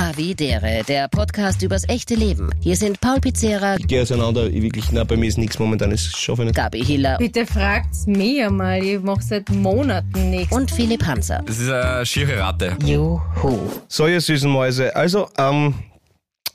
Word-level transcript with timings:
Havidere, 0.00 0.82
der 0.88 1.08
Podcast 1.08 1.60
übers 1.60 1.86
echte 1.86 2.14
Leben. 2.14 2.48
Hier 2.60 2.74
sind 2.74 3.02
Paul 3.02 3.20
Pizzera, 3.20 3.76
Ich 3.76 3.86
gehe 3.86 4.00
auseinander, 4.00 4.46
ich 4.46 4.62
wirklich, 4.62 4.86
na, 4.92 5.04
bei 5.04 5.14
mir 5.14 5.26
ist 5.26 5.36
nichts 5.36 5.58
momentan, 5.58 5.90
das 5.90 6.00
schaffe 6.04 6.40
ich 6.40 6.46
nicht. 6.46 6.56
Gabi 6.56 6.82
Hiller 6.82 7.18
Bitte 7.18 7.44
fragt's 7.44 8.06
mir 8.06 8.48
mal, 8.50 8.82
ich 8.82 8.98
mache 9.02 9.20
seit 9.22 9.50
Monaten 9.50 10.30
nichts. 10.30 10.56
und 10.56 10.70
Philipp 10.70 11.04
Hanser. 11.04 11.42
Das 11.44 11.58
ist 11.58 11.70
eine 11.70 12.06
schiere 12.06 12.38
Ratte. 12.38 12.78
Juhu. 12.82 13.58
So, 13.88 14.06
ihr 14.06 14.22
süßen 14.22 14.50
Mäuse, 14.50 14.96
also, 14.96 15.28
ähm, 15.36 15.74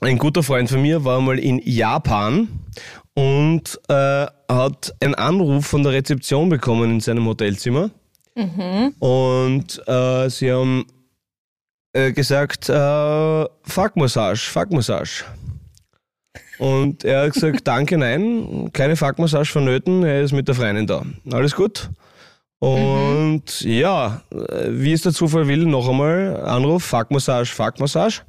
ein 0.00 0.18
guter 0.18 0.42
Freund 0.42 0.68
von 0.68 0.82
mir 0.82 1.04
war 1.04 1.20
mal 1.20 1.38
in 1.38 1.60
Japan 1.64 2.48
und 3.14 3.78
äh, 3.88 4.26
hat 4.48 4.92
einen 4.98 5.14
Anruf 5.14 5.66
von 5.66 5.84
der 5.84 5.92
Rezeption 5.92 6.48
bekommen 6.48 6.94
in 6.94 7.00
seinem 7.00 7.24
Hotelzimmer. 7.26 7.90
Und 8.98 9.82
äh, 9.86 10.28
sie 10.30 10.52
haben 10.52 10.84
äh, 11.96 12.12
gesagt, 12.12 12.68
äh, 12.68 13.44
Fuckmassage, 13.62 14.38
Fuckmassage. 14.38 15.24
Und 16.58 17.04
er 17.04 17.24
hat 17.24 17.32
gesagt, 17.32 17.60
danke, 17.64 17.96
nein, 17.96 18.70
keine 18.72 18.96
Fuckmassage 18.96 19.46
vonnöten, 19.46 20.04
er 20.04 20.22
ist 20.22 20.32
mit 20.32 20.46
der 20.48 20.54
Freundin 20.54 20.86
da. 20.86 21.02
Alles 21.32 21.54
gut? 21.54 21.90
Und 22.58 23.60
ja, 23.62 24.22
äh, 24.30 24.68
wie 24.70 24.92
es 24.92 25.02
der 25.02 25.12
Zufall 25.12 25.48
will, 25.48 25.66
noch 25.66 25.88
einmal 25.88 26.42
Anruf, 26.44 26.84
Fuckmassage, 26.84 27.46
Fuckmassage. 27.46 28.22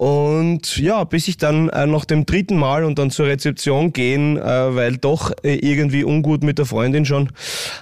Und 0.00 0.78
ja, 0.78 1.04
bis 1.04 1.28
ich 1.28 1.36
dann 1.36 1.68
äh, 1.68 1.86
nach 1.86 2.06
dem 2.06 2.24
dritten 2.24 2.56
Mal 2.56 2.84
und 2.84 2.98
dann 2.98 3.10
zur 3.10 3.26
Rezeption 3.26 3.92
gehen, 3.92 4.38
äh, 4.38 4.74
weil 4.74 4.96
doch 4.96 5.30
äh, 5.42 5.56
irgendwie 5.56 6.04
ungut 6.04 6.42
mit 6.42 6.56
der 6.56 6.64
Freundin 6.64 7.04
schon 7.04 7.28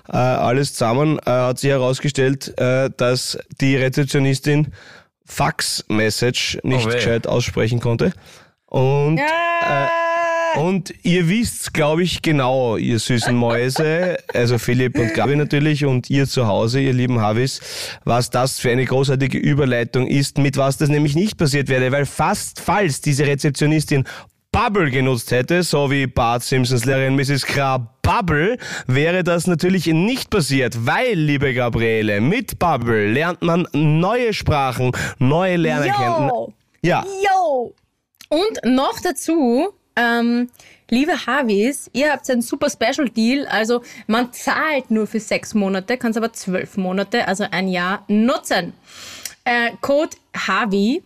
äh, 0.08 0.16
alles 0.16 0.74
zusammen, 0.74 1.20
äh, 1.20 1.30
hat 1.30 1.60
sich 1.60 1.70
herausgestellt, 1.70 2.58
äh, 2.58 2.90
dass 2.96 3.38
die 3.60 3.76
Rezeptionistin 3.76 4.72
Fax-Message 5.26 6.58
nicht 6.64 6.88
Oh 6.88 6.90
gescheit 6.90 7.28
aussprechen 7.28 7.78
konnte. 7.78 8.12
Und 8.66 9.18
äh, 9.18 10.07
und 10.58 10.92
ihr 11.04 11.28
wisst, 11.28 11.72
glaube 11.72 12.02
ich, 12.02 12.20
genau, 12.20 12.76
ihr 12.76 12.98
süßen 12.98 13.34
Mäuse, 13.34 14.18
also 14.34 14.58
Philipp 14.58 14.98
und 14.98 15.14
Gabi 15.14 15.36
natürlich 15.36 15.84
und 15.84 16.10
ihr 16.10 16.26
zu 16.26 16.46
Hause, 16.46 16.80
ihr 16.80 16.92
lieben 16.92 17.20
Havis, 17.20 17.60
was 18.04 18.30
das 18.30 18.58
für 18.58 18.70
eine 18.70 18.84
großartige 18.84 19.38
Überleitung 19.38 20.06
ist, 20.06 20.38
mit 20.38 20.56
was 20.56 20.76
das 20.76 20.88
nämlich 20.88 21.14
nicht 21.14 21.36
passiert 21.36 21.68
wäre, 21.68 21.92
weil 21.92 22.06
fast 22.06 22.60
falls 22.60 23.00
diese 23.00 23.26
Rezeptionistin 23.26 24.04
Bubble 24.50 24.90
genutzt 24.90 25.30
hätte, 25.30 25.62
so 25.62 25.90
wie 25.90 26.06
Bart 26.06 26.42
Simpsons 26.42 26.84
Lehrerin 26.84 27.14
Mrs. 27.14 27.44
Krab 27.46 28.02
Bubble, 28.02 28.56
wäre 28.86 29.22
das 29.22 29.46
natürlich 29.46 29.86
nicht 29.86 30.30
passiert, 30.30 30.86
weil, 30.86 31.14
liebe 31.14 31.54
Gabriele, 31.54 32.20
mit 32.20 32.58
Bubble 32.58 33.12
lernt 33.12 33.42
man 33.42 33.68
neue 33.72 34.32
Sprachen, 34.32 34.92
neue 35.18 35.56
Lernerkenntnisse. 35.56 36.32
Yo! 36.34 36.52
Ja, 36.82 37.04
Yo! 37.22 37.74
Und 38.30 38.60
noch 38.64 39.00
dazu, 39.00 39.68
ähm, 39.98 40.48
liebe 40.88 41.26
Havis, 41.26 41.90
ihr 41.92 42.12
habt 42.12 42.30
einen 42.30 42.42
super 42.42 42.70
Special 42.70 43.08
Deal. 43.08 43.48
Also 43.48 43.82
man 44.06 44.32
zahlt 44.32 44.90
nur 44.90 45.06
für 45.06 45.20
sechs 45.20 45.54
Monate, 45.54 45.98
kann 45.98 46.12
es 46.12 46.16
aber 46.16 46.32
zwölf 46.32 46.76
Monate, 46.76 47.26
also 47.26 47.44
ein 47.50 47.68
Jahr 47.68 48.04
nutzen. 48.08 48.72
Äh, 49.44 49.70
Code 49.80 50.16
HAVI, 50.36 51.02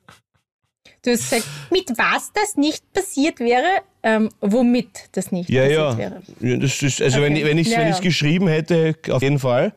Du 1.02 1.10
hast 1.10 1.30
gesagt, 1.30 1.46
mit 1.70 1.88
was 1.96 2.30
das 2.34 2.56
nicht 2.56 2.82
passiert 2.92 3.40
wäre, 3.40 3.64
ähm, 4.02 4.28
womit 4.42 5.08
das 5.12 5.32
nicht 5.32 5.48
Ja, 5.48 5.62
passiert 5.62 5.78
ja. 5.80 5.98
wäre. 5.98 6.22
ja 6.40 6.56
das 6.58 6.82
ist, 6.82 7.00
also 7.00 7.22
wenn, 7.22 7.32
Okay. 7.32 7.44
wenn 7.46 7.58
ich 7.58 7.68
es 7.68 7.72
Ja, 7.72 7.80
wenn 7.80 7.88
ja. 7.88 7.98
geschrieben 8.00 8.48
hätte, 8.48 8.94
auf 9.10 9.22
jeden 9.22 9.38
Fall. 9.38 9.72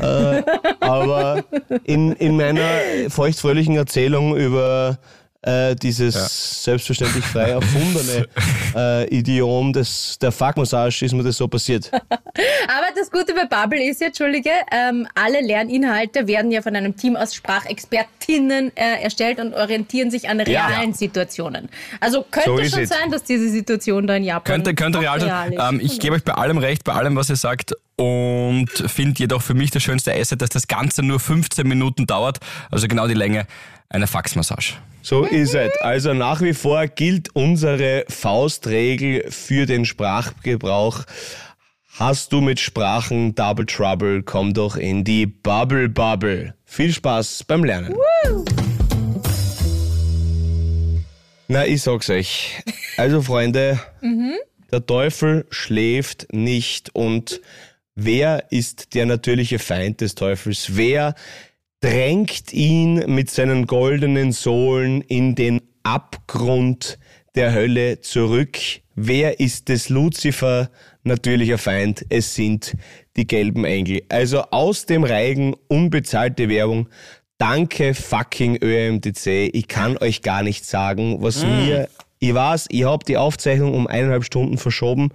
äh, 0.00 0.42
aber 0.80 1.44
in, 1.84 2.12
in 2.12 2.36
meiner 2.36 2.64
feuchtfröhlichen 3.08 3.76
Erzählung 3.76 4.34
über 4.36 4.98
äh, 5.46 5.76
dieses 5.76 6.62
selbstverständlich 6.64 7.24
frei 7.24 7.50
erfundene 7.50 8.28
äh, 8.74 9.16
Idiom 9.16 9.72
des, 9.72 10.18
der 10.20 10.32
Fuckmassage 10.32 11.04
ist 11.04 11.12
mir 11.12 11.22
das 11.22 11.36
so 11.36 11.46
passiert. 11.48 11.90
Aber 11.92 12.86
das 12.96 13.10
Gute 13.10 13.32
bei 13.34 13.44
Bubble 13.46 13.82
ist 13.82 14.00
ja, 14.00 14.08
Entschuldige, 14.08 14.50
ähm, 14.72 15.06
alle 15.14 15.40
Lerninhalte 15.40 16.26
werden 16.26 16.50
ja 16.50 16.62
von 16.62 16.74
einem 16.74 16.96
Team 16.96 17.16
aus 17.16 17.34
Sprachexpertinnen 17.34 18.76
äh, 18.76 19.02
erstellt 19.02 19.38
und 19.38 19.54
orientieren 19.54 20.10
sich 20.10 20.28
an 20.28 20.38
Ja. 20.40 20.66
realen 20.66 20.94
Situationen. 20.94 21.68
Also 22.00 22.24
könnte 22.30 22.64
So 22.68 22.76
schon 22.76 22.86
sein, 22.86 23.10
dass 23.10 23.22
diese 23.22 23.48
Situation 23.48 24.06
da 24.06 24.16
in 24.16 24.24
Japan 24.24 24.44
Könnte, 24.44 24.74
könnte 24.74 25.00
real 25.00 25.20
sein. 25.20 25.52
ist. 25.52 25.60
Ähm, 25.62 25.80
ich 25.80 26.00
gebe 26.00 26.16
euch 26.16 26.24
bei 26.24 26.34
allem 26.34 26.58
recht, 26.58 26.84
bei 26.84 26.92
allem, 26.92 27.16
was 27.16 27.30
ihr 27.30 27.36
sagt. 27.36 27.72
Und 27.96 28.68
finde 28.88 29.18
jedoch 29.18 29.40
für 29.42 29.54
mich 29.54 29.70
das 29.70 29.82
schönste 29.82 30.12
Asset, 30.12 30.42
dass 30.42 30.50
das 30.50 30.66
Ganze 30.66 31.02
nur 31.02 31.18
15 31.18 31.66
Minuten 31.66 32.06
dauert. 32.06 32.38
Also 32.70 32.88
genau 32.88 33.06
die 33.06 33.14
Länge 33.14 33.46
einer 33.88 34.06
Faxmassage. 34.06 34.74
So 35.08 35.22
ist 35.22 35.54
es. 35.54 35.70
Also 35.82 36.14
nach 36.14 36.42
wie 36.42 36.52
vor 36.52 36.88
gilt 36.88 37.28
unsere 37.36 38.04
Faustregel 38.08 39.30
für 39.30 39.64
den 39.64 39.84
Sprachgebrauch. 39.84 41.04
Hast 41.96 42.32
du 42.32 42.40
mit 42.40 42.58
Sprachen 42.58 43.36
Double 43.36 43.66
Trouble, 43.66 44.24
komm 44.24 44.52
doch 44.52 44.76
in 44.76 45.04
die 45.04 45.26
Bubble 45.26 45.88
Bubble. 45.88 46.54
Viel 46.64 46.92
Spaß 46.92 47.44
beim 47.44 47.62
Lernen. 47.62 47.94
Na, 51.46 51.64
ich 51.64 51.82
sag's 51.82 52.10
euch. 52.10 52.60
Also 52.96 53.22
Freunde, 53.22 53.78
der 54.72 54.86
Teufel 54.86 55.46
schläft 55.50 56.32
nicht 56.32 56.92
und 56.96 57.40
wer 57.94 58.50
ist 58.50 58.94
der 58.94 59.06
natürliche 59.06 59.60
Feind 59.60 60.00
des 60.00 60.16
Teufels? 60.16 60.76
Wer 60.76 61.14
drängt 61.80 62.52
ihn 62.52 63.04
mit 63.06 63.30
seinen 63.30 63.66
goldenen 63.66 64.32
Sohlen 64.32 65.02
in 65.02 65.34
den 65.34 65.60
Abgrund 65.82 66.98
der 67.34 67.52
Hölle 67.52 68.00
zurück. 68.00 68.58
Wer 68.94 69.40
ist 69.40 69.68
des 69.68 69.88
Luzifer 69.88 70.70
natürlicher 71.04 71.58
Feind? 71.58 72.04
Es 72.08 72.34
sind 72.34 72.74
die 73.16 73.26
gelben 73.26 73.64
Engel. 73.64 74.02
Also 74.08 74.42
aus 74.50 74.86
dem 74.86 75.04
Reigen 75.04 75.54
unbezahlte 75.68 76.48
Werbung. 76.48 76.88
Danke 77.38 77.92
fucking 77.92 78.56
ÖMTC. 78.62 79.50
Ich 79.52 79.68
kann 79.68 79.98
euch 79.98 80.22
gar 80.22 80.42
nicht 80.42 80.64
sagen, 80.64 81.18
was 81.20 81.44
mir... 81.44 81.88
Ich 82.18 82.32
weiß, 82.32 82.68
ich 82.70 82.84
habe 82.84 83.04
die 83.04 83.18
Aufzeichnung 83.18 83.74
um 83.74 83.86
eineinhalb 83.86 84.24
Stunden 84.24 84.56
verschoben. 84.56 85.10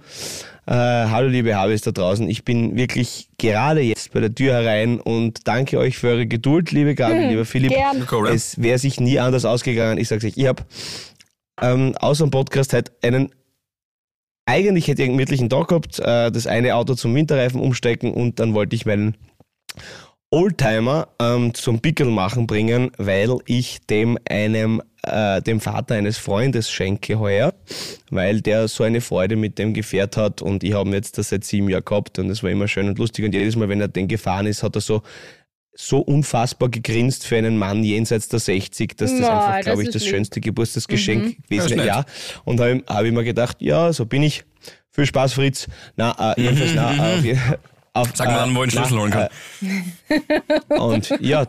Äh, 0.64 0.74
hallo 0.74 1.28
liebe 1.28 1.56
Habis 1.56 1.82
da 1.82 1.90
draußen. 1.90 2.28
Ich 2.28 2.44
bin 2.44 2.76
wirklich 2.76 3.28
gerade 3.36 3.80
jetzt 3.80 4.12
bei 4.12 4.20
der 4.20 4.32
Tür 4.32 4.54
herein 4.54 5.00
und 5.00 5.48
danke 5.48 5.78
euch 5.78 5.98
für 5.98 6.08
eure 6.08 6.26
Geduld, 6.26 6.70
liebe 6.70 6.94
Gabi, 6.94 7.14
lieber 7.30 7.44
Philipp. 7.44 7.72
gern. 7.72 8.06
Es 8.32 8.62
wäre 8.62 8.78
sich 8.78 9.00
nie 9.00 9.18
anders 9.18 9.44
ausgegangen. 9.44 9.98
Ich 9.98 10.06
sag's 10.06 10.24
euch, 10.24 10.36
ich 10.36 10.46
habe 10.46 10.62
ähm, 11.60 11.96
außer 11.98 12.24
dem 12.24 12.30
Podcast 12.30 12.72
halt 12.72 12.92
einen 13.02 13.30
eigentlich 14.46 14.88
hätte 14.88 15.02
ich 15.02 15.08
einen 15.08 15.16
gemütlichen 15.16 15.48
Tag 15.50 15.68
gehabt, 15.68 15.98
äh, 15.98 16.30
das 16.30 16.46
eine 16.46 16.74
Auto 16.76 16.94
zum 16.94 17.14
Winterreifen 17.14 17.60
umstecken 17.60 18.12
und 18.12 18.40
dann 18.40 18.54
wollte 18.54 18.74
ich 18.76 18.86
meinen 18.86 19.16
Oldtimer 20.32 21.08
ähm, 21.20 21.52
zum 21.52 21.80
Pickel 21.80 22.06
machen 22.06 22.46
bringen, 22.46 22.90
weil 22.96 23.36
ich 23.46 23.80
dem 23.86 24.18
einem 24.28 24.82
äh, 25.02 25.42
dem 25.42 25.60
Vater 25.60 25.96
eines 25.96 26.16
Freundes 26.16 26.70
schenke 26.70 27.18
heuer, 27.18 27.52
weil 28.10 28.40
der 28.40 28.66
so 28.68 28.82
eine 28.82 29.00
Freude 29.00 29.36
mit 29.36 29.58
dem 29.58 29.74
Gefährt 29.74 30.16
hat 30.16 30.40
und 30.40 30.64
ich 30.64 30.72
habe 30.72 30.88
ihn 30.88 30.94
jetzt 30.94 31.18
das 31.18 31.28
seit 31.28 31.44
sieben 31.44 31.68
Jahren 31.68 31.84
gehabt 31.84 32.18
und 32.18 32.30
es 32.30 32.42
war 32.42 32.50
immer 32.50 32.66
schön 32.66 32.88
und 32.88 32.98
lustig 32.98 33.24
und 33.24 33.34
jedes 33.34 33.56
Mal, 33.56 33.68
wenn 33.68 33.80
er 33.80 33.88
den 33.88 34.08
gefahren 34.08 34.46
ist, 34.46 34.62
hat 34.62 34.74
er 34.74 34.80
so 34.80 35.02
so 35.74 36.00
unfassbar 36.00 36.68
gegrinst 36.68 37.26
für 37.26 37.36
einen 37.36 37.56
Mann 37.56 37.82
jenseits 37.82 38.28
der 38.28 38.40
60, 38.40 38.96
dass 38.96 39.10
das 39.10 39.20
Boah, 39.20 39.46
einfach, 39.46 39.60
glaube 39.62 39.82
ich, 39.82 39.90
das 39.90 40.02
lieb. 40.02 40.10
schönste 40.10 40.40
Geburtstagsgeschenk 40.40 41.48
gewesen 41.48 41.76
Das 41.76 41.86
ist. 41.86 41.86
Ja. 41.86 42.04
Und 42.44 42.58
da 42.58 42.64
habe 42.64 42.84
hab 42.86 43.04
ich 43.04 43.12
mir 43.12 43.24
gedacht, 43.24 43.56
ja, 43.60 43.92
so 43.92 44.04
bin 44.04 44.22
ich. 44.22 44.44
Viel 44.90 45.06
Spaß, 45.06 45.32
Fritz. 45.32 45.68
Na, 45.96 46.34
äh, 46.34 46.42
jedenfalls, 46.42 46.72
na, 46.74 47.16
äh, 47.24 47.36
auf, 47.94 48.10
Sag 48.14 48.28
mal 48.28 48.38
dann, 48.38 48.54
wo 48.54 48.64
ich 48.64 48.70
den 48.70 48.80
na, 48.80 48.86
Schlüssel 48.86 49.00
holen 49.00 49.10
kann. 49.10 49.28
äh, 50.68 50.78
und 50.78 51.14
ja, 51.20 51.46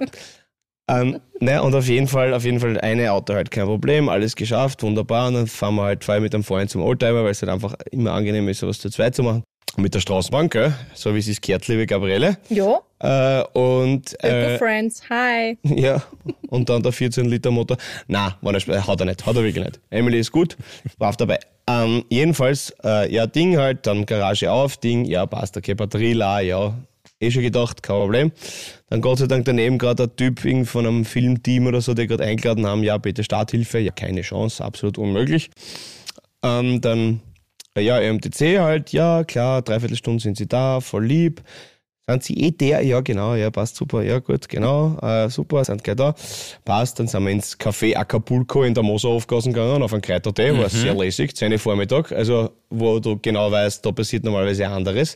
ähm, 0.89 1.21
ne, 1.39 1.63
und 1.63 1.73
auf 1.75 1.87
jeden 1.87 2.07
Fall, 2.07 2.33
auf 2.33 2.43
jeden 2.43 2.59
Fall 2.59 2.79
eine 2.79 3.11
Auto 3.11 3.33
halt 3.33 3.51
kein 3.51 3.65
Problem, 3.65 4.09
alles 4.09 4.35
geschafft, 4.35 4.83
wunderbar. 4.83 5.27
Und 5.27 5.35
dann 5.35 5.47
fahren 5.47 5.75
wir 5.75 5.83
halt 5.83 6.03
fahr 6.03 6.19
mit 6.19 6.33
einem 6.33 6.43
Freund 6.43 6.69
zum 6.69 6.81
Oldtimer, 6.81 7.23
weil 7.23 7.31
es 7.31 7.41
halt 7.41 7.51
einfach 7.51 7.75
immer 7.91 8.11
angenehm 8.11 8.47
ist, 8.49 8.59
sowas 8.59 8.79
zu 8.79 8.89
zweit 8.89 9.15
zu 9.15 9.23
machen. 9.23 9.43
Und 9.75 9.83
mit 9.83 9.95
der 9.95 10.01
Straßenbahn, 10.01 10.49
gell? 10.49 10.73
so 10.93 11.15
wie 11.15 11.19
es 11.19 11.27
ist 11.27 11.41
gehört, 11.41 11.67
liebe 11.67 11.87
Gabriele. 11.87 12.37
Ja. 12.49 12.81
Äh, 13.03 13.43
und 13.51 14.23
Äh, 14.23 14.57
Friends, 14.57 15.03
hi. 15.09 15.57
ja, 15.63 16.01
und 16.47 16.69
dann 16.69 16.81
der 16.81 16.93
14 16.93 17.25
Liter 17.25 17.51
Motor. 17.51 17.75
Na, 18.07 18.37
war 18.41 18.53
nicht, 18.53 18.67
hat 18.69 18.99
er 19.01 19.05
nicht, 19.05 19.25
hat 19.25 19.35
er 19.35 19.43
wirklich 19.43 19.63
nicht. 19.63 19.81
Emily 19.89 20.19
ist 20.19 20.31
gut, 20.31 20.55
brav 20.97 21.17
dabei. 21.17 21.39
Ähm, 21.67 22.05
jedenfalls, 22.09 22.73
äh, 22.83 23.13
ja, 23.13 23.27
Ding 23.27 23.57
halt, 23.57 23.85
dann 23.87 24.05
Garage 24.05 24.49
auf, 24.49 24.77
Ding, 24.77 25.03
ja, 25.03 25.25
passt, 25.25 25.57
okay, 25.57 25.73
Batterie 25.73 26.13
la, 26.13 26.39
ja, 26.39 26.73
eh 27.19 27.29
schon 27.29 27.41
gedacht, 27.41 27.83
kein 27.83 27.97
Problem. 27.97 28.31
Dann 28.89 29.01
Gott 29.01 29.17
sei 29.17 29.27
Dank 29.27 29.43
daneben 29.45 29.77
gerade 29.77 30.03
ein 30.03 30.15
Typ 30.15 30.45
irgend 30.45 30.69
von 30.69 30.87
einem 30.87 31.03
Filmteam 31.03 31.67
oder 31.67 31.81
so, 31.81 31.93
die 31.93 32.07
gerade 32.07 32.23
eingeladen 32.23 32.65
haben, 32.65 32.83
ja, 32.83 32.97
bitte 32.97 33.25
Starthilfe, 33.25 33.79
ja, 33.79 33.91
keine 33.91 34.21
Chance, 34.21 34.63
absolut 34.63 34.97
unmöglich. 34.97 35.49
Ähm, 36.41 36.79
dann, 36.79 37.19
ja, 37.77 37.99
MTC 37.99 38.59
halt, 38.59 38.93
ja, 38.93 39.25
klar, 39.25 39.61
dreiviertel 39.61 39.97
Stunde 39.97 40.23
sind 40.23 40.37
sie 40.37 40.47
da, 40.47 40.79
voll 40.79 41.05
lieb. 41.05 41.41
Sind 42.09 42.21
sie 42.21 42.33
eh 42.33 42.51
der? 42.51 42.81
Ja, 42.81 42.99
genau, 42.99 43.33
ja, 43.33 43.49
passt 43.49 43.77
super, 43.77 44.03
ja, 44.03 44.19
gut, 44.19 44.49
genau, 44.49 44.97
äh, 45.01 45.29
super, 45.29 45.63
sind 45.63 45.85
gleich 45.85 45.95
da. 45.95 46.13
Passt, 46.65 46.99
dann 46.99 47.07
sind 47.07 47.23
wir 47.23 47.31
ins 47.31 47.57
Café 47.57 47.95
Acapulco 47.95 48.63
in 48.63 48.73
der 48.73 48.83
Moserhofgassen 48.83 49.53
gegangen, 49.53 49.81
auf 49.81 49.93
einen 49.93 50.01
Kräutertee, 50.01 50.57
war 50.57 50.67
sehr 50.67 50.93
lässig, 50.95 51.33
10 51.33 51.53
Uhr 51.53 51.59
Vormittag, 51.59 52.11
also 52.11 52.49
wo 52.69 52.99
du 52.99 53.17
genau 53.21 53.49
weißt, 53.49 53.85
da 53.85 53.93
passiert 53.93 54.25
normalerweise 54.25 54.67
anderes. 54.67 55.15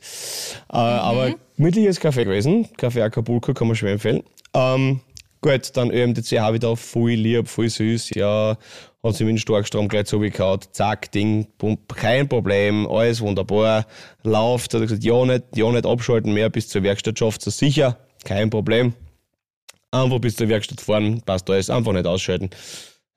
Äh, 0.71 0.77
Aber 0.77 1.35
gemütliches 1.57 1.99
Café 1.99 2.23
gewesen, 2.23 2.69
Café 2.77 3.03
Acapulco 3.03 3.53
kann 3.53 3.67
man 3.67 3.75
schwer 3.75 3.91
empfehlen. 3.91 4.23
Ähm, 4.53 5.01
gut, 5.41 5.75
dann 5.75 5.91
ÖMTC 5.91 6.39
habe 6.39 6.55
ich 6.55 6.61
da 6.61 6.73
voll 6.77 7.11
lieb, 7.11 7.49
voll 7.49 7.67
süß, 7.67 8.11
ja, 8.11 8.57
hat 9.03 9.15
sie 9.15 9.23
mit 9.23 9.31
dem 9.31 9.37
Starkstrom 9.37 9.87
gleich 9.87 10.05
zugehauen, 10.05 10.59
zack, 10.71 11.11
Ding, 11.11 11.47
pump, 11.57 11.95
kein 11.95 12.27
Problem, 12.27 12.87
alles 12.87 13.21
wunderbar, 13.21 13.85
läuft, 14.23 14.73
hat 14.73 14.81
er 14.81 14.87
gesagt, 14.87 15.03
ja 15.03 15.25
nicht, 15.25 15.43
ja 15.55 15.71
nicht 15.71 15.85
abschalten 15.85 16.33
mehr, 16.33 16.49
bis 16.49 16.69
zur 16.69 16.83
Werkstatt 16.83 17.19
schafft 17.19 17.45
es 17.47 17.57
sicher, 17.57 17.97
kein 18.23 18.49
Problem. 18.49 18.93
Einfach 19.91 20.19
bis 20.19 20.35
zur 20.35 20.49
Werkstatt 20.49 20.81
fahren, 20.81 21.21
passt 21.25 21.49
alles, 21.49 21.69
einfach 21.69 21.93
nicht 21.93 22.07
ausschalten. 22.07 22.49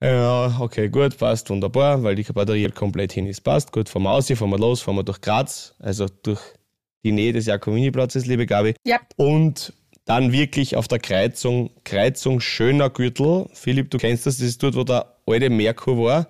Ja, 0.03 0.57
okay, 0.61 0.89
gut, 0.89 1.19
passt, 1.19 1.51
wunderbar, 1.51 2.03
weil 2.03 2.15
die 2.15 2.23
Batterie 2.23 2.65
halt 2.65 2.75
komplett 2.75 3.13
hin 3.13 3.27
ist, 3.27 3.43
passt, 3.43 3.73
gut, 3.73 3.89
fahren 3.89 4.05
wir 4.05 4.13
aus, 4.13 4.29
fahren 4.29 4.51
wir 4.51 4.59
los, 4.59 4.81
fahren 4.81 4.97
wir 4.97 5.03
durch 5.03 5.21
Graz, 5.21 5.75
also 5.79 6.07
durch 6.23 6.41
die 7.05 7.13
Nähe 7.13 7.33
des 7.33 7.47
Jakomini-Platzes, 7.47 8.27
liebe 8.27 8.47
Gabi. 8.47 8.75
Ja. 8.85 9.01
Und 9.17 9.73
dann 10.11 10.33
wirklich 10.33 10.75
auf 10.75 10.89
der 10.89 10.99
Kreuzung, 10.99 11.71
Kreuzung 11.85 12.41
schöner 12.41 12.91
Gürtel. 12.91 13.47
Philipp, 13.55 13.91
du 13.93 13.99
kennst 13.99 14.27
das, 14.27 14.39
das 14.39 14.47
ist 14.49 14.63
dort, 14.63 14.75
wo 14.75 14.83
der 14.83 15.07
alte 15.27 15.49
Merkur 15.51 15.97
war, 16.05 16.27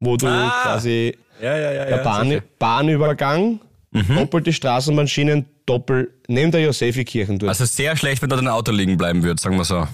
wo 0.00 0.16
du 0.16 0.26
Ah. 0.26 0.50
quasi 0.62 1.14
Ja, 1.42 1.56
ja, 1.58 1.72
ja. 1.72 1.84
der 1.84 1.98
Bahn, 1.98 2.40
Bahnübergang, 2.58 3.60
Mhm. 3.90 4.16
doppelte 4.16 4.52
Straßenbahnschienen, 4.52 5.44
doppel, 5.66 6.10
neben 6.26 6.50
der 6.52 6.62
Josephi-Kirchen 6.62 7.38
dort. 7.38 7.50
Also 7.50 7.64
sehr 7.66 7.96
schlecht, 7.96 8.22
wenn 8.22 8.30
da 8.30 8.36
dein 8.36 8.48
Auto 8.48 8.72
liegen 8.72 8.96
bleiben 8.96 9.22
wird, 9.22 9.40
sagen 9.40 9.56
wir 9.56 9.64
so. 9.64 9.86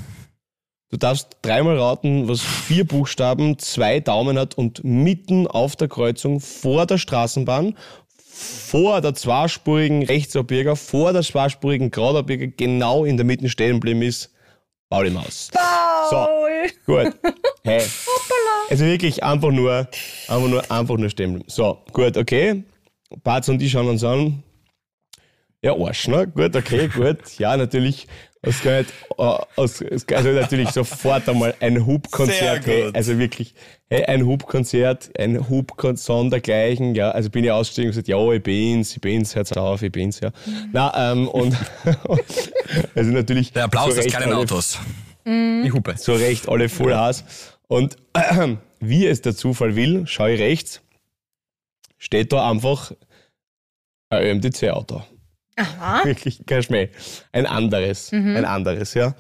Du 0.91 0.97
darfst 0.97 1.37
dreimal 1.43 1.77
raten, 1.79 2.29
was 2.29 2.41
vier 2.41 2.87
Buchstaben, 2.87 3.59
zwei 3.59 3.99
Daumen 3.99 4.39
hat 4.39 4.57
und 4.57 4.85
mitten 4.85 5.49
auf 5.49 5.75
der 5.75 5.89
Kreuzung 5.89 6.39
vor 6.41 6.87
der 6.87 6.99
Straßenbahn, 6.99 7.77
vor 8.35 9.01
der 9.01 9.15
zweispurigen 9.15 10.05
Rechtsabbieger, 10.05 10.75
vor 10.75 11.13
der 11.13 11.23
zweispurigen 11.23 11.91
Gradabbieger, 11.91 12.49
genau 12.49 13.05
in 13.05 13.17
der 13.17 13.25
Mitte 13.25 13.49
stehen 13.49 13.75
geblieben 13.75 14.03
ist. 14.03 14.33
Pauli 14.91 15.11
Maus. 15.11 15.51
So, 16.11 16.27
gut. 16.87 17.15
Hey. 17.63 17.83
Also 18.71 18.85
wirklich 18.85 19.23
einfach 19.23 19.51
nur, 19.51 19.89
einfach 20.29 20.49
nur, 20.49 20.71
einfach 20.71 20.97
nur 20.97 21.11
stehen 21.11 21.35
bleiben. 21.35 21.49
So, 21.49 21.79
gut, 21.93 22.17
okay. 22.17 22.65
Barz 23.23 23.49
und 23.49 23.63
ich 23.63 23.73
schauen 23.73 23.89
uns 23.89 24.03
an. 24.03 24.43
Ja, 25.63 25.75
Arsch, 25.75 26.09
ne? 26.09 26.27
Gut, 26.27 26.57
okay, 26.57 26.89
gut. 26.89 27.39
Ja, 27.39 27.57
natürlich. 27.57 28.07
Es 28.47 28.61
kann 28.61 28.79
nicht, 28.79 28.93
äh, 29.19 29.85
es 29.91 30.07
kann 30.07 30.19
also 30.19 30.31
natürlich 30.31 30.71
sofort 30.71 31.29
einmal 31.29 31.55
ein 31.61 31.87
Hubkonzert. 31.87 32.67
Also 32.95 33.19
wirklich, 33.19 33.55
hey, 33.89 34.05
ein 34.05 34.27
Hubkonzert, 34.27 35.11
ein 35.19 35.49
Hubkonzert 35.49 36.05
sondergleichen, 36.05 36.95
ja. 36.95 37.11
Also 37.11 37.31
bin 37.31 37.45
ich 37.45 37.51
ausgestiegen 37.51 37.89
und 37.89 37.93
gesagt, 37.93 38.09
ja, 38.09 38.33
ich 38.33 38.43
bin's, 38.43 38.95
ich 38.95 39.01
bin's, 39.01 39.35
hört's 39.35 39.53
auf, 39.53 39.83
ich 39.83 39.93
bin's, 39.93 40.21
ja. 40.21 40.31
Na, 40.73 41.13
ähm, 41.13 41.29
und, 41.29 41.57
also 42.95 43.11
natürlich. 43.11 43.53
Der 43.53 43.65
Applaus 43.65 43.97
Recht 43.97 44.11
kleinen 44.11 44.33
alle 44.33 44.37
Autos. 44.37 44.79
Die 45.27 45.71
Hupe. 45.73 45.95
zu 45.95 46.13
Recht 46.13 46.49
alle 46.49 46.69
Full 46.69 46.95
House. 46.95 47.25
Und 47.67 47.97
wie 48.81 49.07
es 49.07 49.23
der 49.23 49.35
Zufall 49.35 49.75
will, 49.75 50.07
schaue 50.07 50.33
ich 50.33 50.41
rechts, 50.41 50.83
steht 51.99 52.33
da 52.33 52.51
einfach 52.51 52.93
ein 54.11 54.23
ÖMTC-Auto. 54.23 55.03
Aha. 55.57 56.05
Wirklich 56.05 56.45
kein 56.47 56.63
Schmäh. 56.63 56.89
Ein 57.33 57.47
anderes. 57.47 58.13
Ein 58.13 58.45
anderes, 58.45 58.95
ja. 58.95 59.15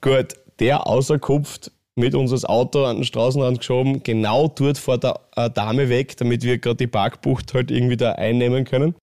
Gut, 0.00 0.34
der 0.58 0.86
außerkupft 0.86 1.72
mit 1.96 2.14
uns 2.14 2.30
das 2.30 2.44
Auto 2.44 2.84
an 2.84 2.96
den 2.96 3.04
Straßenrand 3.04 3.58
geschoben, 3.58 4.02
genau 4.02 4.48
dort 4.48 4.78
vor 4.78 4.98
der 4.98 5.20
äh, 5.36 5.50
Dame 5.50 5.88
weg, 5.88 6.16
damit 6.16 6.42
wir 6.42 6.58
gerade 6.58 6.76
die 6.76 6.86
Parkbucht 6.86 7.54
halt 7.54 7.70
irgendwie 7.70 7.96
da 7.96 8.12
einnehmen 8.12 8.64
können. 8.64 8.94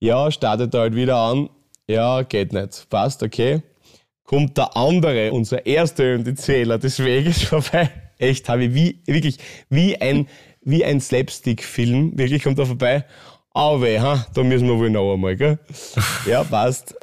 Ja, 0.00 0.30
startet 0.30 0.74
er 0.74 0.80
halt 0.80 0.94
wieder 0.94 1.16
an. 1.16 1.50
Ja, 1.86 2.22
geht 2.22 2.52
nicht. 2.52 2.88
Passt, 2.88 3.22
okay. 3.22 3.62
Kommt 4.24 4.56
der 4.56 4.76
andere, 4.76 5.32
unser 5.32 5.66
erster 5.66 6.04
ÖMTCler 6.04 6.78
des 6.78 6.98
Weges 7.00 7.42
vorbei. 7.44 7.90
Echt, 8.18 8.48
habe 8.48 8.64
ich 8.64 8.74
wie, 8.74 9.02
wirklich, 9.06 9.38
wie 9.68 10.00
ein, 10.00 10.26
wie 10.62 10.84
ein 10.84 11.00
Slapstick-Film. 11.00 12.18
Wirklich 12.18 12.42
kommt 12.42 12.58
er 12.58 12.66
vorbei. 12.66 13.04
Aber 13.52 13.82
weh, 13.82 13.98
ha, 13.98 14.26
da 14.34 14.42
müssen 14.42 14.68
wir 14.68 14.78
wohl 14.78 14.90
noch 14.90 15.12
einmal, 15.12 15.36
gell? 15.36 15.58
Ja, 16.26 16.44
passt. 16.44 16.94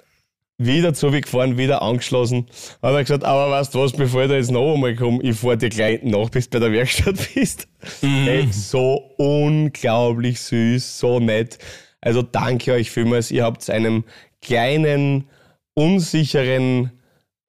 Wieder 0.60 0.94
zurückgefahren, 0.94 1.58
wieder 1.58 1.84
angeschlossen. 1.84 2.48
Hat 2.82 2.94
er 2.94 3.04
gesagt, 3.04 3.24
aber 3.24 3.52
weißt 3.52 3.76
du 3.76 3.80
was, 3.80 3.92
bevor 3.92 4.24
ich 4.24 4.30
da 4.30 4.36
jetzt 4.36 4.50
noch 4.50 4.74
einmal 4.74 4.96
komme, 4.96 5.22
ich 5.22 5.38
fahr 5.38 5.56
dir 5.56 5.70
gleich 5.70 6.02
nach, 6.02 6.30
bis 6.30 6.50
du 6.50 6.58
bei 6.60 6.66
der 6.66 6.74
Werkstatt 6.74 7.16
bist. 7.36 7.68
Hey, 8.02 8.48
so 8.52 8.96
unglaublich 9.18 10.40
süß, 10.42 10.98
so 10.98 11.20
nett. 11.20 11.60
Also 12.02 12.24
danke 12.24 12.74
euch 12.74 12.90
vielmals. 12.90 13.30
Ihr 13.30 13.44
habt 13.44 13.70
einem 13.70 14.04
kleinen, 14.42 15.30
unsicheren, 15.76 16.92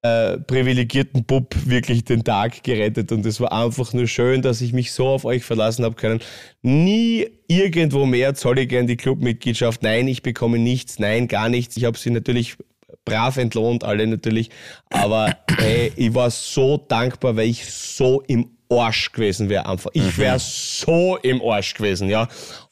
äh, 0.01 0.37
privilegierten 0.37 1.25
Bub 1.25 1.53
wirklich 1.65 2.05
den 2.05 2.23
Tag 2.23 2.63
gerettet 2.63 3.11
und 3.11 3.25
es 3.25 3.41
war 3.41 3.51
einfach 3.51 3.91
nur 3.93 4.07
schön, 4.07 4.41
dass 4.41 4.61
ich 4.61 4.71
mich 4.71 4.91
so 4.93 5.07
auf 5.07 5.25
euch 5.25 5.43
verlassen 5.43 5.83
habe 5.83 5.95
können. 5.95 6.21
Nie 6.61 7.27
irgendwo 7.47 8.05
mehr 8.05 8.33
zahle 8.35 8.61
ich 8.61 8.69
gern 8.69 8.87
die 8.87 8.95
Clubmitgliedschaft. 8.97 9.83
Nein, 9.83 10.07
ich 10.07 10.21
bekomme 10.23 10.57
nichts. 10.57 10.99
Nein, 10.99 11.27
gar 11.27 11.49
nichts. 11.49 11.75
Ich 11.75 11.83
habe 11.83 11.97
sie 11.97 12.11
natürlich 12.11 12.55
brav 13.03 13.37
entlohnt, 13.37 13.83
alle 13.83 14.07
natürlich. 14.07 14.49
Aber 14.89 15.35
hey, 15.57 15.91
ich 15.95 16.13
war 16.13 16.31
so 16.31 16.77
dankbar, 16.77 17.35
weil 17.35 17.47
ich 17.49 17.65
so 17.65 18.21
im 18.27 18.49
Arsch 18.69 19.11
gewesen 19.11 19.49
wäre 19.49 19.67
einfach. 19.67 19.89
Ich 19.93 20.17
wäre 20.17 20.37
so 20.39 21.17
im 21.17 21.41
Arsch 21.41 21.73
gewesen, 21.73 22.07
ja. 22.09 22.27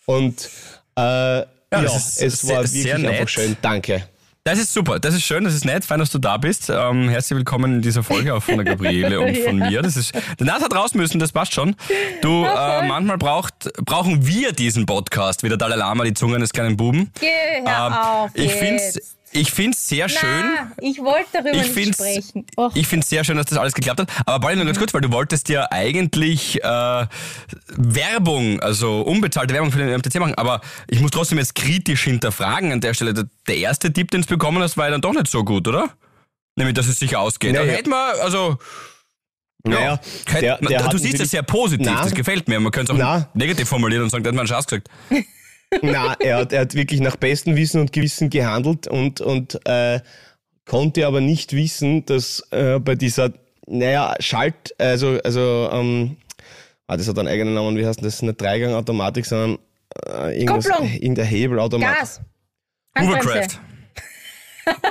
Und 0.06 0.50
äh, 0.96 1.02
ja, 1.02 1.46
das 1.70 2.18
ist 2.18 2.22
es 2.22 2.42
sehr- 2.42 2.56
war 2.58 2.64
wirklich 2.74 3.08
einfach 3.08 3.28
schön. 3.28 3.58
Danke. 3.62 4.04
Das 4.48 4.60
ist 4.60 4.74
super, 4.74 4.98
das 4.98 5.14
ist 5.14 5.24
schön, 5.24 5.44
das 5.44 5.54
ist 5.54 5.66
nett, 5.66 5.84
fein, 5.84 6.00
dass 6.00 6.10
du 6.10 6.20
da 6.20 6.38
bist. 6.38 6.70
Ähm, 6.70 7.10
herzlich 7.10 7.36
willkommen 7.36 7.76
in 7.76 7.82
dieser 7.82 8.02
Folge 8.02 8.34
auch 8.34 8.42
von 8.42 8.56
der 8.56 8.64
Gabriele 8.64 9.20
und 9.28 9.38
von 9.40 9.58
mir. 9.58 9.82
Das 9.82 9.98
ist, 9.98 10.16
der 10.40 10.46
Nat 10.46 10.62
hat 10.62 10.74
raus 10.74 10.94
müssen, 10.94 11.20
das 11.20 11.34
passt 11.34 11.54
schon. 11.54 11.76
Du, 12.22 12.46
äh, 12.46 12.88
manchmal 12.88 13.18
braucht, 13.18 13.70
brauchen 13.84 14.26
wir 14.26 14.54
diesen 14.54 14.86
Podcast, 14.86 15.44
wie 15.44 15.50
der 15.50 15.58
Dalai 15.58 15.76
Lama, 15.76 16.06
die 16.06 16.14
Zunge 16.14 16.38
eines 16.38 16.54
kleinen 16.54 16.78
Buben. 16.78 17.12
Geh, 17.20 17.28
hör 17.66 17.88
Ähm, 17.88 17.94
auf 17.94 18.32
ich 18.36 18.56
jetzt. 18.62 19.18
Ich 19.32 19.52
find's 19.52 19.88
sehr 19.88 20.10
schön. 20.10 20.20
Na, 20.56 20.72
ich 20.80 20.98
wollte 21.00 21.28
darüber 21.34 21.52
Ich 21.54 21.76
nicht 21.76 21.94
sprechen. 21.94 22.46
Och, 22.58 22.76
ich 22.76 22.88
find's 22.88 23.10
sehr 23.10 23.24
schön, 23.24 23.38
dass 23.38 23.46
das 23.48 23.58
alles 23.58 23.74
geklappt 23.74 24.00
hat. 24.02 24.10
Aber 24.26 24.40
Pauli, 24.40 24.56
nur 24.56 24.66
ganz 24.66 24.78
kurz, 24.80 24.94
weil 24.94 25.02
du 25.02 25.12
wolltest 25.12 25.50
ja 25.50 25.68
eigentlich 25.72 26.64
äh, 26.64 27.06
Werbung, 27.76 28.60
also 28.62 29.02
unbezahlte 29.02 29.54
Werbung 29.54 29.72
für 29.72 29.80
den 29.80 29.90
MTC 29.98 30.16
machen. 30.20 30.36
Aber 30.36 30.62
ich 30.88 31.00
muss 31.00 31.12
trotzdem 31.12 31.38
jetzt 31.38 31.56
kritisch 31.56 32.04
hinterfragen 32.06 32.72
an 32.72 32.82
der 32.82 32.94
Stelle. 32.94 33.14
Der, 33.14 33.26
der 33.48 33.58
erste 33.58 33.92
Tipp, 33.94 34.12
den 34.12 34.22
du 34.22 34.28
bekommen 34.28 34.62
hast, 34.64 34.78
war 34.78 34.86
ja 34.86 34.92
dann 34.92 35.02
doch 35.02 35.14
nicht 35.14 35.28
so 35.28 35.44
gut, 35.44 35.68
oder? 35.68 35.90
Nämlich, 36.56 36.76
dass 36.76 36.88
es 36.88 36.98
sicher 37.00 37.20
ausgeht. 37.20 37.54
Naja. 37.54 37.66
Da 37.66 37.72
hätten 37.72 37.90
wir, 37.90 38.24
also... 38.24 38.58
Naja, 39.64 40.00
hätte- 40.28 40.42
der, 40.42 40.58
der 40.60 40.88
du 40.88 40.98
siehst 40.98 41.20
es 41.20 41.32
sehr 41.32 41.44
positiv, 41.44 41.86
Na. 41.88 42.04
das 42.04 42.14
gefällt 42.14 42.48
mir. 42.48 42.60
Man 42.60 42.72
könnte 42.72 42.94
es 42.94 42.98
auch 42.98 43.02
Na. 43.04 43.28
negativ 43.34 43.68
formulieren 43.68 44.04
und 44.04 44.10
sagen, 44.10 44.24
da 44.24 44.30
hat 44.30 44.36
man 44.36 44.42
einen 44.42 44.48
Schatz 44.48 44.66
gesagt. 44.68 44.90
Na, 45.82 46.16
er 46.20 46.38
hat, 46.38 46.54
er 46.54 46.62
hat 46.62 46.76
wirklich 46.76 47.02
nach 47.02 47.16
bestem 47.16 47.56
Wissen 47.56 47.82
und 47.82 47.92
Gewissen 47.92 48.30
gehandelt 48.30 48.88
und, 48.88 49.22
und 49.22 49.60
äh, 49.66 50.00
konnte 50.66 51.06
aber 51.08 51.22
nicht 51.22 51.54
wissen, 51.54 52.06
dass 52.06 52.46
äh, 52.52 52.80
bei 52.80 52.96
dieser, 52.96 53.34
naja, 53.66 54.16
Schalt, 54.20 54.74
also, 54.78 55.20
also, 55.24 55.70
ähm, 55.72 56.18
ah, 56.88 56.98
das 56.98 57.08
hat 57.08 57.20
einen 57.20 57.28
eigenen 57.28 57.54
Namen, 57.54 57.78
wie 57.78 57.86
heißt 57.86 58.04
das? 58.04 58.22
Nicht 58.22 58.42
Dreigang-Automatik, 58.42 59.26
sondern 59.26 59.60
äh, 60.08 60.40
irgendwas, 60.40 60.70
Kupplung. 60.70 60.90
irgendein 60.94 61.26
Hebelautomat. 61.26 62.00
Gas. 62.00 62.22
Hovercraft. 62.98 63.60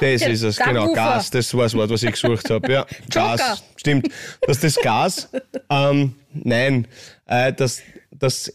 Das 0.01 0.23
ist 0.23 0.43
es, 0.43 0.57
genau. 0.57 0.93
Gas, 0.93 1.31
das 1.31 1.53
war 1.55 1.65
das 1.65 1.75
Wort, 1.75 1.91
was 1.91 2.03
ich 2.03 2.13
gesucht 2.13 2.51
habe. 2.51 2.73
Ja, 2.73 2.87
Joker. 3.13 3.37
Gas, 3.37 3.65
stimmt. 3.77 4.09
Dass 4.47 4.61
das 4.61 4.77
Gas, 4.77 5.29
ähm, 5.71 6.15
nein, 6.33 6.87
äh, 7.27 7.53
dass, 7.53 7.83
dass 8.11 8.53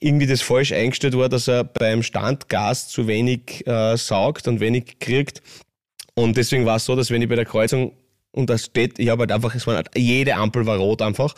irgendwie 0.00 0.26
das 0.26 0.42
falsch 0.42 0.72
eingestellt 0.72 1.16
war, 1.16 1.28
dass 1.28 1.48
er 1.48 1.64
beim 1.64 2.02
Standgas 2.02 2.88
zu 2.88 3.06
wenig 3.06 3.66
äh, 3.66 3.96
saugt 3.96 4.48
und 4.48 4.60
wenig 4.60 4.98
kriegt. 4.98 5.42
Und 6.14 6.36
deswegen 6.36 6.66
war 6.66 6.76
es 6.76 6.84
so, 6.84 6.96
dass 6.96 7.10
wenn 7.10 7.22
ich 7.22 7.28
bei 7.28 7.36
der 7.36 7.44
Kreuzung 7.44 7.92
und 8.32 8.48
da 8.48 8.58
steht, 8.58 8.98
ich 8.98 9.08
habe 9.08 9.22
halt 9.22 9.32
einfach, 9.32 9.54
es 9.54 9.66
war 9.66 9.76
halt, 9.76 9.90
jede 9.96 10.34
Ampel 10.34 10.66
war 10.66 10.78
rot 10.78 11.02
einfach, 11.02 11.34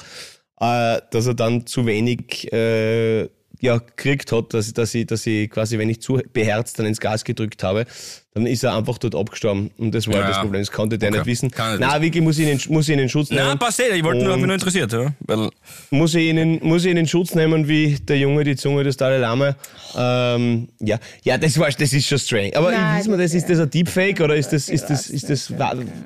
äh, 0.60 1.00
dass 1.10 1.26
er 1.26 1.34
dann 1.34 1.66
zu 1.66 1.86
wenig 1.86 2.52
äh, 2.52 3.28
ja, 3.60 3.78
gekriegt 3.78 4.32
hat, 4.32 4.54
dass, 4.54 4.72
dass, 4.72 4.94
ich, 4.94 5.06
dass 5.06 5.26
ich 5.26 5.50
quasi, 5.50 5.78
wenn 5.78 5.88
ich 5.88 6.00
zu 6.00 6.20
beherzt 6.32 6.78
dann 6.78 6.86
ins 6.86 7.00
Gas 7.00 7.24
gedrückt 7.24 7.62
habe, 7.62 7.86
dann 8.34 8.46
ist 8.46 8.64
er 8.64 8.74
einfach 8.76 8.98
dort 8.98 9.14
abgestorben. 9.14 9.70
Und 9.78 9.94
das 9.94 10.08
war 10.08 10.16
Ja. 10.16 10.26
das 10.26 10.40
Problem. 10.40 10.60
Das 10.60 10.72
konnte 10.72 10.98
der 10.98 11.10
Okay. 11.10 11.18
nicht 11.18 11.26
wissen. 11.26 11.52
Kann 11.52 11.78
nicht 11.78 11.88
Nein, 11.88 12.02
wirklich 12.02 12.20
muss 12.24 12.36
ich 12.36 12.46
ihn, 12.48 12.58
in- 12.58 12.72
muss 12.74 12.88
ich 12.88 12.94
ihn 12.94 12.98
in 12.98 13.08
Schutz 13.08 13.30
nehmen. 13.30 13.42
Na, 13.46 13.54
passt 13.54 13.78
eh, 13.78 13.94
ich 13.94 14.02
wollte 14.02 14.24
nur, 14.24 14.36
mich 14.36 14.46
nur 14.46 14.54
interessiert, 14.54 14.92
ja. 14.92 15.12
Weil, 15.20 15.50
muss 15.90 16.16
ich 16.16 16.24
ihnen, 16.24 16.58
muss 16.60 16.84
ich 16.84 16.90
ihnen 16.90 17.06
Schutz 17.06 17.36
nehmen, 17.36 17.68
wie 17.68 17.94
der 17.94 18.18
Junge 18.18 18.42
die 18.42 18.56
Zunge 18.56 18.82
des 18.82 18.96
Dalai 18.96 19.18
Lama. 19.18 19.54
Ähm, 19.96 20.68
ja, 20.80 20.98
ja, 21.22 21.38
das 21.38 21.56
war, 21.60 21.70
das 21.70 21.92
ist 21.92 22.08
schon 22.08 22.18
strange. 22.18 22.56
Aber 22.56 22.72
Nein, 22.72 22.98
wissen 22.98 23.12
wir 23.12 23.18
das, 23.18 23.34
ist 23.34 23.48
das 23.48 23.60
ein 23.60 23.70
Deepfake 23.70 24.20
oder 24.20 24.34
ist 24.34 24.52
das, 24.52 24.68
ist 24.68 24.86
das, 24.86 25.08
ist 25.10 25.30
das, 25.30 25.52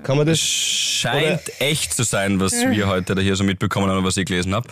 kann 0.03 0.17
man 0.19 0.27
das? 0.27 0.39
scheint 0.39 1.41
echt 1.61 1.95
zu 1.95 2.03
sein, 2.03 2.41
was 2.41 2.53
wir 2.53 2.89
heute 2.89 3.15
da 3.15 3.23
hier 3.23 3.37
so 3.37 3.45
mitbekommen 3.45 3.89
haben 3.89 3.99
und 3.99 4.05
was 4.05 4.19
ich 4.19 4.27
gelesen 4.27 4.55
habe. 4.55 4.69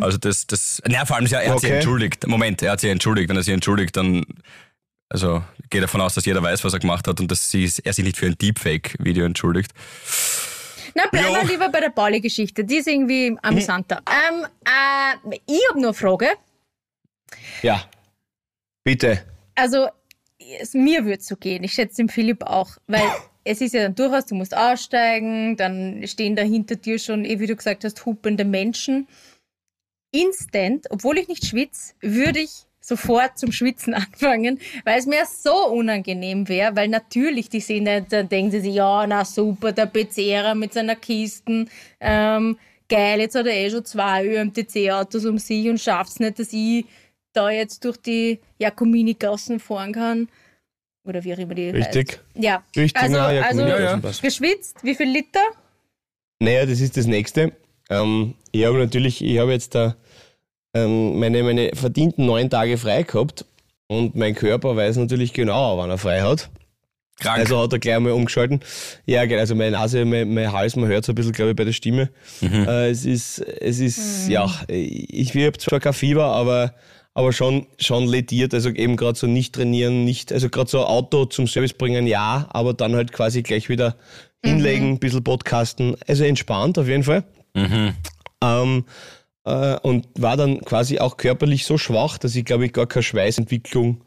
Also 0.00 0.16
das, 0.18 0.46
das, 0.46 0.80
na, 0.88 1.04
vor 1.06 1.16
allem, 1.16 1.26
er 1.26 1.38
hat 1.50 1.58
sich 1.60 1.70
Okay. 1.70 1.74
entschuldigt. 1.76 2.26
Moment, 2.28 2.62
er 2.62 2.70
hat 2.72 2.80
sich 2.80 2.90
entschuldigt. 2.90 3.28
Wenn 3.30 3.36
er 3.36 3.42
sich 3.42 3.52
entschuldigt, 3.54 3.96
dann, 3.96 4.24
also, 5.08 5.44
gehe 5.70 5.80
davon 5.80 6.00
aus, 6.00 6.14
dass 6.14 6.24
jeder 6.24 6.42
weiß, 6.42 6.64
was 6.64 6.72
er 6.72 6.80
gemacht 6.80 7.06
hat 7.06 7.20
und 7.20 7.30
dass 7.30 7.50
sie, 7.50 7.70
er 7.84 7.92
sich 7.92 8.04
nicht 8.04 8.16
für 8.16 8.26
ein 8.26 8.36
Deepfake-Video 8.36 9.24
entschuldigt. 9.24 9.72
Na, 10.94 11.06
bleiben 11.10 11.34
wir 11.34 11.44
lieber 11.44 11.68
bei 11.68 11.80
der 11.80 11.90
Pauli-Geschichte. 11.90 12.64
Die 12.64 12.76
ist 12.76 12.88
irgendwie 12.88 13.36
amüsanter. 13.42 14.02
Ähm, 14.06 14.46
äh, 14.64 15.38
ich 15.46 15.60
habe 15.68 15.80
nur 15.80 15.90
eine 15.90 15.94
Frage. 15.94 16.28
Ja. 17.62 17.84
Bitte. 18.84 19.24
Also, 19.54 19.88
es, 20.60 20.74
mir 20.74 21.04
würde 21.04 21.18
es 21.18 21.26
so 21.26 21.36
gehen. 21.36 21.64
Ich 21.64 21.72
schätze 21.72 21.96
dem 21.96 22.08
Philipp 22.08 22.44
auch. 22.44 22.76
Weil 22.86 23.08
es 23.44 23.60
ist 23.60 23.74
ja 23.74 23.82
dann 23.82 23.94
durchaus, 23.94 24.26
du 24.26 24.34
musst 24.34 24.56
aussteigen, 24.56 25.56
dann 25.56 26.06
stehen 26.06 26.36
da 26.36 26.42
hinter 26.42 26.76
dir 26.76 26.98
schon, 26.98 27.24
eh 27.24 27.40
wie 27.40 27.46
du 27.46 27.56
gesagt 27.56 27.84
hast, 27.84 28.04
hupende 28.06 28.44
Menschen. 28.44 29.08
Instant, 30.12 30.86
obwohl 30.90 31.18
ich 31.18 31.28
nicht 31.28 31.44
schwitze, 31.44 31.94
würde 32.00 32.40
ich 32.40 32.66
sofort 32.86 33.38
zum 33.38 33.50
Schwitzen 33.52 33.94
anfangen, 33.94 34.60
weil 34.84 34.98
es 34.98 35.06
mir 35.06 35.24
so 35.26 35.68
unangenehm 35.68 36.48
wäre, 36.48 36.76
weil 36.76 36.88
natürlich, 36.88 37.48
die 37.48 37.60
sehen, 37.60 37.84
da, 37.84 38.00
da 38.00 38.22
denken 38.22 38.50
sie 38.50 38.60
sich, 38.60 38.74
ja, 38.74 39.06
na 39.06 39.24
super, 39.24 39.72
der 39.72 39.86
Bezehrer 39.86 40.54
mit 40.54 40.74
seiner 40.74 40.96
Kisten, 40.96 41.70
ähm, 42.00 42.58
geil, 42.88 43.20
jetzt 43.20 43.34
hat 43.34 43.46
er 43.46 43.54
eh 43.54 43.70
schon 43.70 43.84
zwei 43.84 44.26
ÖMTC-Autos 44.26 45.24
um 45.24 45.38
sich 45.38 45.68
und 45.68 45.80
schafft 45.80 46.12
es 46.12 46.20
nicht, 46.20 46.38
dass 46.38 46.52
ich 46.52 46.84
da 47.32 47.50
jetzt 47.50 47.84
durch 47.84 47.96
die 47.96 48.38
Jakomini-Gassen 48.58 49.58
fahren 49.58 49.92
kann. 49.92 50.28
Oder 51.06 51.22
wie 51.24 51.34
auch 51.34 51.38
immer 51.38 51.54
die 51.54 51.68
Richtig. 51.70 52.12
heißt. 52.12 52.20
Ja, 52.36 52.62
Richtig, 52.76 53.02
also, 53.02 53.16
na, 53.16 53.26
also 53.26 53.60
Ja, 53.62 53.80
ja. 53.80 54.00
geschwitzt, 54.22 54.78
wie 54.82 54.94
viel 54.94 55.08
Liter? 55.08 55.42
Naja, 56.40 56.64
das 56.64 56.80
ist 56.80 56.96
das 56.96 57.06
Nächste. 57.06 57.52
Ähm, 57.90 58.34
ich 58.52 58.64
habe 58.64 58.78
natürlich, 58.78 59.22
ich 59.22 59.38
habe 59.38 59.52
jetzt 59.52 59.74
da 59.74 59.96
ähm, 60.74 61.18
meine, 61.18 61.42
meine 61.42 61.70
verdienten 61.74 62.26
neun 62.26 62.50
Tage 62.50 62.76
frei 62.76 63.04
gehabt 63.04 63.44
und 63.86 64.14
mein 64.16 64.34
Körper 64.34 64.76
weiß 64.76 64.96
natürlich 64.96 65.32
genau, 65.32 65.78
wann 65.78 65.90
er 65.90 65.98
frei 65.98 66.22
hat. 66.22 66.50
Krank. 67.20 67.38
Also 67.38 67.62
hat 67.62 67.72
er 67.72 67.78
gleich 67.78 67.98
mal 68.00 68.12
umgeschalten. 68.12 68.60
Ja, 69.06 69.24
genau. 69.24 69.40
Also 69.40 69.54
meine 69.54 69.72
Nase, 69.72 70.04
mein, 70.04 70.34
mein 70.34 70.50
Hals, 70.52 70.74
man 70.74 70.88
hört 70.88 71.04
es 71.04 71.08
ein 71.08 71.14
bisschen, 71.14 71.32
glaube 71.32 71.52
ich, 71.52 71.56
bei 71.56 71.64
der 71.64 71.72
Stimme. 71.72 72.10
Äh, 72.42 72.90
es 72.90 73.04
ist, 73.04 73.38
es 73.38 73.78
ist, 73.78 74.28
ja, 74.28 74.52
ich, 74.68 75.34
ich 75.34 75.46
habe 75.46 75.56
zwar 75.58 75.78
kein 75.78 75.92
Fieber, 75.92 76.24
aber, 76.24 76.74
aber 77.14 77.32
schon, 77.32 77.66
schon 77.78 78.06
lediert. 78.06 78.52
Also 78.52 78.70
eben 78.70 78.96
gerade 78.96 79.16
so 79.16 79.28
nicht 79.28 79.54
trainieren, 79.54 80.04
nicht, 80.04 80.32
also 80.32 80.48
gerade 80.48 80.68
so 80.68 80.84
Auto 80.84 81.26
zum 81.26 81.46
Service 81.46 81.72
bringen, 81.72 82.08
ja, 82.08 82.48
aber 82.50 82.74
dann 82.74 82.96
halt 82.96 83.12
quasi 83.12 83.42
gleich 83.42 83.68
wieder 83.68 83.96
hinlegen, 84.44 84.90
ein 84.90 84.98
bisschen 84.98 85.22
podcasten. 85.22 85.96
Also 86.08 86.24
entspannt 86.24 86.78
auf 86.78 86.88
jeden 86.88 87.04
Fall. 87.04 87.22
Ähm, 88.42 88.84
äh, 89.44 89.76
und 89.80 90.06
war 90.16 90.36
dann 90.36 90.60
quasi 90.60 90.98
auch 90.98 91.16
körperlich 91.16 91.64
so 91.64 91.78
schwach, 91.78 92.18
dass 92.18 92.34
ich 92.34 92.44
glaube 92.44 92.66
ich 92.66 92.72
gar 92.72 92.86
keine 92.86 93.02
Schweißentwicklung 93.02 94.00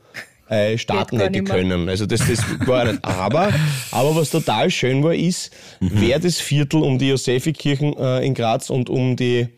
äh, 0.50 0.78
starten 0.78 1.20
hätte 1.20 1.44
können. 1.44 1.90
Also 1.90 2.06
das, 2.06 2.22
das 2.28 2.40
war 2.68 2.86
nicht. 2.86 3.04
Aber, 3.04 3.54
aber 3.92 4.16
was 4.16 4.30
total 4.30 4.70
schön 4.72 5.04
war, 5.04 5.14
ist, 5.14 5.52
wer 5.80 6.20
das 6.20 6.40
Viertel 6.40 6.84
um 6.84 6.98
die 6.98 7.10
Josephi-Kirchen 7.10 7.98
äh, 7.98 8.26
in 8.26 8.34
Graz 8.34 8.70
und 8.70 8.90
um 8.90 9.16
die 9.16 9.50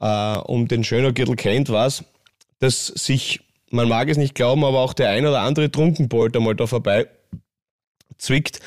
äh, 0.00 0.38
um 0.38 0.66
den 0.68 0.84
Schönergürtel 0.84 1.36
kennt, 1.36 1.70
was, 1.70 2.04
dass 2.58 2.86
sich, 2.86 3.40
man 3.70 3.88
mag 3.88 4.08
es 4.08 4.16
nicht 4.16 4.34
glauben, 4.34 4.64
aber 4.64 4.80
auch 4.80 4.94
der 4.94 5.10
ein 5.10 5.26
oder 5.26 5.40
andere 5.40 5.70
Trunkenbold 5.70 6.36
einmal 6.36 6.56
da 6.56 6.66
vorbei 6.66 7.06
zwickt. 8.18 8.60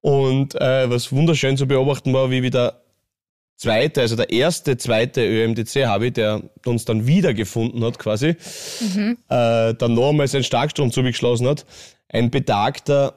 Und 0.00 0.54
äh, 0.60 0.88
was 0.88 1.12
wunderschön 1.12 1.56
zu 1.56 1.66
beobachten 1.66 2.12
war, 2.12 2.30
wie 2.30 2.42
wieder 2.42 2.79
zweite, 3.60 4.00
also 4.00 4.16
der 4.16 4.30
erste, 4.30 4.78
zweite 4.78 5.22
ÖMDC 5.22 5.86
habe, 5.86 6.10
der 6.10 6.42
uns 6.64 6.86
dann 6.86 7.06
wiedergefunden 7.06 7.84
hat 7.84 7.98
quasi, 7.98 8.28
äh, 9.28 9.74
dann 9.74 9.94
noch 9.94 10.10
einmal 10.10 10.28
seinen 10.28 10.44
Starkstrom 10.44 10.90
zugeschlossen 10.90 11.46
hat. 11.46 11.66
Ein 12.08 12.30
betagter 12.30 13.14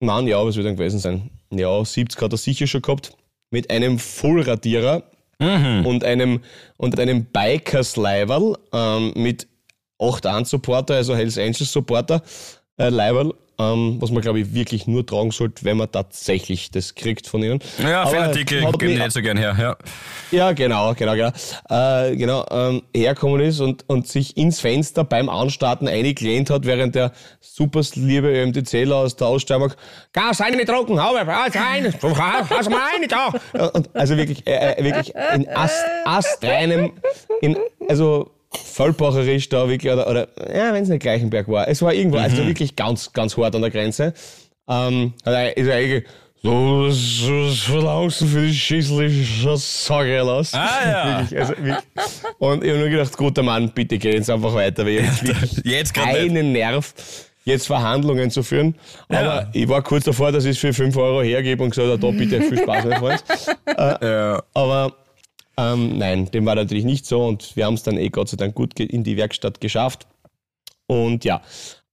Mann, 0.00 0.26
ja, 0.26 0.44
was 0.44 0.56
wird 0.56 0.66
dann 0.66 0.76
gewesen 0.76 0.98
sein? 0.98 1.30
Ja, 1.50 1.84
70 1.84 2.20
hat 2.20 2.32
er 2.32 2.38
sicher 2.38 2.66
schon 2.66 2.80
gehabt, 2.82 3.12
mit 3.50 3.70
einem 3.70 3.98
Vollradierer 3.98 5.02
und 5.84 6.02
einem, 6.04 6.40
und 6.78 6.98
einem 6.98 7.26
Bikers-Leiberl 7.26 8.56
ähm, 8.72 9.12
mit 9.16 9.46
8 9.98 10.46
Supporter, 10.46 10.94
also 10.94 11.14
Hells 11.14 11.36
Angels 11.36 11.70
Supporter 11.70 12.22
äh, 12.78 12.88
Leiberl, 12.88 13.34
ähm, 13.58 13.96
was 14.00 14.10
man 14.10 14.22
glaube 14.22 14.40
ich 14.40 14.54
wirklich 14.54 14.86
nur 14.86 15.06
tragen 15.06 15.30
sollte, 15.30 15.64
wenn 15.64 15.76
man 15.76 15.90
tatsächlich 15.90 16.70
das 16.70 16.94
kriegt 16.94 17.26
von 17.26 17.42
ihnen. 17.42 17.60
ja, 17.78 18.06
Fanartikel 18.06 18.60
geben 18.60 18.78
die 18.78 18.98
nicht 18.98 19.12
so 19.12 19.22
gern 19.22 19.36
her. 19.36 19.56
Ja. 19.58 19.76
ja, 20.30 20.52
genau, 20.52 20.94
genau, 20.94 21.14
genau. 21.14 21.30
Äh, 21.68 22.16
genau, 22.16 22.44
ähm, 22.50 22.82
herkommen 22.94 23.40
ist 23.40 23.60
und, 23.60 23.84
und 23.88 24.08
sich 24.08 24.36
ins 24.36 24.60
Fenster 24.60 25.04
beim 25.04 25.28
Anstarten 25.28 25.88
eingelehnt 25.88 26.50
hat, 26.50 26.66
während 26.66 26.94
der 26.94 27.12
super 27.40 27.82
liebe 27.94 28.28
ÖMTCler 28.28 28.96
aus 28.96 29.16
der 29.16 29.28
Ausstellung 29.28 29.72
Gas 30.12 30.40
rein 30.40 30.56
mit 30.56 30.68
Trocken, 30.68 31.02
hau 31.02 31.14
rein, 31.14 31.94
Gas 32.02 32.68
mal 32.68 32.80
rein 32.80 33.08
da. 33.08 33.68
Und 33.68 33.94
also 33.94 34.16
wirklich, 34.16 34.46
äh, 34.46 34.74
äh, 34.74 34.84
wirklich 34.84 35.14
in 35.34 35.48
Ast, 35.48 35.84
astreinem, 36.04 36.92
in, 37.40 37.56
also 37.88 38.30
vollbacherisch 38.56 39.48
da 39.48 39.68
wirklich, 39.68 39.92
oder, 39.92 40.08
oder 40.08 40.28
ja, 40.54 40.72
wenn 40.72 40.82
es 40.82 40.88
nicht 40.88 41.02
Gleichenberg 41.02 41.48
war. 41.48 41.68
Es 41.68 41.82
war 41.82 41.92
irgendwo, 41.94 42.18
also 42.18 42.46
wirklich 42.46 42.76
ganz, 42.76 43.12
ganz 43.12 43.36
hart 43.36 43.54
an 43.54 43.62
der 43.62 43.70
Grenze. 43.70 44.14
Ähm, 44.68 45.12
also 45.24 45.38
ist 45.60 45.68
eigentlich 45.70 46.04
so, 46.42 46.50
was 46.86 47.22
was 47.26 47.58
verlangst 47.60 48.20
du 48.20 48.26
für 48.26 48.42
die 48.46 48.52
schießliche 48.54 49.56
Sage 49.56 50.18
los? 50.20 50.52
Ah, 50.52 50.68
ja. 50.86 51.20
Wirklich, 51.30 51.40
also, 51.40 51.52
wirklich. 51.56 51.76
Und 52.38 52.62
ich 52.64 52.70
habe 52.70 52.80
nur 52.80 52.88
gedacht, 52.90 53.16
guter 53.16 53.42
Mann, 53.42 53.70
bitte 53.74 53.96
geh 53.98 54.12
jetzt 54.14 54.28
einfach 54.28 54.52
weiter, 54.54 54.84
weil 54.84 54.98
ich 54.98 55.22
wirklich 55.22 55.52
Jetzt 55.64 55.94
keinen 55.94 56.52
Nerv, 56.52 56.92
jetzt 57.46 57.66
Verhandlungen 57.66 58.30
zu 58.30 58.42
führen. 58.42 58.74
Aber 59.08 59.22
Ja. 59.22 59.48
ich 59.54 59.68
war 59.68 59.82
kurz 59.82 60.04
davor, 60.04 60.32
dass 60.32 60.44
ich 60.44 60.50
es 60.52 60.58
für 60.58 60.72
5 60.74 60.94
Euro 60.96 61.22
hergebe 61.22 61.62
und 61.62 61.70
gesagt 61.70 61.88
habe, 61.88 61.98
da 61.98 62.10
bitte 62.10 62.40
viel 62.42 62.58
Spaß, 62.58 62.84
mein 62.88 62.98
Freund. 62.98 63.24
Ja. 64.02 64.42
Aber 64.52 64.92
ähm, 65.56 65.98
nein, 65.98 66.30
dem 66.30 66.46
war 66.46 66.54
natürlich 66.54 66.84
nicht 66.84 67.06
so 67.06 67.24
und 67.26 67.54
wir 67.56 67.66
haben 67.66 67.74
es 67.74 67.82
dann 67.82 67.96
eh 67.96 68.08
Gott 68.08 68.28
sei 68.28 68.36
Dank 68.36 68.54
gut 68.54 68.78
in 68.80 69.04
die 69.04 69.16
Werkstatt 69.16 69.60
geschafft. 69.60 70.06
Und 70.86 71.24
ja, 71.24 71.40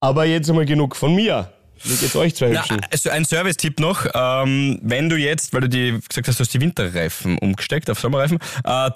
aber 0.00 0.24
jetzt 0.24 0.48
einmal 0.50 0.66
genug 0.66 0.96
von 0.96 1.14
mir. 1.14 1.52
Wie 1.84 1.96
geht's 1.96 2.14
euch 2.14 2.34
zwei 2.36 2.48
Na, 2.50 2.60
Hübschen? 2.60 2.80
also 2.90 3.10
ein 3.10 3.24
Service-Tipp 3.24 3.80
noch. 3.80 4.06
Ähm, 4.14 4.78
wenn 4.82 5.08
du 5.08 5.16
jetzt, 5.16 5.52
weil 5.52 5.62
du 5.62 5.68
die 5.68 5.98
gesagt 6.08 6.28
hast, 6.28 6.38
du 6.38 6.42
hast 6.44 6.54
die 6.54 6.60
Winterreifen 6.60 7.38
umgesteckt 7.38 7.90
auf 7.90 7.98
Sommerreifen, 7.98 8.38
äh, 8.64 8.90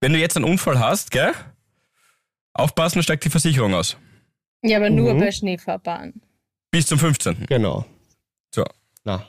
wenn 0.00 0.12
du 0.12 0.18
jetzt 0.18 0.36
einen 0.36 0.44
Unfall 0.44 0.78
hast, 0.78 1.10
gell? 1.10 1.32
Aufpassen, 2.54 3.02
steigt 3.02 3.24
die 3.24 3.30
Versicherung 3.30 3.74
aus. 3.74 3.96
Ja, 4.62 4.76
aber 4.78 4.90
nur 4.90 5.14
Mhm. 5.14 5.18
bei 5.20 5.32
Schneefahrbahn. 5.32 6.20
Bis 6.70 6.86
zum 6.86 6.98
15. 6.98 7.46
Genau. 7.48 7.84
So, 8.54 8.64
Na, 9.04 9.26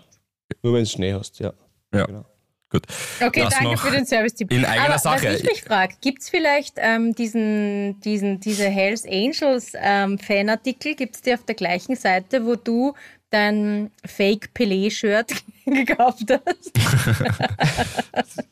nur 0.62 0.74
wenn 0.74 0.84
du 0.84 0.90
Schnee 0.90 1.14
hast, 1.14 1.40
ja. 1.40 1.52
ja. 1.94 2.06
Genau. 2.06 2.26
Gut. 2.74 2.88
Okay, 3.24 3.42
Das 3.42 3.54
danke 3.54 3.78
für 3.78 3.92
den 3.92 4.06
Service-Tipp. 4.06 4.52
in 4.52 4.66
eigener 4.66 4.86
Aber 4.90 4.98
Sache. 5.00 5.28
was 5.28 5.40
ich 5.40 5.44
mich 5.44 5.64
frage, 5.64 5.94
gibt 6.02 6.24
es 6.24 6.30
vielleicht 6.30 6.74
ähm, 6.78 7.14
diesen, 7.14 8.00
diesen, 8.02 8.40
diese 8.40 8.66
Hells 8.68 9.06
Angels 9.06 9.74
ähm, 9.80 10.18
Fanartikel, 10.18 10.96
gibt 10.96 11.16
es 11.16 11.22
die 11.22 11.34
auf 11.36 11.46
der 11.46 11.54
gleichen 11.54 11.96
Seite, 11.96 12.46
wo 12.46 12.56
du 12.56 12.96
dein 13.30 13.92
Fake-Pelé-Shirt 14.06 15.32
gekauft 15.66 16.24
hast? 16.32 16.72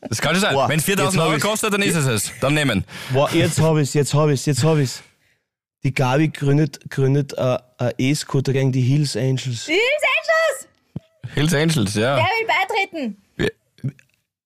Das 0.08 0.20
kann 0.20 0.34
schon 0.34 0.42
sein. 0.42 0.54
Boah, 0.54 0.68
Wenn 0.68 0.78
es 0.78 0.84
4000 0.84 1.14
jetzt 1.14 1.20
hab 1.22 1.28
Euro 1.30 1.40
kostet, 1.40 1.72
dann 1.72 1.82
ist 1.82 1.94
es 1.96 2.06
es. 2.06 2.32
Dann 2.40 2.52
nehmen. 2.54 2.84
Boah, 3.12 3.30
jetzt 3.32 3.60
hab 3.60 3.76
ich's, 3.78 3.94
jetzt 3.94 4.12
hab 4.12 4.28
ich's, 4.28 4.44
jetzt 4.46 4.62
hab 4.62 4.76
ich's. 4.78 5.02
Die 5.84 5.94
Gabi 5.94 6.28
gründet, 6.28 6.78
gründet 6.90 7.32
äh, 7.38 7.58
ein 7.78 7.92
E-Scooter 7.98 8.52
gegen 8.52 8.70
die 8.72 8.82
Hills 8.82 9.16
Angels. 9.16 9.66
Hells 9.66 9.80
Angels! 10.18 11.34
Hills 11.34 11.54
Angels, 11.54 11.94
ja. 11.94 12.16
Der 12.16 12.24
will 12.24 12.46
beitreten! 12.46 13.21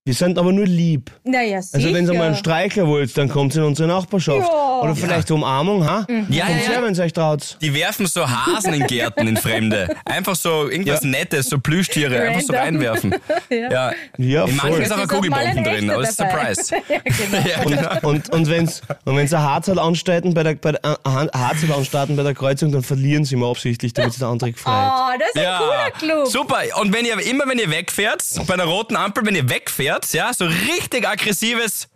Wir 0.06 0.14
sind 0.14 0.38
aber 0.38 0.52
nur 0.52 0.66
lieb. 0.66 1.10
Naja, 1.24 1.60
sicher. 1.60 1.74
Also 1.84 1.92
wenn 1.92 2.06
ihr 2.06 2.14
mal 2.14 2.28
einen 2.28 2.36
Streichler 2.36 2.86
wollt, 2.86 3.18
dann 3.18 3.28
kommt 3.28 3.56
in 3.56 3.64
unsere 3.64 3.88
Nachbarschaft. 3.88 4.38
Ja. 4.48 4.80
Oder 4.80 4.94
vielleicht 4.94 5.32
Umarmung, 5.32 5.84
ha? 5.84 6.06
Ja, 6.08 6.14
Kommt 6.14 6.30
ja, 6.30 6.46
ja. 6.74 6.82
wenn 6.84 6.94
ihr 6.94 7.02
euch 7.02 7.12
traut. 7.12 7.58
Die 7.60 7.74
werfen 7.74 8.06
so 8.06 8.24
Hasen 8.24 8.72
in 8.74 8.86
Gärten 8.86 9.26
in 9.26 9.36
Fremde. 9.36 9.88
Einfach 10.04 10.36
so 10.36 10.68
irgendwas 10.70 11.02
Ja. 11.02 11.08
Nettes, 11.08 11.46
so 11.48 11.58
Plüschtiere, 11.58 12.20
einfach 12.22 12.40
so 12.42 12.52
Random. 12.52 12.86
reinwerfen. 12.86 13.14
Ja. 13.50 13.92
Ja, 14.18 14.44
In 14.44 14.56
manchen 14.56 14.74
voll. 14.74 14.82
ist 14.82 14.92
auch 14.92 14.98
ein 14.98 15.02
Ist 15.04 15.12
auch 15.12 15.22
mal 15.28 15.38
ein 15.38 15.54
Kugelbomben 15.56 15.64
drin, 15.64 15.90
aber 15.90 16.02
das 16.02 16.10
ist. 16.10 16.16
Surprise. 16.18 16.74
ja, 16.88 16.98
genau. 17.04 17.48
Ja, 17.48 17.64
genau. 17.64 18.08
Und, 18.08 18.28
und 18.32 18.48
wenn's 18.48 18.82
und 19.04 19.16
wenn's 19.16 19.32
ein 19.34 19.42
Harzl 19.42 19.78
anstarten 19.78 20.34
bei 20.34 20.42
der, 20.44 20.54
bei 20.54 20.72
der 20.72 20.84
äh, 20.84 20.96
ein 21.04 21.28
Harzl 21.34 21.72
anstarten 21.72 22.14
bei 22.16 22.22
der 22.22 22.34
Kreuzung, 22.34 22.70
dann 22.70 22.82
verlieren 22.84 23.24
sie 23.24 23.34
mal 23.36 23.50
absichtlich, 23.50 23.92
damit 23.92 24.12
sich 24.12 24.20
der 24.20 24.28
andere 24.28 24.52
gefreut. 24.52 24.72
Oh, 24.74 25.18
das 25.18 25.28
ist 25.34 25.36
ein 25.48 25.58
cooler 25.58 25.90
Club. 25.98 26.26
Super. 26.28 26.58
Und 26.80 26.92
wenn 26.94 27.04
ihr 27.06 27.18
immer, 27.28 27.48
wenn 27.48 27.58
ihr 27.58 27.70
wegfährt, 27.70 28.22
bei 28.46 28.54
einer 28.54 28.64
roten 28.64 28.94
Ampel, 28.96 29.24
wenn 29.26 29.34
ihr 29.34 29.48
wegfährt, 29.48 29.95
ja, 30.12 30.32
so 30.32 30.46
richtig 30.46 31.06
aggressives 31.06 31.88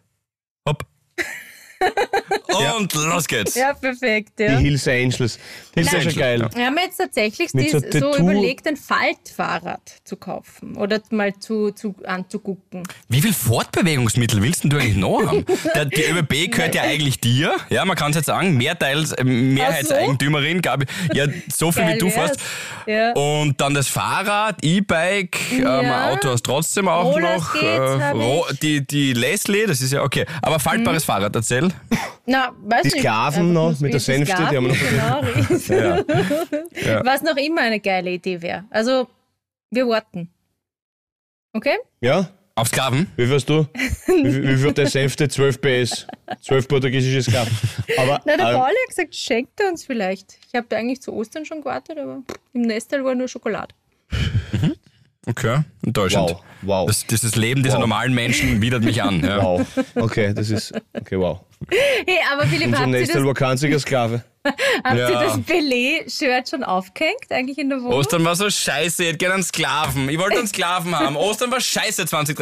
Hopp. 0.67 0.85
Und 2.79 2.93
los 2.95 3.27
geht's. 3.27 3.55
Ja, 3.55 3.73
perfekt. 3.73 4.33
Die 4.39 4.43
Ja. 4.45 4.59
Hills 4.59 4.87
Angels. 4.89 5.39
Das 5.75 5.87
ist 5.87 5.93
ja 5.93 6.01
schon 6.03 6.15
geil. 6.15 6.49
Wir 6.55 6.67
haben 6.67 6.77
jetzt 6.83 6.97
tatsächlich 6.99 7.55
Mit 7.55 7.71
so, 7.71 7.79
so 7.79 7.85
so 7.91 8.11
Tattoo- 8.11 8.19
überlegt, 8.19 8.67
ein 8.67 8.77
Faltfahrrad 8.77 9.81
zu 10.05 10.17
kaufen 10.17 10.77
oder 10.77 11.01
mal 11.11 11.33
zu, 11.39 11.71
zu 11.71 11.95
anzugucken. 12.05 12.83
Wie 13.09 13.23
viel 13.23 13.33
Fortbewegungsmittel 13.33 14.43
willst 14.43 14.65
denn 14.65 14.71
du 14.71 14.77
eigentlich 14.79 14.97
noch 14.97 15.23
haben? 15.27 15.47
Der, 15.75 15.85
die 15.87 16.03
ÖBB 16.05 16.51
gehört 16.53 16.75
ja 16.75 16.83
eigentlich 16.83 17.21
dir. 17.21 17.55
Ja, 17.71 17.85
man 17.85 17.97
kann 17.97 18.11
es 18.11 18.17
jetzt 18.17 18.27
sagen, 18.27 18.57
Mehrteils, 18.57 19.13
äh, 19.13 19.25
Mehrheitseigentümerin, 19.25 20.61
Gabi. 20.63 20.87
Ja, 21.15 21.27
so 21.53 21.73
viel 21.73 21.83
Geil 21.85 21.95
wie 21.95 21.99
du 21.99 22.07
wär's. 22.07 22.15
fährst. 22.15 22.41
Ja. 22.87 23.13
Und 23.13 23.61
dann 23.61 23.75
das 23.75 23.89
Fahrrad, 23.89 24.57
E-Bike, 24.63 25.39
ähm, 25.53 25.63
Ja. 25.63 26.11
Auto 26.11 26.31
hast 26.31 26.45
trotzdem 26.45 26.89
auch 26.89 27.13
Rollers 27.15 27.43
noch. 28.13 28.51
ich. 28.51 28.59
die, 28.59 28.87
die 28.87 29.13
Leslie, 29.13 29.67
das 29.67 29.81
ist 29.81 29.93
ja 29.93 30.03
okay. 30.03 30.27
Aber 30.43 30.59
faltbares 30.59 31.05
Fahrrad, 31.05 31.35
erzähl. 31.35 31.70
Na, 32.27 32.53
weiß 32.63 32.83
Die 32.83 32.89
nicht. 32.89 32.99
Sklaven 32.99 33.41
Einfach 33.49 33.53
noch 33.55 33.69
muss- 33.71 33.81
mit 33.81 33.93
der 33.93 33.99
die 34.01 34.05
Sänfte, 34.05 34.37
die 34.51 34.57
haben 34.57 34.67
wir 34.67 34.73
noch 34.73 34.79
genau. 35.61 37.05
Was 37.05 37.23
noch 37.23 37.37
immer 37.37 37.63
eine 37.63 37.81
geile 37.81 38.11
Idee 38.11 38.41
wäre. 38.41 38.65
Also, 38.71 39.09
wir 39.71 39.87
warten. 39.89 40.29
Okay? 41.53 41.77
Ja? 42.01 42.29
Auf 42.55 42.69
Sklaven. 42.69 43.07
Wie 43.17 43.27
fährst 43.27 43.49
du? 43.49 43.67
Wie, 44.07 44.43
wie 44.49 44.57
viel 44.57 44.73
der 44.73 44.87
Sänfte? 44.87 45.29
12 45.29 45.61
PS. 45.61 46.07
12 46.43 46.69
portugiesische 46.69 47.23
Sklaven. 47.23 47.57
Aber 47.97 48.21
Na, 48.27 48.37
der 48.37 48.49
ähm, 48.51 48.57
Pauli 48.59 48.75
hat 48.83 48.89
gesagt, 48.89 49.15
schenkt 49.15 49.59
er 49.61 49.69
uns 49.71 49.85
vielleicht. 49.87 50.39
Ich 50.47 50.55
habe 50.55 50.77
eigentlich 50.77 51.01
zu 51.01 51.13
Ostern 51.15 51.45
schon 51.47 51.59
gewartet, 51.61 51.99
aber 51.99 52.23
im 52.53 52.63
Nestel 52.63 53.05
war 53.05 53.15
nur 53.15 53.29
Schokolade. 53.29 53.75
Okay, 55.27 55.61
enttäuschend. 55.85 56.31
Wow, 56.31 56.43
wow. 56.63 56.87
Das, 56.87 57.07
dieses 57.07 57.37
Leben 57.37 57.63
dieser 57.63 57.77
Wow. 57.77 57.81
normalen 57.83 58.15
Menschen 58.15 58.61
widert 58.61 58.83
mich 58.85 59.03
an. 59.03 59.23
Ja. 59.25 59.43
wow. 59.43 59.67
Okay, 59.95 60.33
das 60.35 60.51
ist. 60.51 60.73
Okay, 60.95 61.19
wow. 61.19 61.41
Hey, 61.69 62.19
aber 62.33 62.47
Philipp, 62.47 62.69
Unser 62.69 62.79
habt 62.81 62.89
ihr 62.89 63.07
das, 63.07 63.43
einziger 63.43 63.79
Sklave. 63.79 64.25
habt 64.47 64.97
ihr 64.97 65.11
Ja. 65.11 65.23
das 65.25 65.39
Belay-Shirt 65.43 66.49
schon 66.49 66.65
aufgehängt, 66.65 67.31
eigentlich 67.31 67.59
in 67.59 67.69
der 67.69 67.79
Wohnung? 67.83 67.93
Ostern 67.93 68.25
war 68.25 68.35
so 68.35 68.49
scheiße, 68.49 69.03
ich 69.03 69.09
hätte 69.11 69.19
gerne 69.19 69.35
einen 69.35 69.43
Sklaven. 69.43 70.09
Ich 70.09 70.19
wollte 70.19 70.39
einen 70.39 70.49
Sklaven 70.49 70.99
haben. 70.99 71.17
Ostern 71.17 71.51
war 71.51 71.61
scheiße 71.61 72.07
20. 72.07 72.39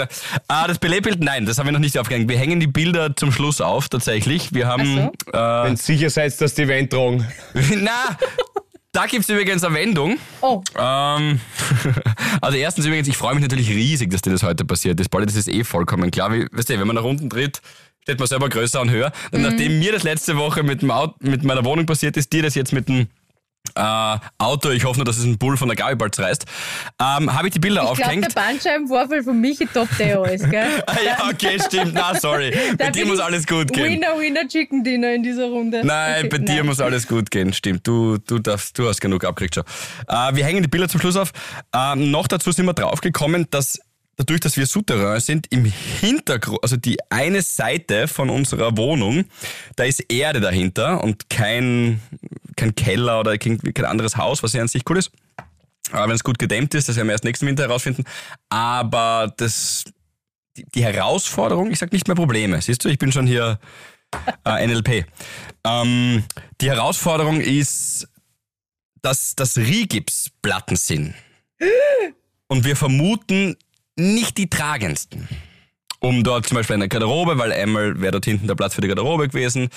Ah, 0.47 0.69
das 0.69 0.79
Belegbild, 0.79 1.21
nein, 1.21 1.47
das 1.47 1.59
haben 1.59 1.67
wir 1.67 1.73
noch 1.73 1.81
nicht 1.81 1.99
aufgehängt. 1.99 2.29
Wir 2.31 2.39
hängen 2.39 2.61
die 2.61 2.69
Bilder 2.69 3.17
zum 3.17 3.33
Schluss 3.33 3.61
auf, 3.61 3.89
tatsächlich. 3.89 4.55
Wir 4.55 4.69
haben. 4.69 5.11
Wenn 5.33 5.73
ihr 5.73 5.77
sicher 5.77 6.11
seid, 6.11 6.41
dass 6.41 6.55
die 6.55 6.63
Event 6.63 6.93
tragen. 6.93 7.27
Äh, 7.55 7.61
na, 7.77 8.17
da 8.93 9.07
gibt's 9.07 9.29
übrigens 9.29 9.65
eine 9.65 9.75
Wendung. 9.75 10.19
Oh, 10.41 10.63
Ähm, 10.79 11.41
also 12.41 12.57
erstens 12.57 12.87
übrigens, 12.87 13.09
ich 13.09 13.17
freue 13.17 13.35
mich 13.35 13.43
natürlich 13.43 13.69
riesig, 13.69 14.11
dass 14.11 14.23
dir 14.23 14.31
das 14.31 14.45
heute 14.45 14.65
passiert 14.65 14.99
ist. 15.01 15.09
Pauli, 15.09 15.27
das 15.27 15.35
ist 15.35 15.49
eh 15.49 15.65
vollkommen 15.65 16.11
klar. 16.13 16.33
Wie, 16.33 16.47
weißt 16.53 16.71
du, 16.71 16.79
wenn 16.79 16.87
man 16.87 16.97
nach 16.97 17.03
unten 17.05 17.29
tritt, 17.29 17.61
steht 18.09 18.21
man 18.21 18.27
selber 18.27 18.49
größer 18.49 18.81
und 18.81 18.91
höher. 18.91 19.13
Und 19.33 19.43
nachdem 19.43 19.79
mir 19.81 19.93
das 19.93 20.03
letzte 20.03 20.39
Woche 20.39 20.63
mit, 20.63 20.81
dem 20.81 20.91
Auto, 20.91 21.15
mit 21.21 21.45
meiner 21.45 21.63
Wohnung 21.67 21.85
passiert 21.85 22.17
ist, 22.17 22.33
dir 22.33 22.43
das 22.43 22.55
jetzt 22.55 22.73
mit 22.73 22.89
dem 22.89 23.09
äh, 23.75 24.17
Auto, 24.39 24.71
ich 24.71 24.87
hoffe 24.87 24.99
nur, 24.99 25.05
dass 25.05 25.19
es 25.19 25.25
ein 25.25 25.37
Bull 25.37 25.59
von 25.59 25.69
der 25.69 25.77
Gabi 25.77 25.95
bald 25.95 26.15
zerreißt, 26.15 26.47
ähm, 27.03 27.35
habe 27.35 27.49
ich 27.49 27.53
die 27.53 27.59
Bilder 27.59 27.83
ich 27.83 27.89
glaube, 27.89 28.01
aufgehängt. 28.01 28.25
der 28.25 28.31
Bandscheibenvorfall 28.41 29.23
von 29.23 29.39
Michi 29.39 29.67
toppt 29.67 30.01
eh 30.01 30.15
alles, 30.15 30.49
gell? 30.49 30.83
Ah, 30.87 30.97
ja, 31.05 31.29
okay, 31.29 31.59
stimmt. 31.63 31.93
Na, 31.93 32.19
sorry. 32.19 32.57
Bei 32.79 32.89
dir 32.89 33.05
muss 33.05 33.19
ich 33.19 33.25
alles 33.25 33.47
gut 33.47 33.71
gehen. 33.75 33.85
Winner, 33.85 34.19
Winner, 34.19 34.49
Chicken 34.49 34.83
Dinner 34.83 35.13
in 35.13 35.23
dieser 35.23 35.49
Runde. 35.49 35.83
Nein, 35.85 36.21
Okay, 36.21 36.29
bei 36.29 36.39
dir 36.39 36.57
nein. 36.57 36.67
muss 36.67 36.81
alles 36.81 37.07
gut 37.07 37.31
gehen. 37.31 37.53
Stimmt, 37.53 37.87
du, 37.87 38.17
du, 38.17 38.39
darfst, 38.39 38.79
du 38.79 38.89
hast 38.89 39.03
genug 39.03 39.23
abgekriegt 39.25 39.57
schon. 39.57 39.65
Äh, 40.09 40.35
wir 40.35 40.47
hängen 40.47 40.63
die 40.63 40.69
Bilder 40.69 40.89
zum 40.89 40.99
Schluss 41.01 41.17
auf. 41.17 41.33
Ähm, 41.75 42.11
noch 42.11 42.27
dazu 42.27 42.53
sind 42.53 42.65
wir 42.65 42.73
draufgekommen, 42.73 43.49
dass 43.51 43.79
dadurch, 44.19 44.41
dass 44.41 44.57
wir 44.57 44.67
Souterrain 44.67 45.21
sind, 45.21 45.47
im 45.51 45.65
Hintergrund, 45.65 46.63
also 46.63 46.77
die 46.77 46.99
eine 47.09 47.41
Seite 47.41 48.09
von 48.09 48.29
unserer 48.29 48.77
Wohnung, 48.77 49.25
da 49.77 49.85
ist 49.85 50.01
Erde 50.13 50.41
dahinter 50.41 51.03
und 51.03 51.31
kein, 51.31 52.03
kein 52.57 52.75
Keller 52.75 53.21
oder 53.21 53.39
kein, 53.39 53.59
kein 53.59 53.85
anderes 53.85 54.17
Haus, 54.17 54.43
was 54.43 54.53
ja 54.53 54.61
an 54.61 54.69
sich 54.69 54.83
cool 54.91 54.99
ist. 54.99 55.11
Aber 55.93 56.09
wenn 56.09 56.17
es 56.17 56.25
gut 56.25 56.39
gedämmt 56.39 56.75
ist, 56.75 56.89
das 56.89 56.97
werden 56.97 57.09
wir 57.09 57.13
erst 57.13 57.25
nächsten 57.25 57.47
Winter 57.47 57.63
herausfinden. 57.63 58.05
Aber 58.51 59.33
das, 59.37 59.85
die, 60.57 60.65
die 60.75 60.83
Herausforderung, 60.83 61.71
ich 61.71 61.79
sag 61.79 61.93
nicht 61.93 62.09
mehr 62.09 62.17
Probleme, 62.17 62.61
siehst 62.61 62.85
du, 62.85 62.89
ich 62.89 62.99
bin 62.99 63.13
schon 63.13 63.27
hier 63.27 63.59
äh, 64.45 64.67
NLP. 64.67 65.07
Ähm, 65.65 66.25
die 66.61 66.69
Herausforderung 66.69 67.41
ist, 67.41 68.09
dass 69.01 69.35
das 69.37 69.57
Rigipsplatten 69.57 70.77
sind. 70.77 71.15
Und 72.49 72.65
wir 72.65 72.77
vermuten 72.77 73.57
nicht 73.99 74.39
die 74.39 74.49
tragendsten. 74.49 75.29
Um 76.01 76.23
dort 76.23 76.47
zum 76.47 76.57
Beispiel 76.57 76.75
eine 76.75 76.89
Garderobe, 76.89 77.39
weil 77.39 77.53
einmal 77.53 78.01
wäre 78.01 78.13
dort 78.13 78.25
hinten 78.25 78.47
der 78.47 78.55
Platz 78.55 78.75
für 78.75 78.81
die 78.81 78.89
Garderobe 78.89 79.29
gewesen, 79.29 79.69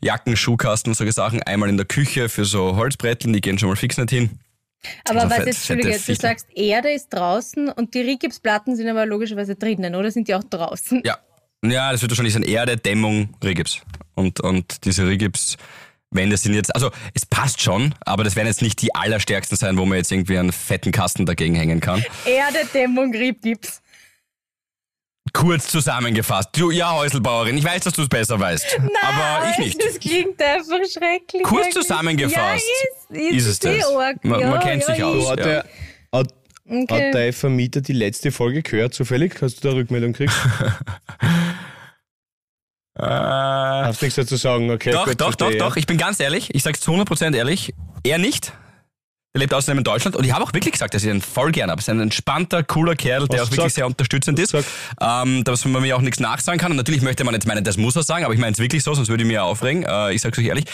Jacken, 0.00 0.34
Schuhkasten, 0.36 0.94
solche 0.94 1.12
Sachen, 1.12 1.42
einmal 1.42 1.68
in 1.68 1.76
der 1.76 1.84
Küche 1.84 2.30
für 2.30 2.46
so 2.46 2.76
Holzbretteln, 2.76 3.34
die 3.34 3.42
gehen 3.42 3.58
schon 3.58 3.68
mal 3.68 3.76
fix 3.76 3.98
nicht 3.98 4.08
hin. 4.10 4.38
Aber 5.04 5.20
Also 5.20 5.30
was 5.30 5.36
fett- 5.36 5.46
jetzt, 5.48 5.70
Entschuldige, 5.70 6.00
du 6.06 6.14
sagst, 6.14 6.46
Erde 6.54 6.90
ist 6.90 7.10
draußen 7.10 7.68
und 7.68 7.92
die 7.92 8.00
Rigipsplatten 8.00 8.74
sind 8.76 8.88
aber 8.88 9.04
logischerweise 9.04 9.54
drinnen, 9.54 9.94
oder 9.94 10.10
sind 10.10 10.28
die 10.28 10.34
auch 10.34 10.44
draußen? 10.44 11.02
Ja. 11.04 11.18
Ja, 11.62 11.92
das 11.92 12.00
wird 12.00 12.10
wahrscheinlich 12.12 12.32
sein 12.32 12.42
Erde, 12.42 12.78
Dämmung, 12.78 13.34
Rigips. 13.44 13.82
Und, 14.14 14.40
und 14.40 14.86
diese 14.86 15.06
Rigips-Wände 16.12 16.36
sind 16.36 16.54
jetzt, 16.54 16.74
also 16.74 16.90
es 17.14 17.24
passt 17.26 17.62
schon, 17.62 17.94
aber 18.04 18.24
das 18.24 18.36
werden 18.36 18.48
jetzt 18.48 18.62
nicht 18.62 18.80
die 18.82 18.94
allerstärksten 18.94 19.56
sein, 19.56 19.78
wo 19.78 19.86
man 19.86 19.98
jetzt 19.98 20.10
irgendwie 20.12 20.38
einen 20.38 20.52
fetten 20.52 20.92
Kasten 20.92 21.26
dagegen 21.26 21.54
hängen 21.54 21.80
kann. 21.80 22.04
Erde, 22.24 22.58
Dämmung, 22.74 23.12
Riggips. 23.14 23.80
Kurz 25.32 25.68
zusammengefasst. 25.68 26.48
Du, 26.54 26.70
ja, 26.72 26.92
Häuselbauerin, 26.92 27.56
ich 27.56 27.62
weiß, 27.64 27.84
dass 27.84 27.92
du 27.94 28.02
es 28.02 28.08
besser 28.08 28.40
weißt. 28.40 28.78
aber 29.02 29.50
ich 29.50 29.58
nicht. 29.58 29.80
Das 29.84 30.00
klingt 30.00 30.42
einfach 30.42 30.78
schrecklich. 30.92 31.42
Kurz 31.44 31.72
zusammengefasst. 31.72 32.36
Ja, 32.36 32.54
ist, 32.54 33.20
ist, 33.36 33.46
Ist 33.46 33.64
es 33.64 33.64
eh 33.70 33.78
das? 33.78 33.88
arg. 33.94 34.24
Man- 34.24 34.40
ja, 34.40 34.50
man 34.50 34.60
kennt 34.60 34.82
ja, 34.88 34.94
sich 34.94 35.04
aus. 35.04 35.30
Hat, 35.30 35.38
Ja. 35.38 35.44
der, 35.44 35.64
hat, 36.12 36.34
Okay. 36.68 37.08
hat 37.08 37.14
dein 37.14 37.32
Vermieter 37.32 37.80
die 37.80 37.92
letzte 37.92 38.30
Folge 38.32 38.62
gehört, 38.62 38.94
zufällig? 38.94 39.34
Hast 39.42 39.62
du 39.62 39.68
da 39.68 39.74
Rückmeldung 39.74 40.12
gekriegt? 40.12 40.32
Äh, 42.98 43.02
Hast 43.02 44.02
nichts 44.02 44.16
dazu 44.16 44.36
sagen, 44.36 44.70
okay. 44.70 44.90
doch, 44.90 45.14
doch, 45.14 45.34
doch, 45.34 45.54
doch. 45.54 45.76
Ich 45.76 45.86
bin 45.86 45.96
ganz 45.96 46.20
ehrlich, 46.20 46.54
ich 46.54 46.62
sag's 46.62 46.80
zu 46.80 46.92
100% 46.92 47.36
ehrlich, 47.36 47.72
er 48.02 48.18
nicht. 48.18 48.52
Er 49.32 49.38
lebt 49.38 49.54
außerdem 49.54 49.78
in 49.78 49.84
Deutschland 49.84 50.16
und 50.16 50.24
ich 50.24 50.32
habe 50.32 50.42
auch 50.42 50.52
wirklich 50.52 50.72
gesagt, 50.72 50.92
dass 50.92 51.04
ich 51.04 51.08
ihn 51.08 51.20
voll 51.20 51.52
gerne 51.52 51.70
habe. 51.70 51.80
Er 51.80 51.82
ist 51.82 51.88
ein 51.88 52.00
entspannter, 52.00 52.64
cooler 52.64 52.96
Kerl, 52.96 53.28
der 53.28 53.42
auch 53.42 53.46
wirklich 53.46 53.58
gesagt? 53.58 53.74
sehr 53.74 53.86
unterstützend 53.86 54.40
ist. 54.40 54.56
Ähm, 55.00 55.44
dass 55.44 55.64
man 55.64 55.82
mir 55.82 55.96
auch 55.96 56.00
nichts 56.00 56.18
nachsagen 56.18 56.58
kann. 56.58 56.72
Und 56.72 56.76
natürlich 56.76 57.00
möchte 57.00 57.22
man 57.22 57.34
jetzt 57.34 57.46
meinen, 57.46 57.62
das 57.62 57.76
muss 57.76 57.94
er 57.94 58.02
sagen, 58.02 58.24
aber 58.24 58.34
ich 58.34 58.40
meine 58.40 58.52
es 58.52 58.58
wirklich 58.58 58.82
so, 58.82 58.92
sonst 58.92 59.08
würde 59.08 59.22
ich 59.22 59.28
mir 59.28 59.44
aufregen. 59.44 59.84
Äh, 59.84 60.14
ich 60.14 60.22
sag's 60.22 60.36
euch 60.36 60.46
ehrlich. 60.46 60.64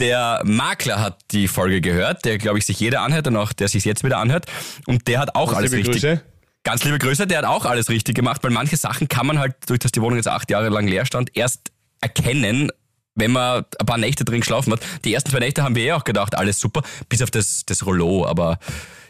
Der 0.00 0.40
Makler 0.44 0.98
hat 0.98 1.20
die 1.30 1.46
Folge 1.46 1.80
gehört, 1.80 2.24
der, 2.24 2.38
glaube 2.38 2.58
ich, 2.58 2.66
sich 2.66 2.80
jeder 2.80 3.02
anhört 3.02 3.28
und 3.28 3.36
auch 3.36 3.52
der 3.52 3.68
sich 3.68 3.84
jetzt 3.84 4.02
wieder 4.02 4.18
anhört. 4.18 4.46
Und 4.86 5.06
der 5.06 5.20
hat 5.20 5.36
auch 5.36 5.52
alles 5.52 5.70
richtig. 5.70 5.92
Grüße. 5.92 6.22
Ganz 6.64 6.84
liebe 6.84 6.98
Grüße, 6.98 7.26
der 7.26 7.38
hat 7.38 7.44
auch 7.44 7.64
alles 7.64 7.88
richtig 7.88 8.14
gemacht, 8.14 8.42
weil 8.44 8.52
manche 8.52 8.76
Sachen 8.76 9.08
kann 9.08 9.26
man 9.26 9.38
halt, 9.38 9.56
durch 9.66 9.80
dass 9.80 9.90
die 9.90 10.00
Wohnung 10.00 10.16
jetzt 10.16 10.28
acht 10.28 10.50
Jahre 10.50 10.68
lang 10.68 10.86
leer 10.86 11.04
stand, 11.06 11.36
erst 11.36 11.72
erkennen, 12.00 12.70
wenn 13.14 13.32
man 13.32 13.64
ein 13.78 13.86
paar 13.86 13.98
Nächte 13.98 14.24
drin 14.24 14.40
geschlafen 14.40 14.72
hat. 14.72 14.80
Die 15.04 15.12
ersten 15.12 15.30
zwei 15.30 15.40
Nächte 15.40 15.62
haben 15.64 15.74
wir 15.74 15.84
eh 15.84 15.92
auch 15.92 16.04
gedacht, 16.04 16.36
alles 16.36 16.60
super, 16.60 16.82
bis 17.08 17.20
auf 17.20 17.30
das, 17.30 17.64
das 17.66 17.84
Rollo, 17.84 18.26
aber 18.26 18.58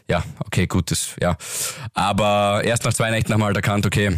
ja, 0.09 0.23
okay, 0.39 0.67
gut, 0.67 0.91
das, 0.91 1.15
ja. 1.21 1.37
Aber 1.93 2.61
erst 2.65 2.85
nach 2.85 2.93
zwei 2.93 3.11
Nächten 3.11 3.31
haben 3.31 3.41
wir 3.41 3.45
halt 3.45 3.55
erkannt, 3.55 3.85
okay, 3.85 4.17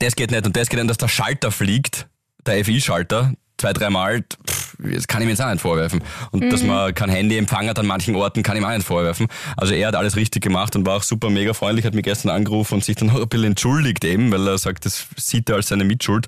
das 0.00 0.14
geht 0.14 0.30
nicht 0.30 0.46
und 0.46 0.56
das 0.56 0.68
geht 0.68 0.78
nicht, 0.78 0.90
dass 0.90 0.98
der 0.98 1.08
Schalter 1.08 1.50
fliegt, 1.50 2.06
der 2.46 2.64
FI-Schalter, 2.64 3.32
zwei, 3.58 3.72
dreimal, 3.72 4.22
pff, 4.22 4.55
das 4.78 5.06
kann 5.06 5.22
ich 5.22 5.26
mir 5.26 5.32
jetzt 5.32 5.42
auch 5.42 5.50
nicht 5.50 5.60
vorwerfen. 5.60 6.02
Und 6.30 6.50
dass 6.52 6.62
man 6.62 6.94
kein 6.94 7.08
Handyempfang 7.08 7.68
hat 7.68 7.78
an 7.78 7.86
manchen 7.86 8.14
Orten, 8.16 8.42
kann 8.42 8.56
ich 8.56 8.62
mir 8.62 8.68
auch 8.68 8.74
nicht 8.74 8.86
vorwerfen. 8.86 9.28
Also 9.56 9.74
er 9.74 9.88
hat 9.88 9.94
alles 9.94 10.16
richtig 10.16 10.42
gemacht 10.42 10.76
und 10.76 10.86
war 10.86 10.96
auch 10.96 11.02
super 11.02 11.30
mega 11.30 11.54
freundlich, 11.54 11.84
hat 11.84 11.94
mich 11.94 12.04
gestern 12.04 12.30
angerufen 12.30 12.74
und 12.74 12.84
sich 12.84 12.96
dann 12.96 13.10
auch 13.10 13.20
ein 13.20 13.28
bisschen 13.28 13.46
entschuldigt 13.46 14.04
eben, 14.04 14.30
weil 14.32 14.46
er 14.46 14.58
sagt, 14.58 14.84
das 14.86 15.06
sieht 15.16 15.48
er 15.48 15.56
als 15.56 15.68
seine 15.68 15.84
Mitschuld. 15.84 16.26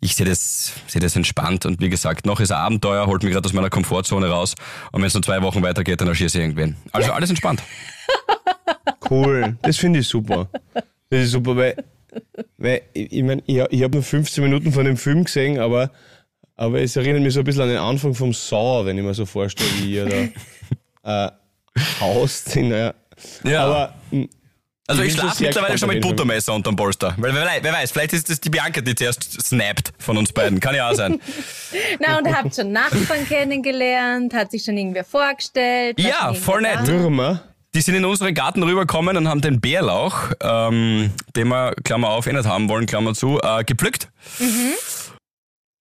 Ich 0.00 0.16
sehe 0.16 0.26
das, 0.26 0.72
sehe 0.88 1.00
das 1.00 1.14
entspannt 1.14 1.64
und 1.64 1.80
wie 1.80 1.88
gesagt, 1.88 2.26
noch 2.26 2.40
ist 2.40 2.50
ein 2.50 2.58
Abenteuer, 2.58 3.06
holt 3.06 3.22
mich 3.22 3.32
gerade 3.32 3.46
aus 3.46 3.52
meiner 3.52 3.70
Komfortzone 3.70 4.28
raus 4.28 4.56
und 4.90 5.00
wenn 5.00 5.06
es 5.06 5.14
nur 5.14 5.22
zwei 5.22 5.40
Wochen 5.42 5.62
weitergeht, 5.62 6.00
dann 6.00 6.08
erschieße 6.08 6.38
ich 6.38 6.42
irgendwen. 6.42 6.76
Also 6.90 7.12
alles 7.12 7.30
entspannt. 7.30 7.62
Cool, 9.10 9.58
das 9.60 9.76
finde 9.76 9.98
ich 9.98 10.08
super. 10.08 10.48
Das 11.10 11.24
ist 11.24 11.32
super, 11.32 11.54
weil 11.54 11.76
weil 12.58 12.82
ich, 12.92 13.12
ich 13.12 13.22
meine, 13.22 13.42
ich, 13.46 13.58
ich 13.70 13.82
habe 13.82 13.96
nur 13.96 14.02
15 14.02 14.44
Minuten 14.44 14.72
von 14.72 14.84
dem 14.84 14.96
Film 14.96 15.24
gesehen, 15.24 15.58
aber, 15.58 15.90
aber 16.62 16.80
es 16.80 16.94
erinnert 16.94 17.22
mich 17.22 17.34
so 17.34 17.40
ein 17.40 17.44
bisschen 17.44 17.62
an 17.62 17.68
den 17.70 17.78
Anfang 17.78 18.14
vom 18.14 18.32
Saw, 18.32 18.86
wenn 18.86 18.96
ich 18.96 19.02
mir 19.02 19.14
so 19.14 19.26
vorstelle, 19.26 19.68
wie 19.80 19.96
er 19.96 20.30
da 21.02 21.28
äh, 21.28 21.32
haust. 22.00 22.54
In, 22.54 22.70
äh, 22.70 22.92
Ja. 23.42 23.64
Aber 23.64 23.94
mh, 24.12 24.26
Also 24.86 25.02
Ich 25.02 25.14
schlafe 25.14 25.42
mittlerweile 25.42 25.76
schon 25.76 25.88
mit. 25.88 26.00
Buttermesser 26.00 26.54
unterm 26.54 26.76
Polster. 26.76 27.14
Weil 27.18 27.34
wer, 27.34 27.48
wer 27.62 27.72
weiß, 27.72 27.90
vielleicht 27.90 28.12
ist 28.12 28.30
das 28.30 28.40
die 28.40 28.48
Bianca, 28.48 28.80
die 28.80 28.94
zuerst 28.94 29.42
snappt 29.42 29.92
von 29.98 30.16
uns 30.16 30.32
beiden. 30.32 30.60
Kann 30.60 30.76
ja 30.76 30.88
auch 30.88 30.94
sein. 30.94 31.20
Na, 31.98 32.18
und 32.18 32.32
habt 32.32 32.54
schon 32.54 32.70
Nachbarn 32.70 33.26
kennengelernt, 33.26 34.32
hat 34.32 34.52
sich 34.52 34.62
schon 34.62 34.76
irgendwer 34.76 35.04
vorgestellt. 35.04 35.98
Ja, 35.98 36.32
voll 36.32 36.62
nett. 36.62 36.86
Würmer. 36.86 37.42
Die 37.74 37.80
sind 37.80 37.94
in 37.96 38.04
unseren 38.04 38.34
Garten 38.34 38.62
rübergekommen 38.62 39.16
und 39.16 39.26
haben 39.28 39.40
den 39.40 39.60
Bärlauch, 39.60 40.30
ähm, 40.42 41.10
den 41.34 41.48
wir, 41.48 41.74
Klammer 41.82 42.10
auf, 42.10 42.26
eh 42.26 42.32
nicht 42.32 42.44
haben 42.46 42.68
wollen, 42.68 42.86
Klammer 42.86 43.14
zu, 43.14 43.40
äh, 43.42 43.64
gepflückt. 43.64 44.08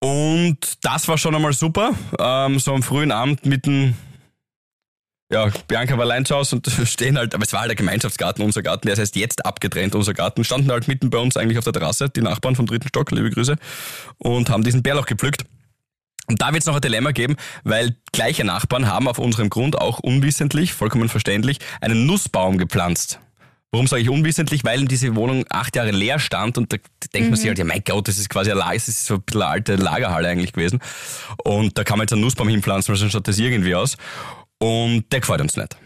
Und 0.03 0.57
das 0.81 1.07
war 1.07 1.17
schon 1.17 1.35
einmal 1.35 1.53
super. 1.53 1.91
Ähm, 2.19 2.59
so 2.59 2.73
am 2.73 2.81
frühen 2.81 3.11
Abend 3.11 3.45
mitten, 3.45 3.95
ja, 5.31 5.49
Bianca 5.67 5.93
war 5.93 6.01
allein 6.01 6.25
zu 6.25 6.35
Hause 6.35 6.55
und 6.55 6.67
stehen 6.85 7.17
halt, 7.17 7.35
aber 7.35 7.43
es 7.43 7.53
war 7.53 7.61
halt 7.61 7.69
der 7.69 7.75
Gemeinschaftsgarten, 7.75 8.43
unser 8.43 8.63
Garten, 8.63 8.87
der 8.87 8.93
ist 8.93 8.99
erst 8.99 9.15
jetzt 9.15 9.45
abgetrennt, 9.45 9.93
unser 9.93 10.13
Garten, 10.13 10.43
standen 10.43 10.71
halt 10.71 10.87
mitten 10.87 11.11
bei 11.11 11.19
uns 11.19 11.37
eigentlich 11.37 11.59
auf 11.59 11.63
der 11.63 11.73
Terrasse, 11.73 12.09
die 12.09 12.21
Nachbarn 12.21 12.55
vom 12.55 12.65
dritten 12.65 12.87
Stock, 12.87 13.11
liebe 13.11 13.29
Grüße, 13.29 13.55
und 14.17 14.49
haben 14.49 14.63
diesen 14.63 14.81
Bärlauch 14.81 15.05
gepflückt. 15.05 15.45
Und 16.27 16.41
da 16.41 16.51
wird 16.51 16.61
es 16.61 16.67
noch 16.67 16.75
ein 16.75 16.81
Dilemma 16.81 17.11
geben, 17.11 17.35
weil 17.63 17.95
gleiche 18.11 18.43
Nachbarn 18.43 18.87
haben 18.87 19.07
auf 19.07 19.19
unserem 19.19 19.49
Grund 19.49 19.77
auch 19.77 19.99
unwissentlich, 19.99 20.73
vollkommen 20.73 21.09
verständlich, 21.09 21.59
einen 21.79 22.05
Nussbaum 22.05 22.57
gepflanzt. 22.57 23.19
Warum 23.71 23.87
sage 23.87 24.01
ich 24.01 24.09
unwissentlich? 24.09 24.65
Weil 24.65 24.83
diese 24.85 25.15
Wohnung 25.15 25.45
acht 25.49 25.75
Jahre 25.77 25.91
leer 25.91 26.19
stand 26.19 26.57
und 26.57 26.73
da 26.73 26.77
denkt 27.13 27.29
man 27.29 27.37
sich 27.39 27.47
halt, 27.47 27.57
ja 27.57 27.63
mein 27.63 27.81
Gott, 27.85 28.07
das 28.07 28.17
ist 28.17 28.29
quasi 28.29 28.51
ein 28.51 28.57
Lager, 28.57 28.73
das 28.73 28.87
ist 28.89 29.05
so 29.05 29.15
ein 29.15 29.21
bisschen 29.21 29.41
eine 29.41 29.51
alte 29.51 29.75
Lagerhalle 29.75 30.27
eigentlich 30.27 30.51
gewesen. 30.51 30.79
Und 31.43 31.77
da 31.77 31.83
kann 31.85 31.97
man 31.97 32.03
jetzt 32.03 32.13
einen 32.13 32.21
Nussbaum 32.21 32.49
hinpflanzen, 32.49 32.91
weil 32.93 32.99
sonst 32.99 33.13
schaut 33.13 33.27
das 33.27 33.39
irgendwie 33.39 33.73
aus. 33.73 33.95
Und 34.59 35.05
der 35.11 35.21
gefällt 35.21 35.39
uns 35.41 35.55
nicht. 35.55 35.77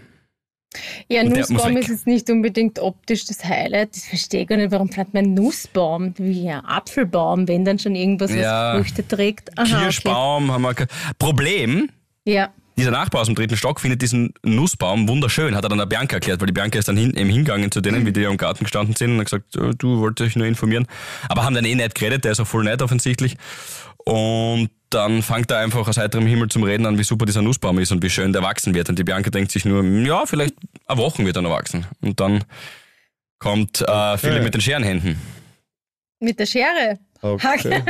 Ja, 1.08 1.22
Und 1.22 1.30
Nussbaum 1.30 1.78
ist 1.78 1.88
jetzt 1.90 2.08
nicht 2.08 2.30
unbedingt 2.30 2.80
optisch 2.80 3.26
das 3.26 3.46
Highlight. 3.46 3.96
Das 3.96 4.06
verstehe 4.06 4.42
ich 4.42 4.48
gar 4.48 4.58
nicht. 4.58 4.72
Warum 4.72 4.90
plant 4.90 5.14
man 5.14 5.24
einen 5.26 5.34
Nussbaum 5.36 6.14
wie 6.18 6.50
ein 6.50 6.66
Apfelbaum, 6.66 7.48
wenn 7.48 7.64
dann 7.64 7.80
schon 7.80 7.96
irgendwas, 7.96 8.34
Ja. 8.34 8.74
was 8.74 8.80
Früchte 8.82 9.08
trägt? 9.08 9.58
Aha, 9.58 9.84
Kirschbaum 9.84 10.52
haben 10.52 10.64
wir. 10.64 10.74
Problem, 11.20 11.90
Okay. 12.28 12.34
Ja. 12.38 12.54
Dieser 12.78 12.92
Nachbar 12.92 13.22
aus 13.22 13.28
dem 13.28 13.36
dritten 13.36 13.56
Stock 13.56 13.80
findet 13.80 14.02
diesen 14.02 14.34
Nussbaum 14.44 15.08
wunderschön, 15.08 15.56
hat 15.56 15.64
er 15.64 15.70
dann 15.70 15.78
der 15.78 15.86
Bianca 15.86 16.16
erklärt, 16.16 16.42
weil 16.42 16.48
die 16.48 16.54
Bianca 16.54 16.78
ist 16.78 16.88
dann 16.88 16.98
hin, 16.98 17.16
eben 17.16 17.30
hingegangen 17.30 17.72
zu 17.72 17.82
denen, 17.82 18.06
wie 18.06 18.12
die 18.12 18.24
im 18.24 18.38
Garten 18.38 18.66
gestanden 18.66 18.96
sind 18.96 19.12
und 19.12 19.20
hat 19.20 19.26
gesagt, 19.26 19.56
äh, 19.56 19.76
du 19.78 20.00
wolltest 20.00 20.30
dich 20.30 20.36
nur 20.36 20.48
informieren. 20.48 20.88
Aber 21.30 21.44
haben 21.44 21.56
dann 21.56 21.66
eh 21.66 21.76
nicht 21.76 21.96
geredet, 21.96 22.26
der 22.26 22.34
ist 22.34 22.40
auch 22.40 22.48
voll 22.48 22.64
nett 22.64 22.82
offensichtlich. 22.82 23.38
Und 24.06 24.70
dann 24.90 25.24
fängt 25.24 25.50
er 25.52 25.60
einfach 25.60 25.88
aus 25.88 25.98
heiterem 25.98 26.28
Himmel 26.28 26.50
zum 26.50 26.64
Reden 26.64 26.86
an, 26.86 26.98
wie 26.98 27.04
super 27.04 27.26
dieser 27.26 27.42
Nussbaum 27.42 27.80
ist 27.80 27.92
und 27.92 28.04
wie 28.04 28.10
schön 28.10 28.34
der 28.34 28.44
wachsen 28.44 28.74
wird. 28.74 28.90
Und 28.90 29.00
die 29.00 29.04
Bianca 29.04 29.30
denkt 29.30 29.52
sich 29.52 29.66
nur, 29.66 29.84
ja, 29.84 30.26
vielleicht 30.26 30.54
eine 30.86 31.00
Woche 31.00 31.26
wird 31.26 31.36
er 31.36 31.42
noch 31.42 31.52
wachsen. 31.52 31.86
Und 32.02 32.20
dann 32.20 32.44
kommt 33.40 33.82
äh, 33.82 34.18
Philipp 34.18 34.44
mit 34.44 34.54
den 34.54 34.62
Scherenhänden. 34.62 35.20
Mit 36.20 36.40
der 36.40 36.46
Schere. 36.46 37.00
Okay. 37.34 37.84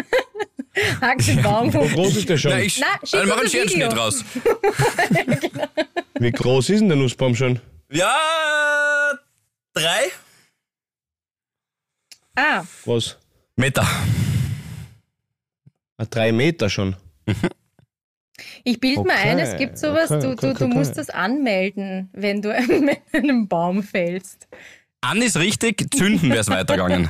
Hack 1.01 1.17
den 1.25 1.41
Baum 1.41 1.73
Wie 1.73 1.77
hoch. 1.77 1.91
groß 1.91 2.15
ist 2.17 2.29
der 2.29 2.37
schon? 2.37 2.51
Na, 2.51 2.59
ich 2.61 2.79
Na, 2.79 2.87
dann 3.11 3.27
mach 3.27 3.41
uns 3.41 3.53
einen 3.55 3.91
raus. 3.91 4.23
Wie 6.19 6.31
groß 6.31 6.69
ist 6.69 6.79
denn 6.79 6.87
der 6.89 6.97
Nussbaum 6.97 7.35
schon? 7.35 7.59
Ja, 7.91 8.15
drei 9.73 10.11
Ah, 12.37 12.63
Was? 12.85 13.17
Meter. 13.55 13.87
Ah, 15.97 16.05
drei 16.09 16.31
Meter 16.33 16.69
schon. 16.69 16.95
ich 18.65 18.79
bilde 18.79 19.03
mir 19.03 19.13
Okay, 19.13 19.29
ein, 19.29 19.39
es 19.39 19.57
gibt 19.57 19.77
sowas, 19.77 20.11
okay, 20.11 20.21
du, 20.21 20.31
okay, 20.31 20.47
du, 20.47 20.53
du 20.59 20.65
okay. 20.65 20.73
musst 20.73 20.97
das 20.97 21.09
anmelden, 21.09 22.09
wenn 22.13 22.41
du 22.41 22.53
einen, 22.55 22.97
einen 23.13 23.47
Baum 23.47 23.83
fällst. 23.83 24.47
An 25.01 25.21
ist 25.21 25.37
richtig, 25.37 25.93
zünden 25.93 26.29
wäre 26.29 26.39
es 26.41 26.49
weitergegangen. 26.49 27.09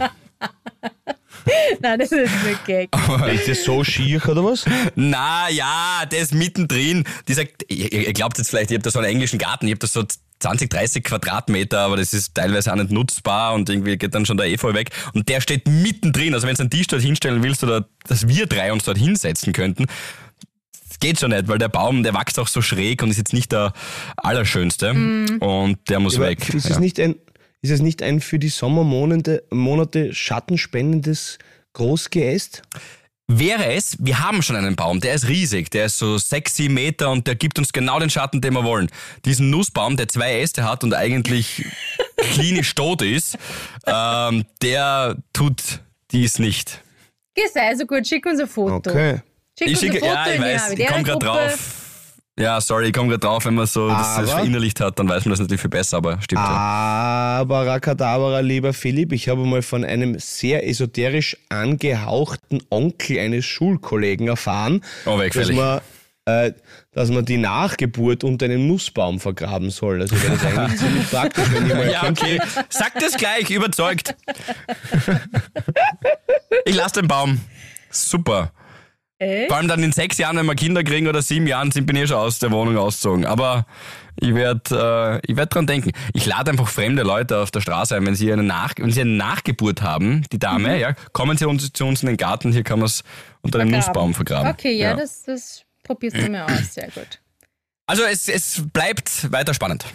Nein, 1.81 1.99
das 1.99 2.11
ist 2.11 2.29
ein 2.29 2.57
Gag. 2.65 2.89
Ist 3.33 3.47
das 3.47 3.63
so 3.63 3.83
schier 3.83 4.21
oder 4.27 4.43
was? 4.43 4.65
Na 4.95 5.49
ja, 5.49 6.03
der 6.11 6.19
ist 6.19 6.33
mittendrin. 6.33 7.03
Dieser, 7.27 7.43
ihr, 7.67 7.91
ihr 7.91 8.13
glaubt 8.13 8.37
jetzt 8.37 8.49
vielleicht, 8.49 8.71
ihr 8.71 8.75
habt 8.77 8.85
da 8.85 8.91
so 8.91 8.99
einen 8.99 9.09
englischen 9.09 9.39
Garten, 9.39 9.67
ihr 9.67 9.73
habt 9.73 9.83
da 9.83 9.87
so 9.87 10.03
20, 10.39 10.69
30 10.69 11.03
Quadratmeter, 11.03 11.79
aber 11.79 11.97
das 11.97 12.13
ist 12.13 12.35
teilweise 12.35 12.71
auch 12.71 12.75
nicht 12.75 12.91
nutzbar 12.91 13.53
und 13.53 13.69
irgendwie 13.69 13.97
geht 13.97 14.13
dann 14.13 14.25
schon 14.25 14.37
der 14.37 14.47
Efeu 14.47 14.73
weg. 14.73 14.89
Und 15.13 15.29
der 15.29 15.39
steht 15.41 15.67
mittendrin. 15.67 16.33
Also 16.33 16.47
wenn 16.47 16.55
du 16.55 16.61
einen 16.61 16.69
Tisch 16.69 16.87
dort 16.87 17.01
hinstellen 17.01 17.41
willst 17.43 17.63
oder 17.63 17.87
dass 18.07 18.27
wir 18.27 18.45
drei 18.45 18.73
uns 18.73 18.83
dort 18.83 18.97
hinsetzen 18.97 19.53
könnten, 19.53 19.85
das 20.87 20.99
geht 20.99 21.19
schon 21.19 21.31
nicht, 21.31 21.47
weil 21.47 21.57
der 21.57 21.69
Baum, 21.69 22.03
der 22.03 22.13
wächst 22.13 22.39
auch 22.39 22.47
so 22.47 22.61
schräg 22.61 23.01
und 23.03 23.09
ist 23.09 23.17
jetzt 23.17 23.33
nicht 23.33 23.51
der 23.51 23.73
allerschönste. 24.17 24.91
Und 24.91 25.77
der 25.89 25.99
muss 25.99 26.15
Aber 26.15 26.27
weg. 26.27 26.47
Ist, 26.53 26.65
es 26.65 26.69
Ja. 26.69 26.79
nicht 26.79 26.99
ein, 26.99 27.15
ist 27.65 27.71
es 27.71 27.81
nicht 27.81 28.03
ein 28.03 28.21
für 28.21 28.37
die 28.37 28.49
Sommermonate 28.49 29.43
Monate 29.49 30.13
schattenspendendes 30.13 31.39
Großgeäst? 31.73 32.61
Wäre 33.27 33.73
es, 33.73 33.97
wir 33.99 34.19
haben 34.19 34.43
schon 34.43 34.55
einen 34.55 34.75
Baum, 34.75 34.99
der 34.99 35.15
ist 35.15 35.27
riesig, 35.27 35.71
der 35.71 35.87
ist 35.87 35.97
so 35.97 36.19
sechs, 36.19 36.55
sieben 36.55 36.75
Meter 36.75 37.09
und 37.09 37.25
der 37.25 37.33
gibt 37.33 37.57
uns 37.57 37.73
genau 37.73 37.99
den 37.99 38.11
Schatten, 38.11 38.39
den 38.39 38.53
wir 38.53 38.63
wollen. 38.63 38.87
Diesen 39.25 39.49
Nussbaum, 39.49 39.97
der 39.97 40.07
zwei 40.07 40.41
Äste 40.41 40.63
hat 40.63 40.83
und 40.83 40.93
eigentlich 40.93 41.65
klinisch 42.17 42.75
tot 42.75 43.01
ist, 43.01 43.35
ähm, 43.87 44.45
der 44.61 45.17
tut 45.33 45.79
dies 46.11 46.37
nicht. 46.37 46.81
Geh, 47.33 47.47
sei 47.51 47.75
so 47.75 47.87
gut, 47.87 48.05
schick 48.05 48.27
uns 48.27 48.39
ein 48.39 48.47
Foto. 48.47 48.91
Okay. 48.91 49.21
Schick 49.57 49.69
Ich 49.69 49.73
uns 49.73 49.79
schicke, 49.79 49.95
ein 49.95 50.01
Foto 50.01 50.13
ja, 50.13 50.33
ich 50.33 50.41
weiß, 50.41 50.71
ich 50.73 50.85
komme 50.85 51.03
gerade 51.03 51.25
drauf. 51.25 51.84
Ja, 52.37 52.59
sorry, 52.59 52.87
ich 52.87 52.93
komme 52.93 53.07
gerade 53.07 53.19
drauf, 53.19 53.45
wenn 53.45 53.55
man 53.55 53.65
so 53.65 53.87
das, 53.87 54.15
das 54.17 54.29
Aber- 54.29 54.39
verinnerlicht 54.39 54.81
hat, 54.81 54.99
dann 54.99 55.07
weiß 55.07 55.23
man 55.23 55.31
das 55.31 55.39
natürlich 55.39 55.61
viel 55.61 55.69
besser, 55.69 55.97
aber 55.97 56.21
stimmt. 56.21 56.41
Aber 56.41 57.65
Rakadabra, 57.65 58.41
lieber 58.41 58.73
Philipp, 58.73 59.13
ich 59.13 59.29
habe 59.29 59.45
mal 59.45 59.61
von 59.61 59.85
einem 59.85 60.19
sehr 60.19 60.67
esoterisch 60.67 61.37
angehauchten 61.47 62.61
Onkel 62.69 63.19
eines 63.19 63.45
Schulkollegen 63.45 64.27
erfahren, 64.27 64.81
Oh, 65.05 65.17
dass 65.17 65.49
man, 65.53 65.79
äh, 66.25 66.51
dass 66.91 67.09
man 67.09 67.23
die 67.23 67.37
Nachgeburt 67.37 68.25
unter 68.25 68.47
einem 68.47 68.67
Nussbaum 68.67 69.21
vergraben 69.21 69.69
soll. 69.69 70.01
Also 70.01 70.21
wäre 70.21 70.33
das 70.33 70.45
eigentlich 70.45 70.79
ziemlich 70.81 71.09
praktisch, 71.09 71.45
wenn 71.53 71.67
jemand 71.67 71.91
Ja, 71.91 72.03
okay. 72.09 72.41
Sag 72.67 72.99
das 72.99 73.13
gleich, 73.15 73.49
überzeugt. 73.49 74.13
Ich 76.65 76.75
lasse 76.75 76.99
den 76.99 77.07
Baum. 77.07 77.39
Super. 77.89 78.51
Echt? 79.17 79.47
Vor 79.47 79.57
allem 79.57 79.67
dann 79.67 79.81
in 79.81 79.93
sechs 79.93 80.17
Jahren, 80.17 80.35
wenn 80.37 80.45
wir 80.45 80.55
Kinder 80.55 80.83
kriegen 80.83 81.07
oder 81.07 81.21
sieben 81.21 81.47
Jahren, 81.47 81.71
sind 81.71 81.85
bin 81.85 81.95
ich 81.95 82.03
eh 82.03 82.07
schon 82.07 82.17
aus 82.17 82.39
der 82.39 82.51
Wohnung 82.51 82.77
ausgezogen. 82.77 83.25
Aber 83.25 83.65
ich 84.19 84.35
werde 84.35 85.21
äh, 85.23 85.31
ich 85.31 85.37
werd 85.37 85.55
dran 85.55 85.67
denken. 85.67 85.91
Ich 86.13 86.25
lade 86.25 86.51
einfach 86.51 86.67
fremde 86.67 87.03
Leute 87.03 87.39
auf 87.39 87.51
der 87.51 87.61
Straße 87.61 87.95
ein, 87.95 88.05
wenn 88.05 88.15
sie 88.15 88.31
eine, 88.31 88.43
Nach 88.43 88.73
wenn 88.77 88.91
sie 88.91 89.01
eine 89.01 89.11
Nachgeburt 89.11 89.81
haben, 89.81 90.23
die 90.31 90.39
Dame, 90.39 90.79
ja, 90.79 90.93
kommen 91.13 91.37
sie 91.37 91.47
uns, 91.47 91.71
zu 91.71 91.85
uns 91.85 92.01
in 92.03 92.07
den 92.07 92.17
Garten, 92.17 92.51
hier 92.51 92.63
kann 92.63 92.79
man 92.79 92.87
es 92.87 93.03
unter 93.41 93.59
dem. 93.59 93.69
Nussbaum 93.69 94.13
vergraben. 94.13 94.51
Okay, 94.51 94.73
ja, 94.73 94.93
Das, 94.95 95.23
das 95.23 95.63
probierst 95.83 96.17
du 96.17 96.29
mir 96.29 96.45
aus. 96.45 96.73
Sehr 96.73 96.89
gut. 96.89 97.19
Also 97.87 98.03
es, 98.03 98.27
es 98.27 98.63
bleibt 98.73 99.31
weiter 99.31 99.53
spannend. 99.53 99.85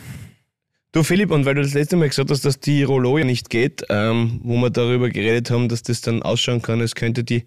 Du 0.92 1.04
Philipp, 1.04 1.30
und 1.30 1.44
weil 1.44 1.54
du 1.54 1.62
das 1.62 1.74
letzte 1.74 1.96
Mal 1.96 2.09
gesagt 2.09 2.30
hast, 2.30 2.44
dass 2.44 2.59
die 2.59 2.83
Rollo 2.83 3.18
ja 3.18 3.24
nicht 3.24 3.48
geht, 3.48 3.85
ähm, 3.90 4.40
wo 4.42 4.56
wir 4.56 4.70
darüber 4.70 5.09
geredet 5.09 5.50
haben, 5.50 5.68
dass 5.68 5.83
das 5.83 6.00
dann 6.00 6.22
ausschauen 6.22 6.62
kann, 6.62 6.80
als 6.80 6.96
könnte 6.96 7.22
die 7.22 7.44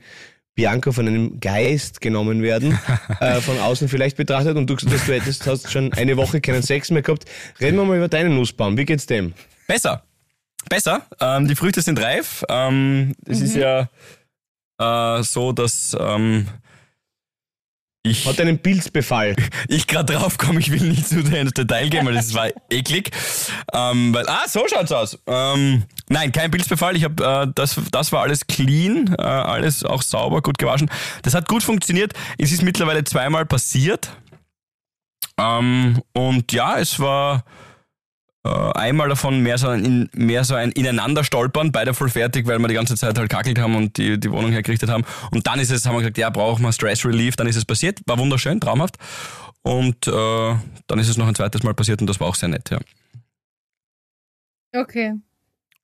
Bianca 0.56 0.92
von 0.92 1.08
einem 1.08 1.40
Geist 1.40 2.02
genommen 2.02 2.42
werden, 2.42 2.78
äh, 3.20 3.42
von 3.42 3.60
außen 3.60 3.88
vielleicht 3.88 4.18
betrachtet, 4.18 4.56
und 4.56 4.70
du 4.70 4.76
gesagt 4.76 4.94
hast, 4.94 5.08
du 5.08 5.14
hättest, 5.14 5.48
hast 5.48 5.72
schon 5.72 5.94
eine 5.94 6.18
Woche 6.18 6.42
keinen 6.42 6.62
Sex 6.62 6.92
mehr 6.92 7.02
gehabt. 7.02 7.26
Reden 7.60 7.78
wir 7.78 7.86
mal 7.86 7.98
über 7.98 8.08
deinen 8.08 8.36
Nussbaum. 8.36 8.78
Wie 8.78 8.86
geht's 8.86 9.06
dem? 9.06 9.34
Besser. 9.68 10.04
Besser. 10.70 11.06
Ähm, 11.20 11.48
die 11.48 11.56
Früchte 11.56 11.82
sind 11.82 12.00
reif. 12.02 12.44
Ähm, 12.50 13.14
es 13.26 13.42
ist 13.42 13.56
ja 13.56 13.90
äh, 14.80 15.24
so, 15.24 15.52
dass 15.52 15.96
ähm, 16.00 16.48
ich, 18.06 18.26
Hat 18.28 18.40
einen 18.42 18.60
Pilzbefall. 18.60 19.36
ich 19.70 19.88
gerade 19.88 20.14
drauf 20.14 20.38
komme, 20.38 20.60
ich 20.60 20.72
will 20.72 20.82
nicht 20.82 21.08
zu 21.08 21.20
ins 21.20 21.54
Detail 21.54 21.90
gehen, 21.90 22.06
weil 22.06 22.14
das 22.14 22.34
war 22.34 22.50
eklig. 22.70 23.12
Ähm, 23.72 24.14
weil, 24.14 24.28
ah, 24.28 24.46
so 24.48 24.66
schaut's 24.70 24.92
aus. 24.92 25.18
Ähm, 25.26 25.84
nein, 26.10 26.34
kein 26.34 26.52
Pilzbefall. 26.52 26.98
Ich 26.98 27.06
habe 27.06 27.24
äh, 27.24 27.52
das, 27.56 27.80
das 27.92 28.12
war 28.12 28.24
alles 28.24 28.46
clean, 28.46 29.16
äh, 29.18 29.22
alles 29.22 29.86
auch 29.86 30.02
sauber, 30.02 30.42
gut 30.42 30.58
gewaschen. 30.58 30.92
Das 31.22 31.34
hat 31.34 31.48
gut 31.48 31.64
funktioniert. 31.64 32.14
Es 32.38 32.52
ist 32.52 32.62
mittlerweile 32.62 33.06
zweimal 33.06 33.46
passiert. 33.46 34.12
Ähm, 35.38 36.02
und 36.12 36.52
ja, 36.52 36.78
es 36.80 37.00
war 37.00 37.46
einmal 38.44 39.08
davon 39.08 39.42
mehr 39.42 39.58
so, 39.58 39.70
ein, 39.70 39.86
in, 39.86 40.10
mehr 40.14 40.44
so 40.44 40.56
ein 40.56 40.72
Ineinanderstolpern, 40.72 41.72
beide 41.72 41.94
voll 41.94 42.10
fertig, 42.10 42.46
weil 42.46 42.60
wir 42.60 42.68
die 42.68 42.74
ganze 42.74 42.96
Zeit 42.96 43.18
halt 43.18 43.30
kackelt 43.30 43.58
haben 43.58 43.76
und 43.76 43.98
die, 43.98 44.20
die 44.20 44.32
Wohnung 44.32 44.52
hergerichtet 44.52 44.90
haben. 44.90 45.06
Und 45.32 45.48
dann 45.48 45.60
ist 45.60 45.72
es, 45.72 45.86
haben 45.86 45.96
wir 45.96 46.00
gesagt, 46.00 46.18
ja, 46.18 46.30
brauchen 46.30 46.64
wir 46.64 46.74
Stress 46.74 47.06
Relief, 47.06 47.36
dann 47.36 47.48
ist 47.48 47.56
es 47.56 47.66
passiert. 47.66 48.02
War 48.06 48.18
wunderschön, 48.18 48.60
traumhaft. 48.60 48.98
Und 49.62 50.08
äh, 50.08 50.56
dann 50.88 51.00
ist 51.00 51.08
es 51.08 51.18
noch 51.18 51.28
ein 51.28 51.36
zweites 51.36 51.64
Mal 51.64 51.74
passiert 51.74 52.02
und 52.02 52.08
das 52.08 52.20
war 52.20 52.28
auch 52.28 52.36
sehr 52.36 52.50
nett, 52.50 52.70
ja. 52.70 52.80
Okay. 54.76 55.14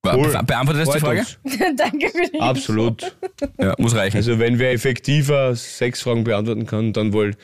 Cool. 0.06 0.32
Beantwortet 0.46 0.88
das 0.88 0.94
die 0.96 1.00
Frage? 1.00 1.26
Danke 1.78 2.10
für 2.10 2.32
die 2.32 2.40
Absolut. 2.40 3.16
Ja, 3.58 3.76
muss 3.78 3.96
reichen. 3.96 4.18
Also 4.18 4.40
wenn 4.40 4.58
wer 4.58 4.72
effektiver 4.72 5.56
Sexfragen 5.56 6.24
beantworten 6.24 6.66
kann, 6.66 6.94
dann 6.94 7.12
wohl 7.12 7.36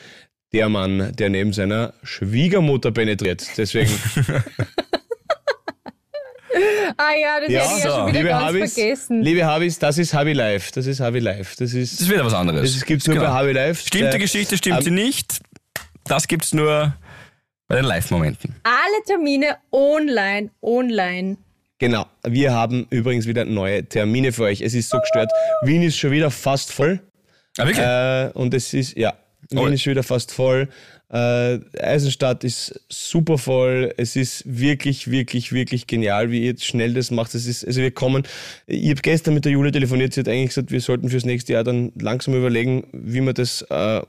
der 0.53 0.69
Mann, 0.69 1.13
der 1.15 1.29
neben 1.29 1.51
seiner 1.51 1.93
Schwiegermutter 2.03 2.91
penetriert. 2.91 3.45
Deswegen, 3.57 3.91
Ah 6.97 7.11
ja, 7.19 7.39
das 7.41 7.49
ja, 7.51 7.61
hätte 7.61 7.77
ich 7.77 7.83
ja 7.83 7.91
schon 7.91 8.07
wieder 8.07 8.17
liebe 8.19 8.29
ganz 8.29 8.43
Habis, 8.43 8.73
vergessen. 8.73 9.21
liebe 9.21 9.45
Habis, 9.45 9.79
das 9.79 9.97
ist 9.97 10.13
Habi 10.13 10.33
Live. 10.33 10.71
Das 10.71 10.85
ist 10.85 10.99
Habi 10.99 11.19
Live. 11.19 11.55
Das 11.57 11.73
ist, 11.73 11.93
das 11.93 12.01
ist 12.01 12.09
wieder 12.09 12.25
was 12.25 12.33
anderes. 12.33 12.73
das 12.73 12.85
gibt's 12.85 13.07
nur 13.07 13.15
Genau. 13.17 13.27
bei 13.29 13.33
Habi 13.33 13.51
Live. 13.51 13.81
Stimmt 13.81 14.13
die 14.13 14.19
Geschichte, 14.19 14.57
stimmt 14.57 14.83
sie 14.83 14.91
nicht? 14.91 15.39
Das 16.05 16.27
gibt's 16.27 16.53
nur 16.53 16.93
bei 17.67 17.75
den 17.75 17.85
Live-Momenten. 17.85 18.55
Alle 18.63 19.03
Termine 19.05 19.57
online, 19.71 20.49
online. 20.61 21.37
Genau. 21.79 22.05
Wir 22.23 22.53
haben 22.53 22.87
übrigens 22.89 23.27
wieder 23.27 23.43
neue 23.43 23.83
Termine 23.85 24.31
für 24.31 24.43
euch. 24.43 24.61
Es 24.61 24.73
ist 24.73 24.89
so 24.89 24.99
gestört. 24.99 25.31
Wien 25.63 25.81
ist 25.81 25.97
schon 25.97 26.11
wieder 26.11 26.31
fast 26.31 26.71
voll. 26.71 27.01
Ah, 27.57 27.65
wirklich? 27.65 27.79
Äh, 27.85 28.29
und 28.33 28.53
es 28.53 28.73
ist, 28.73 28.95
ja, 28.97 29.13
Wien 29.49 29.59
Oh. 29.59 29.67
ist 29.67 29.81
schon 29.81 29.91
wieder 29.91 30.03
fast 30.03 30.31
voll. 30.31 30.69
Äh, 31.09 31.59
Eisenstadt 31.79 32.43
ist 32.43 32.81
super 32.89 33.37
voll. 33.37 33.93
Es 33.97 34.15
ist 34.15 34.43
wirklich, 34.45 35.09
wirklich, 35.09 35.51
wirklich 35.51 35.87
genial, 35.87 36.31
wie 36.31 36.39
ihr 36.39 36.47
jetzt 36.47 36.65
schnell 36.65 36.93
das 36.93 37.11
macht. 37.11 37.35
Es 37.35 37.45
ist, 37.45 37.65
also 37.65 37.81
wir 37.81 37.91
kommen. 37.91 38.23
Ich 38.65 38.89
habe 38.89 39.01
gestern 39.01 39.33
mit 39.33 39.45
der 39.45 39.51
Julia 39.51 39.71
telefoniert. 39.71 40.13
Sie 40.13 40.21
hat 40.21 40.27
eigentlich 40.27 40.49
gesagt, 40.49 40.71
wir 40.71 40.81
sollten 40.81 41.09
fürs 41.09 41.25
nächste 41.25 41.53
Jahr 41.53 41.63
dann 41.63 41.91
langsam 41.99 42.33
überlegen, 42.33 42.87
wie 42.91 43.21
wir 43.21 43.33
das 43.33 43.61
äh, 43.69 44.01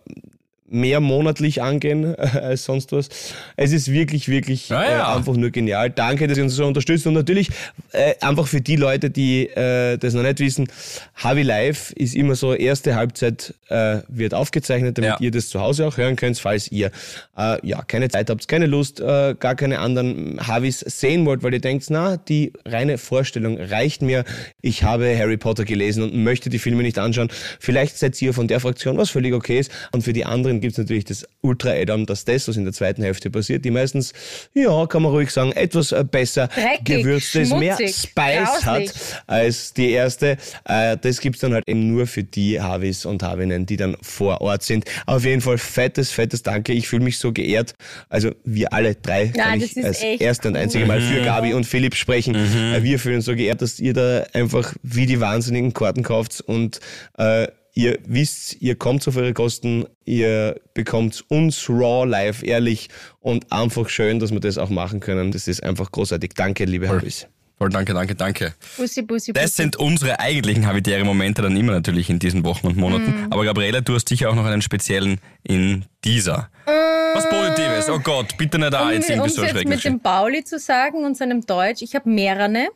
mehr 0.68 1.00
monatlich 1.00 1.62
angehen 1.62 2.14
äh, 2.14 2.16
als 2.42 2.64
sonst 2.64 2.92
was. 2.92 3.08
Es 3.56 3.72
ist 3.72 3.90
wirklich, 3.92 4.28
wirklich 4.28 4.72
Ah, 4.72 4.82
ja. 4.84 5.12
äh, 5.14 5.16
einfach 5.16 5.34
nur 5.36 5.50
genial. 5.50 5.90
Danke, 5.90 6.26
dass 6.26 6.36
ihr 6.38 6.44
uns 6.44 6.54
so 6.54 6.66
unterstützt. 6.66 7.06
Und 7.06 7.14
natürlich 7.14 7.50
äh, 7.92 8.14
einfach 8.20 8.46
für 8.46 8.60
die 8.60 8.76
Leute, 8.76 9.10
die 9.10 9.46
äh, 9.48 9.96
das 9.98 10.14
noch 10.14 10.22
nicht 10.22 10.40
wissen, 10.40 10.68
Havi 11.14 11.42
Live 11.42 11.92
ist 11.92 12.14
immer 12.14 12.34
so, 12.34 12.54
erste 12.54 12.94
Halbzeit 12.94 13.54
äh, 13.68 13.98
wird 14.08 14.34
aufgezeichnet, 14.34 14.98
damit 14.98 15.10
Ja. 15.10 15.16
ihr 15.20 15.30
das 15.30 15.48
zu 15.48 15.60
Hause 15.60 15.86
auch 15.86 15.96
hören 15.96 16.16
könnt, 16.16 16.38
falls 16.38 16.70
ihr 16.70 16.90
äh, 17.38 17.66
ja 17.66 17.82
keine 17.82 18.08
Zeit 18.08 18.30
habt, 18.30 18.46
keine 18.48 18.66
Lust, 18.66 19.00
äh, 19.00 19.34
gar 19.38 19.54
keine 19.54 19.78
anderen 19.78 20.38
Havis 20.46 20.80
sehen 20.80 21.24
wollt, 21.26 21.42
weil 21.42 21.52
ihr 21.54 21.60
denkt, 21.60 21.84
na, 21.90 22.16
die 22.16 22.52
reine 22.64 22.98
Vorstellung 22.98 23.58
reicht 23.58 24.02
mir. 24.02 24.24
Ich 24.62 24.82
habe 24.82 25.16
Harry 25.18 25.36
Potter 25.36 25.64
gelesen 25.64 26.02
und 26.02 26.14
möchte 26.24 26.50
die 26.50 26.58
Filme 26.58 26.82
nicht 26.82 26.98
anschauen. 26.98 27.28
Vielleicht 27.60 27.98
seid 27.98 28.20
ihr 28.20 28.32
von 28.34 28.48
der 28.48 28.60
Fraktion, 28.60 28.96
was 28.96 29.10
völlig 29.10 29.32
okay 29.34 29.58
ist. 29.60 29.70
Und 29.92 30.02
für 30.02 30.12
die 30.12 30.24
anderen 30.24 30.55
gibt 30.60 30.72
es 30.72 30.78
natürlich 30.78 31.04
das 31.04 31.26
Ultra-Add-on, 31.42 32.06
dass 32.06 32.24
das, 32.24 32.48
was 32.48 32.56
in 32.56 32.64
der 32.64 32.72
zweiten 32.72 33.02
Hälfte 33.02 33.30
passiert, 33.30 33.64
die 33.64 33.70
meistens, 33.70 34.12
ja, 34.54 34.86
kann 34.86 35.02
man 35.02 35.12
ruhig 35.12 35.30
sagen, 35.30 35.52
etwas 35.52 35.92
äh, 35.92 36.04
besser 36.08 36.48
Dreckig, 36.48 36.84
gewürzt 37.02 37.34
ist, 37.36 37.54
mehr 37.54 37.76
Spice 37.76 38.62
grauslich. 38.62 38.64
hat 38.64 39.24
als 39.26 39.72
die 39.74 39.90
erste. 39.90 40.36
Äh, 40.64 40.96
das 41.00 41.20
gibt's 41.20 41.40
dann 41.40 41.54
halt 41.54 41.64
eben 41.68 41.92
nur 41.92 42.06
für 42.06 42.24
die 42.24 42.60
Havis 42.60 43.06
und 43.06 43.22
Havinnen, 43.22 43.66
die 43.66 43.76
dann 43.76 43.96
vor 44.02 44.40
Ort 44.40 44.62
sind. 44.62 44.84
Auf 45.06 45.24
jeden 45.24 45.40
Fall 45.40 45.58
fettes, 45.58 46.10
fettes 46.10 46.42
Danke. 46.42 46.72
Ich 46.72 46.88
fühle 46.88 47.04
mich 47.04 47.18
so 47.18 47.32
geehrt. 47.32 47.74
Also 48.08 48.30
wir 48.44 48.72
alle 48.72 48.94
drei 48.94 49.32
Ja, 49.34 49.50
kann 49.50 49.60
das 49.60 49.76
ich 49.76 49.84
als 49.84 50.00
erste 50.02 50.48
und 50.48 50.56
einzige 50.56 50.86
Mal 50.86 51.00
für 51.00 51.22
Gabi 51.22 51.54
und 51.54 51.64
Philipp 51.64 51.94
sprechen. 51.94 52.34
Äh, 52.34 52.82
Wir 52.82 52.98
fühlen 52.98 53.16
uns 53.16 53.24
so 53.24 53.34
geehrt, 53.34 53.62
dass 53.62 53.80
ihr 53.80 53.94
da 53.94 54.24
einfach 54.32 54.74
wie 54.82 55.06
die 55.06 55.20
wahnsinnigen 55.20 55.72
Karten 55.72 56.02
kauft 56.02 56.40
und 56.40 56.80
äh, 57.18 57.48
Ihr 57.78 57.98
wisst, 58.06 58.62
ihr 58.62 58.74
kommt 58.74 59.06
auf 59.06 59.18
eure 59.18 59.34
Kosten, 59.34 59.84
ihr 60.06 60.58
bekommt 60.72 61.22
uns 61.28 61.68
raw 61.68 62.08
live, 62.08 62.42
ehrlich 62.42 62.88
und 63.20 63.52
einfach 63.52 63.90
schön, 63.90 64.18
dass 64.18 64.32
wir 64.32 64.40
das 64.40 64.56
auch 64.56 64.70
machen 64.70 65.00
können. 65.00 65.30
Das 65.30 65.46
ist 65.46 65.62
einfach 65.62 65.92
großartig. 65.92 66.30
Danke, 66.34 66.64
liebe 66.64 66.88
Habis. 66.88 67.26
Voll, 67.58 67.68
danke, 67.68 67.92
danke, 67.92 68.14
danke. 68.14 68.54
Bussi, 68.78 69.02
bussi, 69.02 69.30
bussi. 69.30 69.32
Das 69.34 69.56
sind 69.56 69.76
unsere 69.76 70.20
eigentlichen 70.20 70.66
habitäre 70.66 71.04
Momente 71.04 71.42
dann 71.42 71.54
immer 71.54 71.72
natürlich 71.72 72.08
in 72.08 72.18
diesen 72.18 72.44
Wochen 72.44 72.66
und 72.66 72.78
Monaten. 72.78 73.24
Mhm. 73.24 73.26
Aber 73.32 73.44
Gabriela, 73.44 73.82
du 73.82 73.94
hast 73.94 74.08
sicher 74.08 74.30
auch 74.30 74.34
noch 74.34 74.46
einen 74.46 74.62
speziellen 74.62 75.20
in 75.42 75.84
dieser. 76.02 76.48
Was 76.64 77.28
Positives. 77.28 77.90
Oh 77.90 77.98
Gott, 77.98 78.38
bitte 78.38 78.58
nicht 78.58 78.72
da 78.72 78.90
jetzt 78.90 79.10
um 79.10 79.16
irgendwie 79.16 79.28
es 79.28 79.34
so 79.34 79.44
jetzt 79.44 79.66
mit 79.66 79.84
dem 79.84 80.00
Pauli 80.00 80.42
zu 80.44 80.58
sagen 80.58 81.04
und 81.04 81.14
seinem 81.18 81.44
Deutsch, 81.44 81.82
ich 81.82 81.94
habe 81.94 82.08
mehrere. 82.08 82.68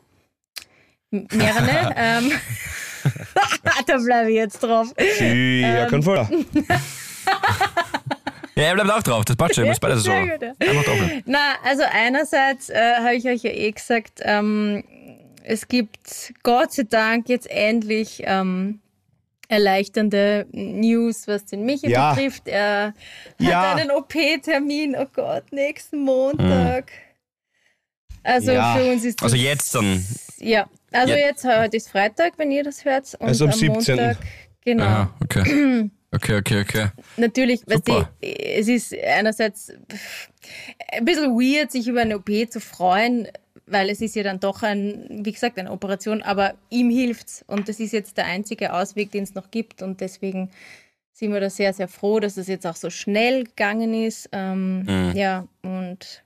Mehrere. 1.09 1.93
ähm, 1.97 2.31
da 3.87 3.97
bleibe 3.97 4.29
ich 4.29 4.35
jetzt 4.35 4.59
drauf. 4.59 4.87
Sie, 5.17 5.61
Herr 5.63 5.87
Konvoller. 5.87 6.29
Ja, 8.55 8.63
er 8.63 8.73
bleibt 8.75 8.91
auch 8.91 9.03
drauf. 9.03 9.25
Das 9.25 9.35
passt 9.35 9.55
schon. 9.55 9.63
Ihr 9.63 9.69
müsst 9.69 9.81
beide 9.81 9.97
so. 9.97 10.11
Gut, 10.11 10.41
ja. 10.41 10.53
Na, 11.25 11.55
also 11.63 11.83
einerseits 11.91 12.69
äh, 12.69 12.95
habe 12.97 13.15
ich 13.15 13.25
euch 13.25 13.43
ja 13.43 13.51
eh 13.51 13.71
gesagt, 13.71 14.19
ähm, 14.21 14.83
es 15.43 15.67
gibt 15.67 16.33
Gott 16.43 16.73
sei 16.73 16.83
Dank 16.83 17.29
jetzt 17.29 17.49
endlich 17.49 18.21
ähm, 18.25 18.79
erleichternde 19.47 20.45
News, 20.51 21.27
was 21.27 21.45
den 21.45 21.65
Michi 21.65 21.89
Ja. 21.89 22.13
betrifft. 22.13 22.47
Er 22.47 22.93
Ja. 23.39 23.71
hat 23.71 23.79
einen 23.81 23.91
OP-Termin, 23.91 24.95
oh 24.97 25.07
Gott, 25.13 25.43
nächsten 25.51 25.99
Montag. 26.03 26.91
Also 28.23 28.51
Ja. 28.51 28.75
für 28.75 28.91
uns 28.91 29.03
ist 29.03 29.19
das, 29.21 29.31
Also 29.31 29.35
jetzt 29.37 29.73
dann. 29.73 30.05
Ja, 30.41 30.67
also 30.91 31.13
Ja. 31.13 31.19
jetzt 31.19 31.43
heute 31.45 31.77
ist 31.77 31.89
Freitag, 31.89 32.33
wenn 32.37 32.51
ihr 32.51 32.63
das 32.63 32.83
hört. 32.83 33.13
Und 33.19 33.27
Also 33.27 33.45
am 33.45 33.51
am 33.51 33.57
17.. 33.57 33.95
Montag, 33.95 34.17
genau. 34.61 34.83
Aha, 34.83 35.13
okay. 35.23 35.89
Okay, 36.13 36.35
okay, 36.35 36.59
okay. 36.59 36.87
Natürlich, 37.15 37.61
weißt 37.65 37.87
du, 37.87 38.05
es 38.19 38.67
ist 38.67 38.93
einerseits 38.93 39.71
ein 40.91 41.05
bisschen 41.05 41.31
weird, 41.39 41.71
sich 41.71 41.87
über 41.87 42.01
eine 42.01 42.17
OP 42.17 42.29
zu 42.49 42.59
freuen, 42.59 43.29
weil 43.65 43.89
es 43.89 44.01
ist 44.01 44.17
ja 44.17 44.23
dann 44.23 44.41
doch 44.41 44.61
ein, 44.61 45.05
wie 45.23 45.31
gesagt, 45.31 45.57
eine 45.57 45.71
Operation, 45.71 46.21
aber 46.21 46.55
ihm 46.69 46.89
hilft's 46.89 47.45
und 47.47 47.69
das 47.69 47.79
ist 47.79 47.93
jetzt 47.93 48.17
der 48.17 48.25
einzige 48.25 48.73
Ausweg, 48.73 49.11
den 49.11 49.23
es 49.23 49.35
noch 49.35 49.51
gibt 49.51 49.81
und 49.81 50.01
deswegen 50.01 50.51
sind 51.13 51.31
wir 51.31 51.39
da 51.39 51.49
sehr, 51.49 51.71
sehr 51.71 51.87
froh, 51.87 52.19
dass 52.19 52.35
es 52.35 52.47
jetzt 52.47 52.67
auch 52.67 52.75
so 52.75 52.89
schnell 52.89 53.45
gegangen 53.45 53.93
ist. 53.93 54.27
Ähm, 54.33 54.79
Mhm. 54.81 55.11
Ja, 55.15 55.47
und 55.61 56.25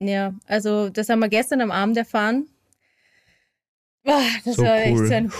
ja, 0.00 0.34
also 0.46 0.90
das 0.90 1.08
haben 1.08 1.20
wir 1.20 1.30
gestern 1.30 1.62
am 1.62 1.70
Abend 1.70 1.96
erfahren. 1.96 2.46
Ah, 4.06 4.20
Das 4.44 4.56
So 4.56 4.62
war 4.64 4.76
cool. 4.86 5.04
echt 5.04 5.06
so 5.08 5.14
ein 5.14 5.32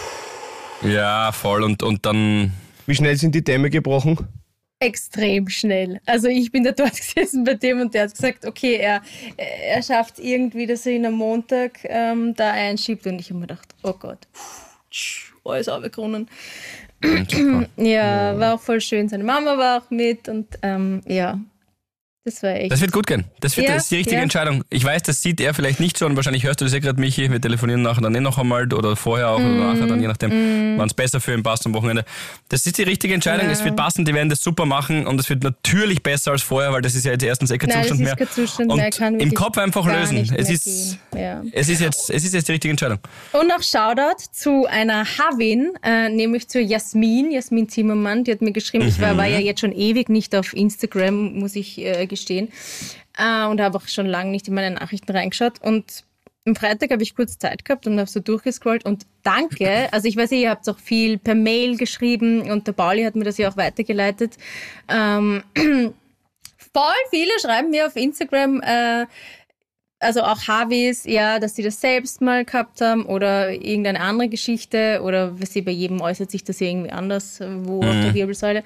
Ja, 0.92 1.32
voll. 1.32 1.62
Und, 1.62 1.82
und 1.82 2.04
dann. 2.06 2.52
Wie 2.86 2.94
schnell 2.94 3.16
sind 3.16 3.34
die 3.34 3.44
Dämme 3.44 3.70
gebrochen? 3.70 4.28
extrem 4.80 5.48
schnell. 5.48 6.00
Also 6.06 6.26
ich 6.26 6.50
bin 6.50 6.64
da 6.64 6.72
dort 6.72 6.96
gesessen 6.96 7.44
bei 7.44 7.54
dem 7.54 7.80
und 7.80 7.94
der 7.94 8.02
hat 8.02 8.14
gesagt, 8.14 8.44
okay, 8.44 8.74
er, 8.78 9.00
er 9.36 9.80
schafft 9.80 10.18
irgendwie, 10.18 10.66
dass 10.66 10.84
er 10.86 10.94
ihn 10.94 11.06
am 11.06 11.14
Montag 11.14 11.78
ähm, 11.84 12.34
da 12.34 12.50
einschiebt 12.50 13.06
und 13.06 13.20
ich 13.20 13.28
habe 13.30 13.38
mir 13.38 13.46
gedacht, 13.46 13.68
oh 13.84 13.92
Gott, 13.92 14.18
alles. 15.44 17.30
Super. 17.30 17.68
Ja, 17.76 18.36
war 18.40 18.54
auch 18.56 18.60
voll 18.60 18.80
schön. 18.80 19.08
Seine 19.08 19.22
Mama 19.22 19.56
war 19.56 19.82
auch 19.82 19.90
mit 19.90 20.28
und 20.28 20.48
ähm, 20.62 21.00
ja, 21.06 21.38
das 22.24 22.42
war 22.42 22.50
echt. 22.54 22.70
Das 22.70 22.80
wird 22.80 22.92
gut 22.92 23.06
gehen. 23.06 23.24
Das, 23.40 23.56
wird, 23.56 23.66
Ja, 23.68 23.74
das 23.74 23.84
ist 23.84 23.90
die 23.90 23.96
richtige 23.96 24.16
ja. 24.16 24.22
Entscheidung. 24.22 24.62
Ich 24.70 24.84
weiß, 24.84 25.02
das 25.02 25.22
sieht 25.22 25.40
er 25.40 25.54
vielleicht 25.54 25.80
nicht 25.80 25.96
so 25.98 26.06
und 26.06 26.14
wahrscheinlich 26.16 26.44
hörst 26.44 26.60
du 26.60 26.64
das 26.64 26.72
ja 26.72 26.78
gerade, 26.78 27.00
Michi. 27.00 27.30
Wir 27.30 27.40
telefonieren 27.40 27.82
nachher 27.82 28.00
dann 28.02 28.14
eh 28.14 28.20
noch 28.20 28.38
einmal 28.38 28.72
oder 28.72 28.94
vorher 28.96 29.30
auch 29.30 29.38
Mhm. 29.40 29.56
oder 29.60 29.74
nachher 29.74 29.86
dann, 29.86 30.00
je 30.00 30.06
nachdem, 30.08 30.78
wann 30.78 30.86
es 30.86 30.94
besser 30.94 31.20
für 31.20 31.34
ihn 31.34 31.42
passt 31.42 31.66
am 31.66 31.74
Wochenende. 31.74 32.04
Das 32.48 32.64
ist 32.66 32.78
die 32.78 32.84
richtige 32.84 33.14
Entscheidung. 33.14 33.46
Ja. 33.46 33.52
Es 33.52 33.64
wird 33.64 33.76
passen, 33.76 34.04
die 34.04 34.14
werden 34.14 34.28
das 34.28 34.40
super 34.40 34.66
machen 34.66 35.06
und 35.06 35.18
es 35.18 35.28
wird 35.28 35.42
natürlich 35.42 36.02
besser 36.02 36.30
als 36.32 36.42
vorher, 36.42 36.72
weil 36.72 36.82
das 36.82 36.94
ist 36.94 37.04
ja 37.04 37.12
jetzt 37.12 37.24
erstens 37.24 37.50
eh 37.50 37.58
kein 37.58 37.70
Nein, 37.70 37.82
Zustand 37.88 38.00
mehr. 38.18 38.28
Zustand 38.28 38.70
und 38.70 38.76
mehr, 38.76 38.90
kann 38.90 39.18
im 39.18 39.34
Kopf 39.34 39.58
einfach 39.58 39.86
lösen. 39.86 40.18
Es 40.36 40.48
ist, 40.48 40.98
es, 41.52 41.68
ist 41.68 41.80
jetzt, 41.80 42.10
es 42.10 42.24
ist 42.24 42.34
jetzt 42.34 42.46
die 42.48 42.52
richtige 42.52 42.70
Entscheidung. 42.70 42.98
Und 43.32 43.48
noch 43.48 43.62
Shoutout 43.62 44.22
zu 44.32 44.66
einer 44.66 45.04
Havin, 45.04 45.72
äh, 45.82 46.08
nämlich 46.08 46.48
zu 46.48 46.60
Jasmin, 46.60 47.32
Jasmin 47.32 47.68
Zimmermann, 47.68 48.24
die 48.24 48.32
hat 48.32 48.42
mir 48.42 48.52
geschrieben, 48.52 48.86
ich 48.86 49.00
war, 49.00 49.16
war 49.16 49.26
ja 49.26 49.38
jetzt 49.38 49.60
schon 49.60 49.72
ewig 49.72 50.08
nicht 50.08 50.34
auf 50.36 50.52
Instagram, 50.54 51.34
muss 51.38 51.56
ich 51.56 51.78
äh, 51.78 52.06
gestehen, 52.12 52.48
äh, 53.18 53.46
und 53.46 53.60
habe 53.60 53.76
auch 53.76 53.88
schon 53.88 54.06
lange 54.06 54.30
nicht 54.30 54.46
in 54.46 54.54
meine 54.54 54.74
Nachrichten 54.74 55.10
reingeschaut. 55.10 55.60
Und 55.60 56.04
am 56.46 56.56
Freitag 56.56 56.90
habe 56.90 57.02
ich 57.02 57.14
kurz 57.14 57.38
Zeit 57.38 57.64
gehabt 57.64 57.86
und 57.86 57.98
habe 57.98 58.10
so 58.10 58.20
durchgescrollt 58.20 58.84
und 58.84 59.06
danke, 59.22 59.88
also 59.92 60.08
ich 60.08 60.16
weiß, 60.16 60.32
ihr 60.32 60.50
habt 60.50 60.68
auch 60.68 60.78
viel 60.78 61.18
per 61.18 61.36
Mail 61.36 61.76
geschrieben 61.76 62.50
und 62.50 62.66
der 62.66 62.72
Pauli 62.72 63.04
hat 63.04 63.14
mir 63.14 63.24
das 63.24 63.38
ja 63.38 63.48
auch 63.48 63.56
weitergeleitet. 63.56 64.36
Ähm, 64.88 65.44
voll 65.54 67.02
viele 67.10 67.30
schreiben 67.40 67.70
mir 67.70 67.86
auf 67.86 67.94
Instagram, 67.94 68.60
äh, 68.62 69.06
also 70.00 70.22
auch 70.22 70.48
Havis, 70.48 71.04
ja, 71.04 71.38
dass 71.38 71.54
sie 71.54 71.62
das 71.62 71.80
selbst 71.80 72.20
mal 72.20 72.44
gehabt 72.44 72.80
haben 72.80 73.06
oder 73.06 73.52
irgendeine 73.52 74.00
andere 74.00 74.28
Geschichte 74.28 75.00
oder 75.04 75.40
was 75.40 75.52
sie 75.52 75.62
bei 75.62 75.70
jedem 75.70 76.00
äußert 76.00 76.32
sich 76.32 76.42
das 76.42 76.60
irgendwie 76.60 76.90
anders, 76.90 77.40
wo 77.40 77.78
auf 77.78 78.00
der 78.02 78.12
Wirbelsäule. 78.12 78.64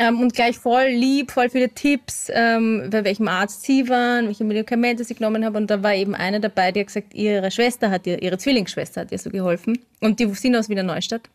Ähm, 0.00 0.18
und 0.18 0.32
gleich 0.32 0.58
voll 0.58 0.86
lieb, 0.86 1.30
voll 1.30 1.50
viele 1.50 1.68
Tipps, 1.68 2.30
ähm, 2.32 2.88
bei 2.90 3.04
welchem 3.04 3.28
Arzt 3.28 3.64
sie 3.64 3.86
waren, 3.90 4.28
welche 4.28 4.44
Medikamente 4.44 5.04
sie 5.04 5.14
genommen 5.14 5.44
haben. 5.44 5.56
Und 5.56 5.70
da 5.70 5.82
war 5.82 5.94
eben 5.94 6.14
eine 6.14 6.40
dabei, 6.40 6.72
die 6.72 6.80
hat 6.80 6.86
gesagt, 6.86 7.12
ihre 7.12 7.50
Schwester 7.50 7.90
hat 7.90 8.06
ihr, 8.06 8.22
ihre 8.22 8.38
Zwillingsschwester 8.38 9.02
hat 9.02 9.12
ihr 9.12 9.18
so 9.18 9.28
geholfen. 9.28 9.78
Und 10.00 10.18
die 10.18 10.26
sind 10.32 10.56
aus 10.56 10.70
Wiener 10.70 10.84
Neustadt. 10.84 11.28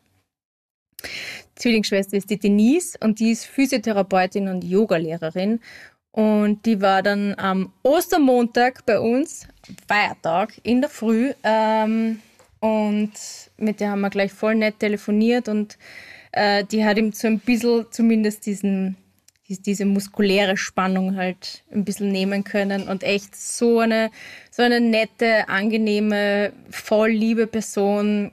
Zwillingsschwester 1.53 2.17
ist 2.17 2.31
die 2.31 2.39
Denise 2.39 2.97
und 3.03 3.19
die 3.19 3.33
ist 3.33 3.45
Physiotherapeutin 3.45 4.47
und 4.47 4.63
Yogalehrerin. 4.63 5.59
Und 6.11 6.65
die 6.65 6.81
war 6.81 7.03
dann 7.03 7.35
am 7.37 7.71
Ostermontag 7.83 8.83
bei 8.87 8.99
uns, 8.99 9.47
Feiertag, 9.87 10.53
in 10.63 10.81
der 10.81 10.89
Früh, 10.89 11.33
ähm, 11.43 12.19
und 12.61 13.11
mit 13.57 13.79
der 13.79 13.91
haben 13.91 14.01
wir 14.01 14.09
gleich 14.09 14.33
voll 14.33 14.55
nett 14.55 14.79
telefoniert 14.79 15.49
und 15.49 15.77
äh, 16.35 16.63
die 16.63 16.85
hat 16.85 16.97
ihm 16.97 17.11
so 17.13 17.27
ein 17.27 17.39
bisschen 17.39 17.85
zumindest 17.91 18.45
diesen, 18.45 18.95
dies- 19.47 19.61
diese 19.61 19.85
muskuläre 19.85 20.57
Spannung 20.57 21.15
halt 21.15 21.63
ein 21.71 21.83
bisschen 21.85 22.11
nehmen 22.11 22.43
können 22.43 22.87
und 22.87 23.03
echt 23.03 23.35
so 23.35 23.79
eine, 23.79 24.11
so 24.51 24.61
eine 24.63 24.79
nette, 24.79 25.47
angenehme, 25.49 26.53
voll 26.69 27.09
liebe 27.09 27.47
Person. 27.47 28.31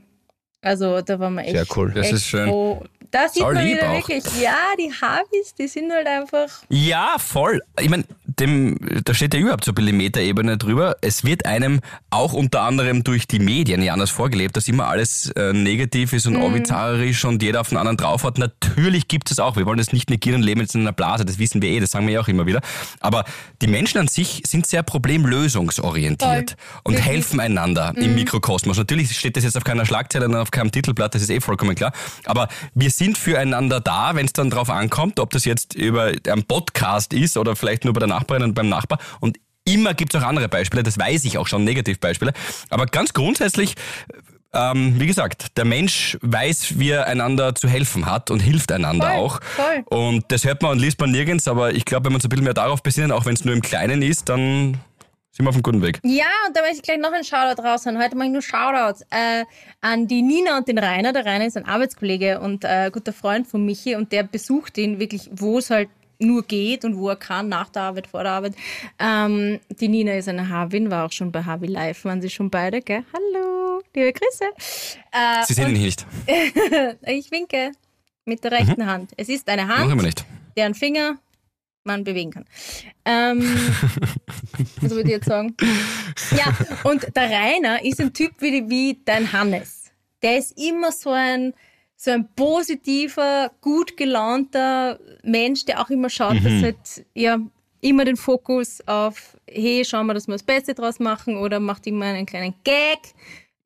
Also 0.61 1.01
da 1.01 1.19
waren 1.19 1.35
wir 1.35 1.43
echt, 1.43 1.53
Sehr 1.53 1.67
cool. 1.77 1.93
Das 1.95 2.13
ist 2.13 2.27
schön. 2.27 2.49
froh. 2.49 2.85
Da 3.11 3.29
sieht 3.29 3.43
Sau 3.43 3.53
man 3.53 3.65
lieb 3.67 3.77
wieder 3.77 3.91
auch. 3.91 3.97
wirklich, 3.97 4.25
ja, 4.41 4.57
die 4.79 4.91
Harvis, 4.91 5.55
die 5.59 5.69
sind 5.69 5.93
halt 5.93 6.07
einfach 6.07 6.49
Ja, 6.71 7.17
voll. 7.19 7.61
Ich 7.81 7.91
meine, 7.91 8.05
dem, 8.41 8.77
da 9.05 9.15
steht 9.15 9.35
ja 9.35 9.41
überhaupt 9.41 9.65
so 9.65 9.73
Metaebene 9.93 10.59
drüber. 10.59 10.97
Es 11.01 11.25
wird 11.25 11.47
einem 11.47 11.81
auch 12.11 12.33
unter 12.33 12.63
anderem 12.63 13.05
durch 13.05 13.27
die 13.27 13.39
Medien 13.39 13.83
ja 13.83 13.93
anders 13.93 14.11
vorgelebt, 14.11 14.57
dass 14.57 14.69
immer 14.69 14.87
alles 14.87 15.31
äh, 15.33 15.53
negativ 15.53 16.13
ist 16.13 16.27
und 16.27 16.37
Mhm. 16.37 16.43
und 17.25 17.43
jeder 17.43 17.61
auf 17.61 17.69
den 17.69 17.79
anderen 17.79 17.97
drauf 17.97 18.25
hat. 18.25 18.39
Natürlich 18.39 19.09
gibt 19.09 19.31
es 19.31 19.39
auch. 19.39 19.57
Wir 19.57 19.67
wollen 19.67 19.79
das 19.79 19.93
nicht 19.93 20.11
negieren 20.11 20.37
und 20.37 20.43
leben 20.43 20.61
jetzt 20.61 20.75
in 20.75 20.83
einer 20.83 20.93
Blase. 20.93 21.25
Das 21.25 21.39
wissen 21.39 21.63
wir 21.63 21.71
eh, 21.71 21.81
das 21.81 21.91
sagen 21.91 22.07
wir 22.07 22.15
ja 22.15 22.21
auch 22.21 22.29
immer 22.29 22.47
wieder. 22.47 22.61
Aber 23.01 23.25
die 23.61 23.67
Menschen 23.67 23.99
an 23.99 24.09
sich 24.09 24.43
sind 24.47 24.67
sehr 24.67 24.83
problemlösungsorientiert 24.83 26.51
Voll. 26.51 26.81
und 26.85 26.95
Wirklich. 26.95 27.07
helfen 27.07 27.41
einander 27.41 27.93
im 27.97 28.15
Mikrokosmos. 28.15 28.77
Natürlich 28.79 29.17
steht 29.17 29.37
das 29.37 29.45
jetzt 29.45 29.57
auf 29.57 29.65
keiner 29.65 29.87
Schlagzeile 29.87 30.27
und 30.27 30.35
auf 30.35 30.51
keinem 30.51 30.71
Titelblatt, 30.71 31.15
das 31.15 31.23
ist 31.23 31.31
eh 31.31 31.41
vollkommen 31.41 31.75
klar. 31.75 31.93
Aber 32.25 32.49
wir 32.75 32.91
sind 32.91 33.19
füreinander 33.19 33.81
da, 33.81 34.15
wenn 34.15 34.27
es 34.27 34.33
dann 34.33 34.51
drauf 34.51 34.71
ankommt, 34.71 35.21
ob 35.21 35.31
das 35.31 35.45
jetzt 35.45 35.75
über 35.75 36.13
einen 36.29 36.45
Podcast 36.45 37.13
ist 37.13 37.37
oder 37.37 37.57
vielleicht 37.57 37.85
nur 37.85 37.93
bei 37.95 38.01
der 38.01 38.09
Nachbarin 38.23 38.43
und 38.43 38.55
beim 38.55 38.69
Nachbar. 38.69 38.99
Und 39.21 39.39
immer 39.65 39.95
gibt 39.95 40.15
es 40.15 40.23
auch 40.23 40.27
andere 40.27 40.49
Beispiele, 40.49 40.83
das 40.83 40.99
weiß 40.99 41.25
ich 41.25 41.39
auch 41.39 41.47
schon, 41.47 41.65
Negativbeispiele. 41.65 42.33
Aber 42.71 42.87
ganz 42.87 43.13
grundsätzlich, 43.13 43.75
ähm, 44.55 44.99
wie 44.99 45.07
gesagt, 45.07 45.57
der 45.57 45.65
Mensch 45.65 46.19
weiß, 46.21 46.79
wie 46.79 46.91
er 46.91 47.07
einander 47.07 47.55
zu 47.55 47.69
helfen 47.69 48.07
hat 48.07 48.31
und 48.31 48.41
hilft 48.41 48.73
einander 48.73 49.09
Voll, 49.11 49.19
auch. 49.19 49.41
voll. 49.43 49.85
Und 49.87 50.25
das 50.29 50.45
hört 50.45 50.63
man 50.63 50.73
und 50.73 50.79
liest 50.79 51.01
man 51.01 51.11
nirgends, 51.11 51.49
aber 51.49 51.73
ich 51.73 51.85
glaube, 51.85 52.07
wenn 52.07 52.13
man 52.13 52.21
so 52.21 52.27
ein 52.27 52.31
bisschen 52.31 52.45
mehr 52.45 52.55
darauf 52.55 52.83
besinnen, 52.83 53.13
auch 53.13 53.25
wenn 53.25 53.35
es 53.35 53.45
nur 53.45 53.55
im 53.55 53.63
Kleinen 53.63 54.03
ist, 54.03 54.29
dann 54.29 54.79
sind 55.35 55.47
wir 55.47 55.49
auf 55.49 55.55
einem 55.55 55.63
guten 55.63 55.81
Weg. 55.81 56.01
Ja, 56.05 56.27
und 56.47 56.55
da 56.55 56.61
möchte 56.61 56.77
ich 56.77 56.83
gleich 56.83 56.99
noch 56.99 57.13
einen 57.13 57.25
Shoutout 57.25 57.63
raushauen. 57.63 57.99
Heute 57.99 58.15
mache 58.17 58.27
ich 58.27 58.33
nur 58.33 58.43
Shoutouts 58.43 59.01
äh, 59.11 59.45
an 59.81 60.07
die 60.07 60.21
Nina 60.21 60.59
und 60.59 60.69
den 60.69 60.79
Rainer. 60.79 61.15
Der 61.15 61.25
Rainer 61.25 61.47
ist 61.47 61.57
ein 61.57 61.65
Arbeitskollege 61.65 62.39
und 62.41 62.65
äh, 62.65 62.91
guter 62.93 63.15
Freund 63.15 63.47
von 63.47 63.65
Michi 63.65 63.95
und 63.95 64.13
der 64.13 64.25
besucht 64.25 64.77
ihn 64.77 64.99
wirklich, 65.01 65.31
wo 65.33 65.57
es 65.57 65.71
halt 65.71 65.89
nur 66.19 66.43
geht 66.45 66.85
und 66.85 66.97
wo 66.97 67.09
er 67.09 67.17
kann, 67.17 67.49
nach 67.49 67.69
der 67.69 67.83
Arbeit, 67.83 68.07
vor 68.07 68.23
der 68.23 68.33
Arbeit. 68.33 68.55
Ähm, 68.99 69.61
die 69.71 69.89
Nina 69.89 70.15
ist 70.15 70.29
eine 70.29 70.49
Havin, 70.49 70.91
war 70.91 71.07
auch 71.07 71.13
schon 71.13 71.33
bei 71.33 71.45
Havi 71.45 71.67
Live, 71.67 72.05
waren 72.05 72.23
sie 72.23 72.31
schon 72.31 72.51
beide, 72.51 72.81
gell? 72.81 73.05
Hallo, 73.13 73.83
liebe 73.95 74.13
Grüße. 74.13 74.45
Äh, 75.13 75.45
Sie 75.47 75.55
sehen 75.55 75.75
ihn 75.75 75.83
nicht. 75.83 76.07
ich 77.07 77.31
winke 77.31 77.73
mit 78.25 78.45
der 78.45 78.53
rechten 78.53 78.87
Hand. 78.87 79.13
Es 79.17 79.29
ist 79.29 79.49
eine 79.49 79.69
Hand, 79.69 80.03
nicht. 80.03 80.25
deren 80.57 80.75
Finger 80.75 81.19
man 81.85 82.05
bewegen 82.05 82.31
kann. 82.31 82.45
Ähm, 83.05 83.41
was 84.81 84.91
würde 84.91 85.09
ich 85.09 85.17
jetzt 85.17 85.27
sagen? 85.27 85.57
Ja, 86.37 86.55
und 86.85 87.15
der 87.15 87.31
Rainer 87.31 87.85
ist 87.85 88.01
ein 88.01 88.13
Typ 88.13 88.33
wie, 88.39 88.69
wie 88.69 89.01
dein 89.05 89.33
Hannes. 89.33 89.91
Der 90.23 90.39
ist 90.39 90.57
immer 90.57 90.93
so 90.93 91.11
ein, 91.11 91.53
so 92.05 92.11
ein 92.11 92.27
positiver, 92.35 93.51
gut 93.61 93.97
gelaunter 93.97 94.99
Mensch, 95.23 95.65
der 95.67 95.81
auch 95.81 95.89
immer 95.91 96.11
schaut, 96.11 96.35
Mhm. 96.35 96.45
dass 96.45 96.63
halt, 96.63 97.07
ja, 97.15 97.39
immer 97.81 98.05
den 98.05 98.17
Fokus 98.17 98.81
auf, 98.87 99.37
hey, 99.49 99.85
schauen 99.85 100.07
wir, 100.07 100.15
dass 100.15 100.27
wir 100.27 100.33
das 100.33 100.43
Beste 100.43 100.75
draus 100.75 100.99
machen 100.99 101.37
oder 101.37 101.61
macht 101.61 101.87
immer 101.87 102.07
einen 102.07 102.27
kleinen 102.27 102.55
Gag. 102.65 102.99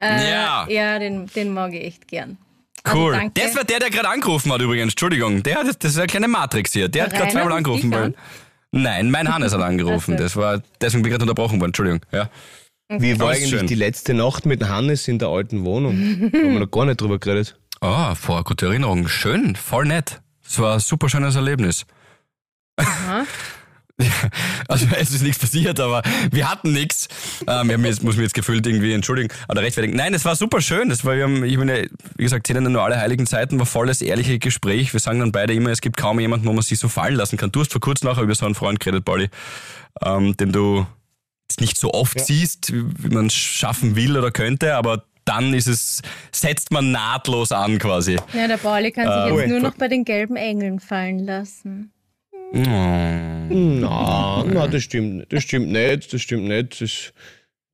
Äh, 0.02 0.30
Ja. 0.30 0.66
Ja, 0.68 0.98
den, 0.98 1.26
den 1.34 1.54
mag 1.54 1.72
ich 1.72 1.84
echt 1.84 2.08
gern. 2.08 2.36
Also 2.84 2.98
Cool. 2.98 3.12
danke. 3.12 3.40
das 3.42 3.56
war 3.56 3.64
der, 3.64 3.78
der 3.80 3.90
gerade 3.90 4.08
angerufen 4.08 4.52
hat 4.52 4.60
übrigens. 4.60 4.92
Entschuldigung. 4.92 5.42
Der 5.42 5.56
hat, 5.56 5.66
das 5.82 5.92
ist 5.92 5.98
eine 5.98 6.06
kleine 6.06 6.28
Matrix 6.28 6.72
hier. 6.72 6.88
Der 6.88 7.04
hat 7.04 7.14
gerade 7.14 7.32
zweimal 7.32 7.52
angerufen. 7.52 7.90
Weil, 7.90 8.14
nein, 8.70 9.10
mein 9.10 9.32
Hannes 9.32 9.52
hat 9.54 9.60
angerufen. 9.62 10.14
Ach 10.14 10.18
so. 10.18 10.22
Das 10.24 10.36
war, 10.36 10.62
deswegen 10.80 11.02
bin 11.02 11.10
ich 11.10 11.18
gerade 11.18 11.24
unterbrochen 11.28 11.58
worden. 11.60 11.70
Entschuldigung. 11.70 12.00
Ja. 12.12 12.28
Wie 12.88 13.18
war 13.18 13.30
eigentlich 13.30 13.50
schön. 13.50 13.66
die 13.66 13.74
letzte 13.74 14.14
Nacht 14.14 14.46
mit 14.46 14.62
Hannes 14.68 15.08
in 15.08 15.18
der 15.18 15.28
alten 15.28 15.64
Wohnung? 15.64 15.94
Haben 15.96 16.32
wir 16.32 16.60
noch 16.60 16.70
gar 16.70 16.84
nicht 16.84 17.00
drüber 17.00 17.18
geredet. 17.18 17.56
Oh, 17.80 18.14
vor 18.14 18.44
gute 18.44 18.66
Erinnerung. 18.66 19.08
Schön, 19.08 19.56
voll 19.56 19.84
nett. 19.86 20.20
Das 20.44 20.58
war 20.58 20.74
ein 20.74 20.80
super 20.80 21.08
schönes 21.08 21.34
Erlebnis. 21.34 21.86
Also 24.68 24.86
es 24.94 25.10
ist 25.10 25.22
nichts 25.22 25.38
passiert, 25.38 25.80
aber 25.80 26.02
wir 26.30 26.50
hatten 26.50 26.72
nichts. 26.72 27.08
Ähm, 27.46 27.68
wir 27.68 27.74
haben 27.74 27.84
jetzt, 27.86 28.02
muss 28.02 28.16
mich 28.16 28.24
jetzt 28.24 28.34
gefühlt 28.34 28.66
irgendwie 28.66 28.92
entschuldigen 28.92 29.32
oder 29.48 29.62
rechtfertigen. 29.62 29.96
Nein, 29.96 30.12
es 30.12 30.24
war 30.26 30.36
super 30.36 30.60
schön. 30.60 30.90
Das 30.90 31.04
war, 31.04 31.16
wir 31.16 31.22
haben, 31.22 31.44
ich 31.44 31.56
meine, 31.56 31.88
wie 32.16 32.22
gesagt, 32.22 32.46
zählen 32.46 32.70
nur 32.70 32.82
alle 32.82 32.98
heiligen 32.98 33.26
Zeiten, 33.26 33.58
war 33.58 33.64
volles, 33.64 34.02
ehrliche 34.02 34.38
Gespräch. 34.38 34.92
Wir 34.92 35.00
sagen 35.00 35.20
dann 35.20 35.32
beide 35.32 35.54
immer, 35.54 35.70
es 35.70 35.80
gibt 35.80 35.96
kaum 35.96 36.20
jemanden, 36.20 36.46
wo 36.46 36.52
man 36.52 36.62
sich 36.62 36.78
so 36.78 36.88
fallen 36.88 37.14
lassen 37.14 37.38
kann. 37.38 37.52
Du 37.52 37.60
hast 37.60 37.72
vor 37.72 37.80
kurzem 37.80 38.08
nachher 38.10 38.22
über 38.22 38.34
so 38.34 38.44
einen 38.44 38.54
Freund 38.54 38.80
geredet, 38.80 39.04
Pauli, 39.04 39.30
ähm, 40.02 40.36
den 40.36 40.52
du 40.52 40.86
jetzt 41.48 41.62
nicht 41.62 41.78
so 41.78 41.94
oft 41.94 42.20
siehst, 42.20 42.74
wie 42.74 42.84
wie 42.98 43.14
man 43.14 43.26
es 43.26 43.34
schaffen 43.34 43.96
will 43.96 44.18
oder 44.18 44.30
könnte, 44.30 44.74
aber 44.74 45.04
dann 45.26 45.52
ist 45.52 45.66
es, 45.66 46.00
setzt 46.32 46.70
man 46.72 46.90
nahtlos 46.92 47.52
an 47.52 47.78
quasi. 47.78 48.16
Ja, 48.32 48.48
der 48.48 48.56
Pauli 48.56 48.90
kann 48.92 49.04
sich 49.26 49.32
Ui. 49.34 49.40
jetzt 49.42 49.50
nur 49.50 49.60
noch 49.60 49.74
bei 49.76 49.88
den 49.88 50.04
gelben 50.04 50.36
Engeln 50.36 50.80
fallen 50.80 51.18
lassen. 51.18 51.92
Na, 52.52 54.44
na, 54.44 54.66
das 54.68 54.82
stimmt, 54.82 55.16
nicht. 55.16 55.32
das 55.32 55.42
stimmt 55.42 55.68
nicht, 55.72 56.12
das 56.12 56.20
stimmt 56.20 56.44
nicht. 56.48 56.80
Es 56.80 57.12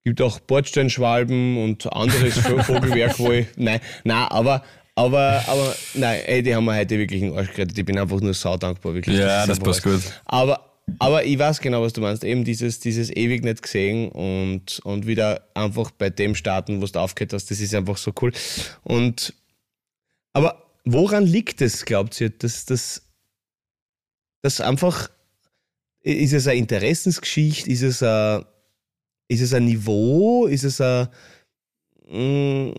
gibt 0.04 0.20
auch 0.20 0.40
Bordsteinschwalben 0.40 1.62
und 1.62 1.92
anderes 1.92 2.36
Vo- 2.44 2.62
Vogelwerk, 2.62 3.18
wo 3.18 3.30
ich, 3.32 3.46
nein, 3.56 3.80
nein, 4.04 4.26
aber, 4.28 4.62
aber, 4.94 5.42
aber, 5.46 5.74
nein, 5.94 6.20
ey, 6.26 6.42
die 6.42 6.54
haben 6.54 6.64
mir 6.64 6.76
heute 6.76 6.98
wirklich 6.98 7.22
einen 7.22 7.36
Arsch 7.36 7.52
gerettet. 7.52 7.78
Ich 7.78 7.84
bin 7.84 7.98
einfach 7.98 8.20
nur 8.20 8.34
saudankbar, 8.34 8.94
wirklich. 8.94 9.18
Ja, 9.18 9.46
das 9.46 9.50
einfach 9.58 9.64
passt 9.64 9.82
gut. 9.82 10.00
Aber, 10.24 10.71
aber 10.98 11.24
ich 11.24 11.38
weiß 11.38 11.60
genau, 11.60 11.82
was 11.82 11.92
du 11.92 12.00
meinst. 12.00 12.24
Eben 12.24 12.44
dieses, 12.44 12.80
dieses 12.80 13.10
ewig 13.10 13.44
nicht 13.44 13.62
gesehen 13.62 14.10
und, 14.10 14.80
und 14.80 15.06
wieder 15.06 15.48
einfach 15.54 15.90
bei 15.90 16.10
dem 16.10 16.34
starten, 16.34 16.80
wo 16.80 16.86
du 16.86 16.98
aufgehört 16.98 17.32
hast, 17.32 17.50
das 17.50 17.60
ist 17.60 17.74
einfach 17.74 17.96
so 17.96 18.12
cool. 18.20 18.32
Und, 18.82 19.34
aber 20.32 20.64
woran 20.84 21.26
liegt 21.26 21.60
es, 21.60 21.84
glaubt 21.84 22.20
ihr, 22.20 22.30
dass 22.30 22.64
das, 22.64 23.02
dass 24.42 24.60
einfach, 24.60 25.10
ist 26.02 26.32
es 26.32 26.46
eine 26.46 26.58
Interessensgeschichte, 26.58 27.70
ist 27.70 27.82
es 27.82 28.02
ein, 28.02 28.44
ist 29.28 29.40
es 29.40 29.54
ein 29.54 29.64
Niveau, 29.64 30.46
ist 30.46 30.64
es 30.64 30.80
ein, 30.80 31.08
mm, 32.08 32.72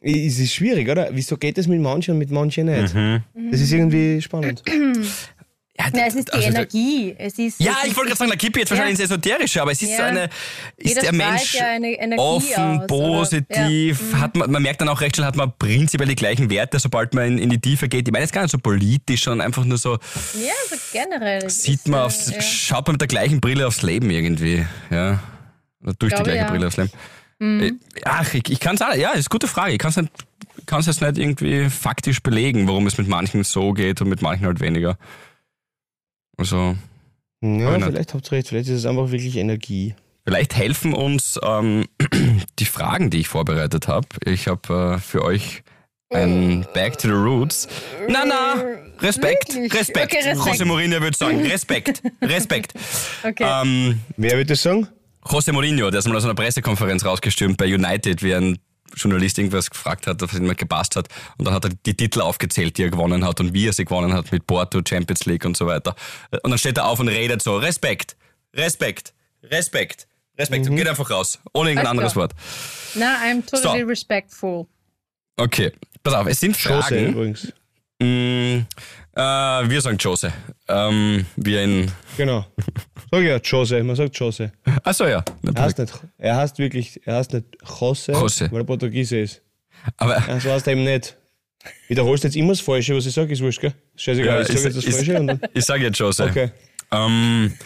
ist 0.00 0.40
es 0.40 0.52
schwierig, 0.52 0.88
oder? 0.88 1.10
Wieso 1.12 1.36
geht 1.36 1.58
es 1.58 1.68
mit 1.68 1.80
manchen 1.80 2.12
und 2.12 2.18
mit 2.18 2.30
manchen 2.30 2.66
nicht? 2.66 2.94
Mhm. 2.94 3.22
Das 3.50 3.60
ist 3.60 3.72
irgendwie 3.72 4.20
spannend. 4.20 4.62
Ja, 5.92 5.98
Ja, 6.00 6.06
es 6.06 6.14
ist 6.14 6.28
die 6.28 6.32
also, 6.32 6.48
Energie. 6.48 7.14
Es 7.18 7.38
ist, 7.38 7.60
Ja, 7.60 7.76
es 7.82 7.88
ich 7.90 7.96
wollte 7.96 8.08
gerade 8.08 8.18
sagen, 8.18 8.30
da 8.30 8.36
kippe 8.36 8.60
jetzt 8.60 8.70
wahrscheinlich 8.70 8.98
ins 8.98 9.10
Esoterische, 9.10 9.62
aber 9.62 9.72
es 9.72 9.82
ist 9.82 9.90
Ja. 9.90 9.96
so 9.96 10.02
eine, 10.02 10.28
ist 10.76 11.02
der 11.02 11.12
Mensch 11.12 11.54
ja 11.54 11.76
offen, 12.16 12.80
aus, 12.80 12.86
positiv, 12.86 14.00
oder? 14.00 14.10
Ja. 14.10 14.16
Mhm. 14.16 14.20
hat 14.20 14.36
man, 14.36 14.50
man 14.50 14.62
merkt 14.62 14.80
dann 14.80 14.88
auch 14.88 15.00
recht 15.00 15.16
schnell, 15.16 15.26
hat 15.26 15.36
man 15.36 15.52
prinzipiell 15.58 16.08
die 16.08 16.14
gleichen 16.14 16.50
Werte, 16.50 16.78
sobald 16.78 17.14
man 17.14 17.24
in, 17.26 17.38
in 17.38 17.50
die 17.50 17.60
Tiefe 17.60 17.88
geht. 17.88 18.06
Ich 18.08 18.12
meine 18.12 18.24
jetzt 18.24 18.32
gar 18.32 18.42
nicht 18.42 18.52
so 18.52 18.58
politisch, 18.58 19.22
sondern 19.24 19.46
einfach 19.46 19.64
nur 19.64 19.78
so, 19.78 19.92
Ja, 20.34 20.52
so 20.68 20.76
generell. 20.92 21.48
Sieht 21.50 21.86
man 21.88 22.00
äh, 22.00 22.04
aufs, 22.04 22.30
ja. 22.30 22.40
schaut 22.40 22.86
man 22.86 22.94
mit 22.94 23.00
der 23.00 23.08
gleichen 23.08 23.40
Brille 23.40 23.66
aufs 23.66 23.82
Leben 23.82 24.10
irgendwie, 24.10 24.64
ja. 24.90 25.20
Oder 25.82 25.94
durch 25.94 26.12
die 26.12 26.22
Glaube, 26.22 26.24
gleiche 26.24 26.38
ja. 26.38 26.44
Mhm. 26.44 26.50
Brille 26.50 26.66
aufs 26.68 26.76
Leben. 26.76 26.90
Äh, 27.40 27.72
Ach, 28.04 28.34
ich, 28.34 28.48
ich 28.50 28.60
kann 28.60 28.76
es 28.76 28.82
auch, 28.82 28.94
ja, 28.94 29.10
ist 29.10 29.16
eine 29.16 29.24
gute 29.30 29.48
Frage. 29.48 29.72
Ich 29.72 29.78
kann 29.78 29.90
es 29.90 29.96
nicht, 29.96 30.12
kann's 30.66 30.86
jetzt 30.86 31.00
nicht 31.02 31.18
irgendwie 31.18 31.68
faktisch 31.70 32.20
belegen, 32.22 32.68
warum 32.68 32.86
es 32.86 32.98
mit 32.98 33.08
manchen 33.08 33.42
so 33.42 33.72
geht 33.72 34.00
und 34.00 34.08
mit 34.08 34.22
manchen 34.22 34.46
halt 34.46 34.60
weniger. 34.60 34.96
Also, 36.36 36.76
Ja, 37.42 37.78
vielleicht 37.80 38.14
habt 38.14 38.28
ihr 38.28 38.32
recht, 38.32 38.48
vielleicht 38.48 38.68
ist 38.68 38.78
es 38.78 38.86
einfach 38.86 39.10
wirklich 39.10 39.36
Energie. 39.36 39.94
Vielleicht 40.24 40.54
helfen 40.54 40.94
uns 40.94 41.38
ähm, 41.42 41.86
die 42.58 42.64
Fragen, 42.64 43.10
die 43.10 43.20
ich 43.20 43.28
vorbereitet 43.28 43.88
habe. 43.88 44.06
Ich 44.24 44.46
habe 44.46 44.94
äh, 44.96 44.98
für 45.00 45.22
euch 45.24 45.62
ein 46.10 46.66
Back 46.74 46.98
to 46.98 47.08
the 47.08 47.14
Roots. 47.14 47.66
Na, 48.08 48.24
na, 48.24 48.54
Respekt, 49.00 49.54
Wirklich? 49.54 49.74
Respekt. 49.74 50.14
Okay, 50.14 50.28
Respekt. 50.28 50.60
José 50.60 50.64
Mourinho 50.64 51.00
würde 51.00 51.16
sagen, 51.16 51.40
Respekt, 51.46 52.02
Respekt. 52.20 52.74
Okay. 53.24 53.44
ähm, 53.46 54.00
Wer 54.16 54.36
wird 54.36 54.50
das 54.50 54.62
sagen? 54.62 54.86
José 55.24 55.52
Mourinho, 55.52 55.90
der 55.90 56.00
ist 56.00 56.08
mal 56.08 56.16
aus 56.16 56.24
einer 56.24 56.34
Pressekonferenz 56.34 57.04
rausgestürmt 57.04 57.56
bei 57.56 57.66
United, 57.66 58.22
wie 58.22 58.34
ein 58.34 58.58
Journalist 58.94 59.38
irgendwas 59.38 59.70
gefragt 59.70 60.06
hat, 60.06 60.20
was 60.22 60.32
ihm 60.34 60.44
nicht 60.46 60.58
gepasst 60.58 60.96
hat. 60.96 61.08
Und 61.38 61.44
dann 61.46 61.54
hat 61.54 61.64
er 61.64 61.70
die 61.86 61.94
Titel 61.94 62.20
aufgezählt, 62.20 62.76
die 62.78 62.84
er 62.84 62.90
gewonnen 62.90 63.24
hat 63.26 63.40
und 63.40 63.52
wie 63.54 63.66
er 63.66 63.72
sie 63.72 63.84
gewonnen 63.84 64.12
hat 64.12 64.30
mit 64.32 64.46
Porto, 64.46 64.80
Champions 64.86 65.24
League 65.26 65.44
und 65.44 65.56
so 65.56 65.66
weiter. 65.66 65.94
Und 66.42 66.50
dann 66.50 66.58
steht 66.58 66.76
er 66.78 66.86
auf 66.86 67.00
und 67.00 67.08
redet 67.08 67.42
so, 67.42 67.56
Respekt, 67.56 68.16
Respekt, 68.54 69.14
Respekt, 69.42 70.06
Respekt. 70.38 70.68
Und 70.68 70.76
geht 70.76 70.88
einfach 70.88 71.10
raus, 71.10 71.38
ohne 71.52 71.70
irgendein 71.70 71.98
Alles 71.98 72.14
anderes. 72.14 72.16
Wort. 72.16 72.32
Na, 72.94 73.16
I'm 73.24 73.44
totally 73.44 73.80
So. 73.80 73.86
respectful. 73.86 74.66
Okay, 75.36 75.72
pass 76.02 76.14
auf, 76.14 76.26
es 76.26 76.40
sind 76.40 76.56
Fragen. 76.56 77.08
übrigens. 77.08 77.52
Äh, 79.14 79.20
wir 79.68 79.80
sagen 79.80 79.98
Jose. 79.98 80.32
Ähm, 80.68 81.26
wir 81.36 81.62
in. 81.62 81.90
Genau. 82.16 82.46
Sag 83.10 83.22
ja, 83.22 83.36
Jose, 83.38 83.82
man 83.82 83.94
sagt 83.96 84.16
Jose. 84.18 84.52
Achso, 84.84 85.06
ja. 85.06 85.22
Er 85.54 85.62
heißt 85.62 85.78
nicht, 85.78 85.92
er 86.18 86.36
heißt 86.36 86.58
wirklich, 86.58 87.00
er 87.06 87.16
heißt 87.16 87.32
nicht 87.34 87.46
Jose, 87.80 88.12
Jose. 88.12 88.50
weil 88.50 88.60
er 88.62 88.64
Portugiese 88.64 89.18
ist. 89.18 89.42
Aber 89.98 90.16
Ja, 90.26 90.40
so 90.40 90.50
heißt 90.50 90.66
er 90.66 90.72
eben 90.72 90.84
nicht. 90.84 91.16
Wiederholst 91.88 92.24
jetzt 92.24 92.36
immer 92.36 92.50
das 92.50 92.60
Falsche, 92.60 92.96
was 92.96 93.04
ich 93.06 93.12
sage, 93.12 93.32
ist 93.32 93.42
wurscht, 93.42 93.60
gell? 93.60 93.74
Scheißegal, 93.96 94.34
Ja, 94.36 94.40
ich 94.42 94.46
sage 94.48 94.58
ist- 94.58 94.64
jetzt 94.76 94.86
das 94.88 94.94
Falsche 94.96 95.20
und 95.20 95.26
dann. 95.28 95.40
ich 95.54 95.64
sage 95.64 95.82
jetzt 95.84 95.98
Jose. 95.98 96.24
Okay. 96.24 96.50
Ähm, 96.90 97.52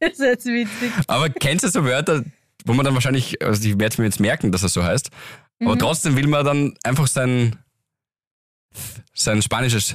Das 0.00 0.10
ist 0.12 0.20
jetzt 0.20 0.46
witzig. 0.46 0.90
aber 1.06 1.30
kennst 1.30 1.64
du 1.64 1.68
so 1.68 1.84
Wörter, 1.84 2.22
wo 2.66 2.72
man 2.74 2.84
dann 2.84 2.92
wahrscheinlich, 2.94 3.40
also 3.42 3.62
ich 3.66 3.70
werde 3.78 3.86
es 3.86 3.98
mir 3.98 4.04
jetzt 4.04 4.20
merken, 4.20 4.52
dass 4.52 4.62
er 4.62 4.68
so 4.68 4.82
heißt, 4.82 5.10
Mhm. 5.58 5.68
aber 5.68 5.78
trotzdem 5.78 6.16
will 6.16 6.26
man 6.26 6.44
dann 6.44 6.74
einfach 6.84 7.06
sein, 7.06 7.56
sein 9.14 9.42
spanisches 9.42 9.94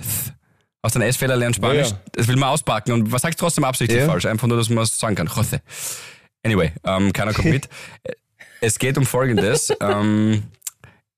aus 0.83 0.93
den 0.93 1.03
S-Fehler 1.03 1.35
lernen 1.35 1.53
Spanisch, 1.53 1.89
Ja, 1.89 1.93
ja. 1.95 2.01
das 2.13 2.27
will 2.27 2.37
man 2.37 2.49
auspacken 2.49 2.91
und 2.91 3.11
was 3.11 3.21
sagt 3.21 3.39
trotzdem 3.39 3.63
absichtlich 3.63 3.99
Ja. 4.01 4.07
falsch, 4.07 4.25
einfach 4.25 4.47
nur, 4.47 4.57
dass 4.57 4.69
man 4.69 4.83
es 4.83 4.97
sagen 4.97 5.15
kann. 5.15 5.27
Jose. 5.27 5.61
Anyway, 6.43 6.71
ähm, 6.83 7.13
keiner 7.13 7.33
kommt 7.33 7.49
mit. 7.49 7.69
Es 8.63 8.77
geht 8.77 8.95
um 8.99 9.05
Folgendes. 9.07 9.73
ähm, 9.81 10.43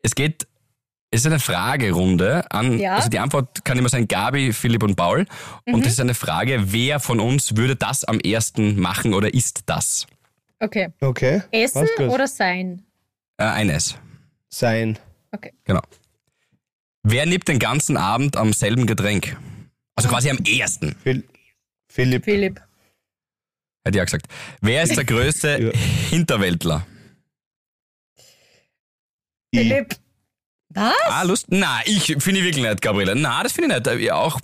es 0.01 0.15
geht, 0.15 0.47
es 1.11 1.21
ist 1.21 1.25
eine 1.25 1.39
Fragerunde 1.39 2.49
an, 2.51 2.79
Ja. 2.79 2.95
also 2.95 3.09
die 3.09 3.19
Antwort 3.19 3.65
kann 3.65 3.77
immer 3.77 3.89
sein 3.89 4.07
Gabi, 4.07 4.53
Philipp 4.53 4.81
und 4.83 4.95
Paul. 4.95 5.25
Mhm. 5.65 5.73
Und 5.73 5.85
es 5.85 5.93
ist 5.93 5.99
eine 5.99 6.13
Frage, 6.13 6.71
wer 6.71 6.99
von 7.01 7.19
uns 7.19 7.57
würde 7.57 7.75
das 7.75 8.03
am 8.05 8.19
ersten 8.21 8.79
machen 8.79 9.13
oder 9.13 9.33
ist 9.33 9.63
das? 9.65 10.07
Okay. 10.59 10.89
Okay. 11.01 11.41
Essen 11.51 11.85
oder 12.09 12.27
sein? 12.27 12.83
Äh, 13.37 13.43
eines. 13.43 13.95
Sein. 14.49 14.97
Okay. 15.31 15.51
Genau. 15.65 15.81
Wer 17.03 17.25
nimmt 17.25 17.47
den 17.47 17.59
ganzen 17.59 17.97
Abend 17.97 18.37
am 18.37 18.53
selben 18.53 18.85
Getränk? 18.87 19.35
Also 19.95 20.09
quasi 20.09 20.29
am 20.29 20.37
ersten, 20.39 20.95
Phil 21.03 21.23
Philipp. 21.91 22.23
Philipp. 22.23 22.59
hätte 23.85 23.89
ich 23.89 23.95
ja 23.95 24.03
gesagt. 24.05 24.25
Wer 24.61 24.83
ist 24.83 24.95
der 24.97 25.03
größte 25.05 25.59
Ja. 25.73 25.79
Hinterwäldler? 26.09 26.87
Philipp. 29.53 29.95
Was? 30.69 30.93
Ah, 31.05 31.21
Lust? 31.23 31.45
Na, 31.49 31.81
ich 31.85 32.05
finde 32.05 32.39
ich 32.39 32.45
wirklich 32.45 32.65
nicht, 32.65 32.81
Gabriele. 32.81 33.13
Na, 33.15 33.43
das 33.43 33.51
finde 33.51 33.77
ich 33.77 33.85
nicht. 33.85 34.01
Ja, 34.01 34.15
Auch 34.15 34.39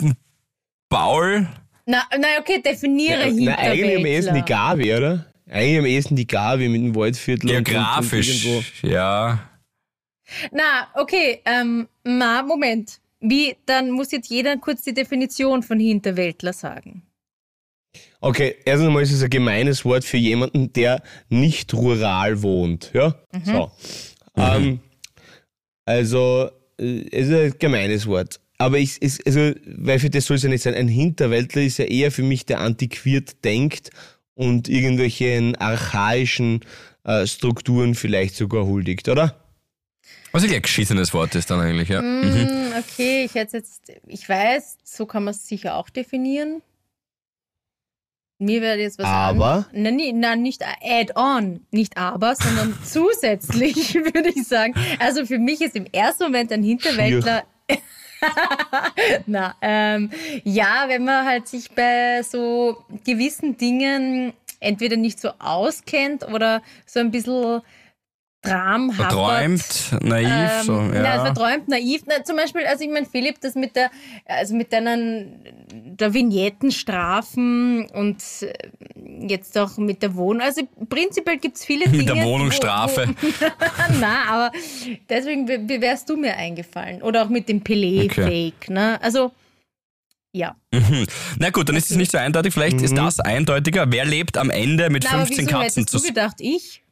Paul. 0.88 1.48
Na, 1.86 2.04
na 2.16 2.28
okay, 2.38 2.62
definiere 2.62 3.32
Na, 3.32 3.56
eigentlich 3.58 3.96
am 3.96 4.06
ehesten 4.06 4.34
die. 4.36 4.42
Gabi, 4.42 4.94
oder? 4.94 5.26
Eigentlich 5.50 5.78
am 5.78 5.86
ehesten 5.86 6.14
die 6.14 6.26
Gabi 6.28 6.68
mit 6.68 6.80
dem 6.82 6.94
Waldviertel. 6.94 7.50
und- 7.50 7.56
und- 7.56 7.58
und 7.58 7.64
Geografisch. 7.64 8.44
irgendwo. 8.44 8.86
Ja. 8.86 9.50
Na, 10.52 10.86
okay, 10.94 11.42
ähm, 11.44 11.88
na, 12.04 12.42
Moment. 12.42 13.00
Wie, 13.20 13.56
dann 13.66 13.90
muss 13.90 14.12
jetzt 14.12 14.30
jeder 14.30 14.56
kurz 14.56 14.82
die 14.82 14.94
Definition 14.94 15.62
von 15.62 15.78
Hinterwäldler 15.78 16.52
sagen. 16.52 17.02
Okay, 18.20 18.56
erstens 18.64 18.88
einmal 18.88 19.02
ist 19.02 19.12
es 19.12 19.22
ein 19.22 19.30
gemeines 19.30 19.84
Wort 19.84 20.04
für 20.04 20.16
jemanden, 20.16 20.72
der 20.72 21.02
nicht 21.28 21.74
rural 21.74 22.42
wohnt. 22.42 22.90
Ja? 22.94 23.14
So. 23.44 23.70
Ähm, 24.36 24.80
also, 25.84 26.50
äh, 26.78 27.04
es 27.10 27.28
ist 27.28 27.34
ein 27.34 27.58
gemeines 27.58 28.06
Wort. 28.06 28.40
Aber 28.58 28.78
ich, 28.78 28.98
es, 29.00 29.24
also, 29.24 29.52
weil 29.64 29.98
für 29.98 30.10
das 30.10 30.26
soll 30.26 30.36
es 30.36 30.42
ja 30.42 30.50
nicht 30.50 30.62
sein. 30.62 30.74
Ein 30.74 30.88
Hinterwäldler 30.88 31.62
ist 31.62 31.78
ja 31.78 31.86
eher 31.86 32.12
für 32.12 32.22
mich, 32.22 32.44
der 32.44 32.60
antiquiert 32.60 33.42
denkt 33.44 33.90
und 34.34 34.68
irgendwelchen 34.68 35.56
archaischen 35.56 36.60
äh, 37.04 37.26
Strukturen 37.26 37.94
vielleicht 37.94 38.34
sogar 38.34 38.66
huldigt, 38.66 39.08
oder? 39.08 39.39
Was 40.32 40.44
ein 40.44 40.62
geschissenes 40.62 41.12
Wort 41.12 41.34
ist 41.34 41.50
dann 41.50 41.60
eigentlich, 41.60 41.88
ja. 41.88 42.00
Mhm. 42.00 42.22
Hm, 42.22 42.72
okay, 42.78 43.24
ich 43.24 43.34
hätte 43.34 43.56
jetzt, 43.56 43.92
ich 44.06 44.28
weiß, 44.28 44.78
so 44.84 45.06
kann 45.06 45.24
man 45.24 45.32
es 45.32 45.46
sicher 45.46 45.76
auch 45.76 45.90
definieren. 45.90 46.62
Mir 48.38 48.62
wäre 48.62 48.78
jetzt 48.78 48.98
was 48.98 49.06
Aber? 49.06 49.66
An, 49.74 49.82
nein, 49.82 50.18
nein, 50.18 50.40
nicht 50.40 50.64
add-on, 50.64 51.66
nicht 51.70 51.98
aber, 51.98 52.34
sondern 52.36 52.78
zusätzlich, 52.84 53.94
würde 54.14 54.30
ich 54.30 54.44
sagen. 54.44 54.74
Also 54.98 55.26
für 55.26 55.38
mich 55.38 55.60
ist 55.60 55.76
im 55.76 55.86
ersten 55.92 56.24
Moment 56.24 56.50
ein 56.50 56.62
Hinterwäldler. 56.62 57.44
Na, 59.26 59.54
ähm, 59.60 60.10
ja, 60.44 60.84
wenn 60.88 61.04
man 61.04 61.26
halt 61.26 61.48
sich 61.48 61.70
bei 61.70 62.22
so 62.22 62.78
gewissen 63.04 63.56
Dingen 63.56 64.32
entweder 64.58 64.96
nicht 64.96 65.20
so 65.20 65.30
auskennt 65.38 66.26
oder 66.28 66.62
so 66.86 67.00
ein 67.00 67.10
bisschen 67.10 67.60
Dram. 68.42 68.90
Verträumt, 68.92 69.62
naiv, 70.02 70.26
Ähm, 70.30 70.64
so, 70.64 70.80
Nein, 70.80 71.04
ja. 71.04 71.24
verträumt, 71.26 71.68
naiv. 71.68 72.02
Na, 72.06 72.24
zum 72.24 72.36
Beispiel, 72.36 72.64
also 72.64 72.82
ich 72.84 72.90
meine, 72.90 73.04
Philipp, 73.04 73.38
das 73.42 73.54
mit 73.54 73.76
der, 73.76 73.90
also 74.24 74.54
mit 74.54 74.72
deinen, 74.72 75.44
der 75.98 76.14
Vignettenstrafen 76.14 77.86
und 77.90 78.22
äh, 78.40 78.52
jetzt 79.28 79.56
auch 79.58 79.76
mit 79.76 80.02
der 80.02 80.14
Wohnung. 80.14 80.42
Also 80.42 80.62
prinzipiell 80.88 81.36
gibt 81.38 81.56
es 81.58 81.64
viele 81.64 81.84
Dinge. 81.84 81.98
Mit 81.98 82.08
der 82.08 82.16
wo- 82.16 82.30
Wohnungsstrafe. 82.30 83.08
Wo, 83.20 83.28
na, 84.00 84.24
aber 84.28 84.52
deswegen 85.08 85.46
wärst 85.46 86.08
du 86.08 86.16
mir 86.16 86.36
eingefallen. 86.36 87.02
Oder 87.02 87.24
auch 87.24 87.28
mit 87.28 87.48
dem 87.48 87.60
Pelé-Fake, 87.62 88.70
ne? 88.70 88.98
Also, 89.02 89.32
ja. 90.32 90.56
Mhm. 90.72 91.06
Na 91.38 91.50
gut, 91.50 91.68
dann 91.68 91.76
ist 91.76 91.90
es 91.90 91.96
nicht 91.96 92.10
so 92.12 92.18
eindeutig. 92.18 92.54
Vielleicht 92.54 92.80
ist 92.80 92.96
das 92.96 93.20
eindeutiger. 93.20 93.84
Wer 93.90 94.04
lebt 94.04 94.38
am 94.38 94.48
Ende 94.48 94.88
mit 94.88 95.04
Na, 95.04 95.10
aber 95.10 95.26
15 95.26 95.46
wieso 95.46 95.50
Katzen 95.58 95.62
hättest 95.62 95.78
du 95.78 95.98
zusammen? 95.98 96.14
gedacht, 96.14 96.36
ich? 96.40 96.82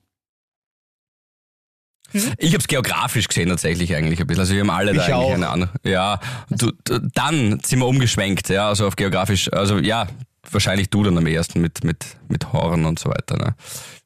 Ich 2.38 2.48
habe 2.54 2.58
es 2.58 2.68
geografisch 2.68 3.28
gesehen 3.28 3.48
tatsächlich 3.48 3.94
eigentlich 3.94 4.20
ein 4.20 4.26
bisschen. 4.26 4.40
Also 4.40 4.54
wir 4.54 4.60
haben 4.60 4.70
alle 4.70 4.94
da 4.94 5.02
Ich 5.02 5.14
eigentlich 5.14 5.14
auch. 5.14 5.34
eine 5.34 5.48
Ahnung. 5.48 5.68
Ja, 5.84 6.20
du, 6.48 6.72
du, 6.84 7.00
dann 7.14 7.60
sind 7.64 7.78
wir 7.80 7.86
umgeschwenkt, 7.86 8.48
ja, 8.48 8.68
also 8.68 8.86
auf 8.86 8.96
geografisch. 8.96 9.52
Also 9.52 9.78
ja, 9.78 10.08
wahrscheinlich 10.50 10.88
du 10.90 11.02
dann 11.02 11.18
am 11.18 11.26
ersten 11.26 11.60
mit, 11.60 11.84
mit, 11.84 12.04
mit 12.28 12.52
Horn 12.52 12.84
und 12.84 12.98
so 12.98 13.10
weiter. 13.10 13.36
Ne? 13.36 13.54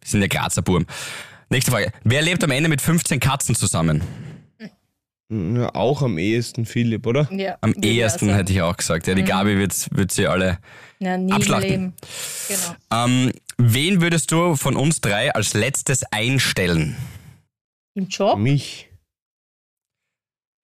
Wir 0.00 0.08
sind 0.08 0.20
ja 0.20 0.26
Grazer 0.26 0.62
Burm. 0.62 0.86
Nächste 1.48 1.70
Frage. 1.70 1.92
Wer 2.02 2.22
lebt 2.22 2.42
am 2.42 2.50
Ende 2.50 2.68
mit 2.68 2.80
15 2.80 3.20
Katzen 3.20 3.54
zusammen? 3.54 4.02
Ja, 5.30 5.74
auch 5.74 6.02
am 6.02 6.18
ehesten 6.18 6.66
Philipp, 6.66 7.06
oder? 7.06 7.26
Ja. 7.30 7.56
Am 7.62 7.72
ehesten 7.74 8.34
hätte 8.34 8.52
ich 8.52 8.60
auch 8.60 8.76
gesagt. 8.76 9.06
Mhm. 9.06 9.10
Ja, 9.10 9.14
die 9.14 9.24
Gabi 9.24 9.58
wird, 9.58 9.88
wird 9.90 10.12
sie 10.12 10.26
alle. 10.26 10.58
Ja, 10.98 11.16
nie 11.16 11.32
abschlachten. 11.32 11.70
Leben. 11.70 11.94
Genau. 12.48 13.04
Ähm, 13.04 13.32
wen 13.56 14.00
würdest 14.02 14.30
du 14.30 14.56
von 14.56 14.76
uns 14.76 15.00
drei 15.00 15.34
als 15.34 15.54
letztes 15.54 16.04
einstellen? 16.12 16.96
Im 17.94 18.08
Job? 18.08 18.38
Mich. 18.38 18.88